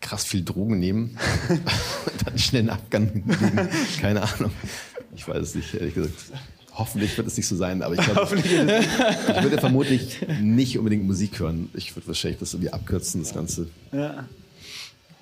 krass 0.00 0.24
viel 0.24 0.42
Drogen 0.42 0.80
nehmen 0.80 1.16
und 1.48 2.26
dann 2.26 2.36
schnell 2.36 2.62
einen 2.62 2.70
Abgang 2.70 3.08
hinlegen. 3.12 3.68
Keine 4.00 4.22
Ahnung. 4.22 4.50
Ich 5.14 5.28
weiß 5.28 5.38
es 5.38 5.54
nicht, 5.54 5.72
ehrlich 5.74 5.94
gesagt. 5.94 6.14
Hoffentlich 6.74 7.16
wird 7.16 7.28
es 7.28 7.36
nicht 7.36 7.46
so 7.46 7.54
sein, 7.54 7.82
aber 7.82 7.94
ich, 7.94 8.00
glaub, 8.00 8.32
ich 8.32 9.42
würde 9.42 9.58
vermutlich 9.58 10.26
nicht 10.40 10.78
unbedingt 10.78 11.04
Musik 11.06 11.38
hören. 11.38 11.70
Ich 11.74 11.94
würde 11.94 12.08
wahrscheinlich 12.08 12.40
das 12.40 12.54
irgendwie 12.54 12.72
abkürzen, 12.72 13.22
das 13.22 13.34
Ganze. 13.34 13.68
Ja, 13.92 14.24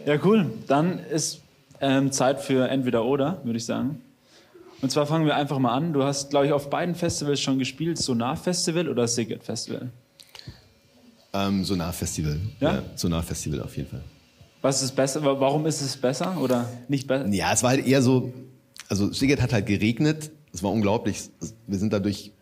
ja 0.06 0.18
cool. 0.24 0.50
Dann 0.66 1.00
ist 1.00 1.42
ähm, 1.82 2.12
Zeit 2.12 2.40
für 2.40 2.68
entweder 2.68 3.04
oder, 3.04 3.42
würde 3.44 3.58
ich 3.58 3.66
sagen. 3.66 4.00
Und 4.82 4.90
zwar 4.90 5.06
fangen 5.06 5.26
wir 5.26 5.34
einfach 5.36 5.58
mal 5.58 5.72
an. 5.74 5.92
Du 5.92 6.02
hast, 6.02 6.30
glaube 6.30 6.46
ich, 6.46 6.52
auf 6.52 6.68
beiden 6.70 6.94
Festivals 6.94 7.40
schon 7.40 7.58
gespielt, 7.58 7.98
Sonar 7.98 8.36
Festival 8.36 8.88
oder 8.88 9.08
Sigurd 9.08 9.42
Festival? 9.42 9.90
Ähm, 11.32 11.64
Sonar-Festival. 11.64 12.38
Ja? 12.60 12.82
Sonar-Festival 12.94 13.62
auf 13.62 13.76
jeden 13.76 13.88
Fall. 13.90 14.02
Was 14.62 14.82
ist 14.82 14.92
besser? 14.96 15.22
Wa- 15.22 15.38
Warum 15.38 15.66
ist 15.66 15.80
es 15.80 15.96
besser 15.96 16.36
oder 16.40 16.68
nicht 16.88 17.06
besser? 17.06 17.28
Ja, 17.28 17.52
es 17.52 17.62
war 17.62 17.70
halt 17.70 17.86
eher 17.86 18.00
so, 18.02 18.32
also 18.88 19.12
Szeged 19.12 19.40
hat 19.42 19.52
halt 19.52 19.66
geregnet, 19.66 20.30
es 20.52 20.62
war 20.62 20.70
unglaublich. 20.72 21.28
Wir 21.66 21.78
sind 21.78 21.92
dadurch 21.92 22.32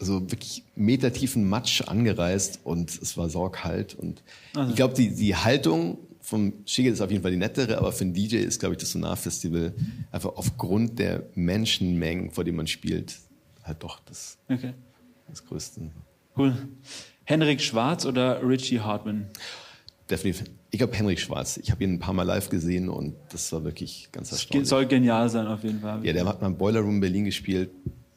also 0.00 0.20
wirklich 0.30 0.64
metertiefen 0.76 1.46
Matsch 1.48 1.82
angereist 1.86 2.60
und 2.64 2.90
es 2.90 3.16
war 3.16 3.28
saukalt. 3.28 3.94
Und 3.94 4.22
ich 4.68 4.76
glaube, 4.76 4.94
die, 4.94 5.14
die 5.14 5.34
Haltung 5.36 5.98
vom 6.28 6.52
Szeged 6.66 6.92
ist 6.92 7.00
auf 7.00 7.10
jeden 7.10 7.22
Fall 7.22 7.30
die 7.30 7.38
nettere, 7.38 7.78
aber 7.78 7.90
für 7.90 8.02
einen 8.04 8.12
DJ 8.12 8.36
ist, 8.36 8.60
glaube 8.60 8.74
ich, 8.74 8.80
das 8.80 8.90
Sonar-Festival 8.92 9.72
einfach 10.12 10.30
aufgrund 10.36 10.98
der 10.98 11.22
Menschenmengen, 11.34 12.30
vor 12.30 12.44
denen 12.44 12.58
man 12.58 12.66
spielt, 12.66 13.16
halt 13.64 13.82
doch 13.82 13.98
das, 14.00 14.36
Okay, 14.48 14.74
das 15.28 15.44
Größte. 15.44 15.90
cool. 16.36 16.54
Henrik 17.24 17.60
Schwarz 17.62 18.04
oder 18.04 18.46
Richie 18.46 18.80
Hartman? 18.80 19.26
Definitiv. 20.10 20.44
Ich 20.70 20.78
glaube, 20.78 20.94
Henrik 20.94 21.18
Schwarz. 21.18 21.56
Ich 21.58 21.70
habe 21.70 21.82
ihn 21.84 21.94
ein 21.94 21.98
paar 21.98 22.14
Mal 22.14 22.22
live 22.24 22.48
gesehen 22.50 22.88
und 22.90 23.14
das 23.30 23.50
war 23.52 23.64
wirklich 23.64 24.08
ganz 24.12 24.30
Das 24.30 24.40
erstaunlich. 24.40 24.68
soll 24.68 24.86
genial 24.86 25.28
sein 25.30 25.46
auf 25.46 25.62
jeden 25.64 25.80
Fall. 25.80 26.04
Ja, 26.04 26.12
der 26.12 26.26
hat 26.26 26.40
mal 26.42 26.46
im 26.48 26.56
Boiler 26.58 26.80
Room 26.80 27.00
Berlin 27.00 27.24
gespielt. 27.24 27.70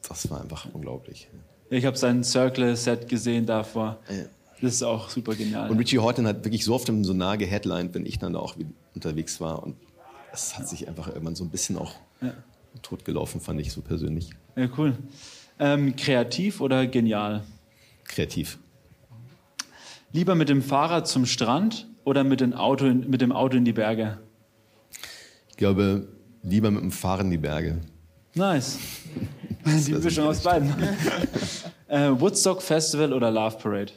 Das 0.06 0.30
war 0.30 0.40
einfach 0.42 0.66
unglaublich. 0.72 1.28
Ich 1.70 1.84
habe 1.86 1.96
sein 1.96 2.22
Circle-Set 2.24 3.08
gesehen 3.08 3.46
davor. 3.46 3.98
Ja. 4.10 4.24
Das 4.62 4.74
ist 4.74 4.82
auch 4.84 5.10
super 5.10 5.34
genial. 5.34 5.68
Und 5.68 5.78
Richie 5.78 5.98
Horton 5.98 6.26
hat 6.26 6.44
wirklich 6.44 6.64
so 6.64 6.74
oft 6.74 6.88
im 6.88 7.04
Sonar 7.04 7.36
geheadlined, 7.36 7.94
wenn 7.94 8.06
ich 8.06 8.20
dann 8.20 8.34
da 8.34 8.38
auch 8.38 8.56
wieder 8.56 8.70
unterwegs 8.94 9.40
war. 9.40 9.60
Und 9.62 9.74
es 10.32 10.56
hat 10.56 10.68
sich 10.68 10.86
einfach 10.86 11.08
irgendwann 11.08 11.34
so 11.34 11.42
ein 11.42 11.50
bisschen 11.50 11.76
auch 11.76 11.94
totgelaufen, 12.80 13.40
fand 13.40 13.60
ich 13.60 13.72
so 13.72 13.82
persönlich. 13.82 14.30
ja, 14.56 14.68
cool. 14.78 14.96
Ähm, 15.58 15.94
kreativ 15.96 16.60
oder 16.60 16.86
genial? 16.86 17.42
Kreativ. 18.04 18.58
Lieber 20.12 20.34
mit 20.34 20.48
dem 20.48 20.62
Fahrrad 20.62 21.08
zum 21.08 21.26
Strand 21.26 21.88
oder 22.04 22.22
mit 22.24 22.40
dem 22.40 22.52
Auto 22.52 22.86
in, 22.86 23.10
mit 23.10 23.20
dem 23.20 23.32
Auto 23.32 23.56
in 23.56 23.64
die 23.64 23.72
Berge? 23.72 24.18
Ich 25.50 25.56
glaube, 25.56 26.08
lieber 26.42 26.70
mit 26.70 26.82
dem 26.82 26.92
Fahren 26.92 27.30
die 27.30 27.38
Berge. 27.38 27.80
Nice. 28.34 28.78
Die 29.64 29.92
Mischung 29.92 30.26
aus 30.26 30.40
beiden. 30.42 30.72
äh, 31.88 32.10
Woodstock 32.10 32.62
Festival 32.62 33.12
oder 33.12 33.30
Love 33.30 33.58
Parade? 33.58 33.92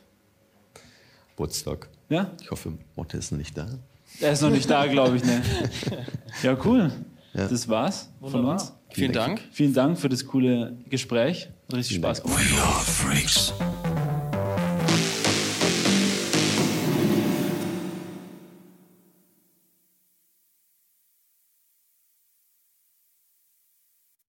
Woodstock. 1.37 1.89
Ja? 2.09 2.31
Ich 2.41 2.51
hoffe, 2.51 2.73
Motte 2.95 3.17
ist 3.17 3.31
noch 3.31 3.37
nicht 3.39 3.57
da. 3.57 3.67
Er 4.21 4.31
ist 4.31 4.41
noch 4.41 4.49
nicht 4.49 4.69
da, 4.69 4.85
glaube 4.87 5.17
ich. 5.17 5.23
Ne? 5.23 5.41
Ja, 6.43 6.57
cool. 6.65 6.91
Das 7.33 7.67
war's 7.67 8.09
von 8.21 8.45
uns. 8.45 8.73
Vielen 8.89 9.11
Dank. 9.13 9.41
Vielen 9.51 9.73
Dank 9.73 9.97
für 9.99 10.09
das 10.09 10.25
coole 10.25 10.77
Gespräch. 10.89 11.49
Hat 11.67 11.77
richtig 11.77 11.97
Vielen 11.97 12.03
Spaß 12.03 12.23
Dank. 12.23 12.35
gemacht. 12.35 12.51
We 12.55 12.61
are 12.61 12.81
freaks. 12.81 13.53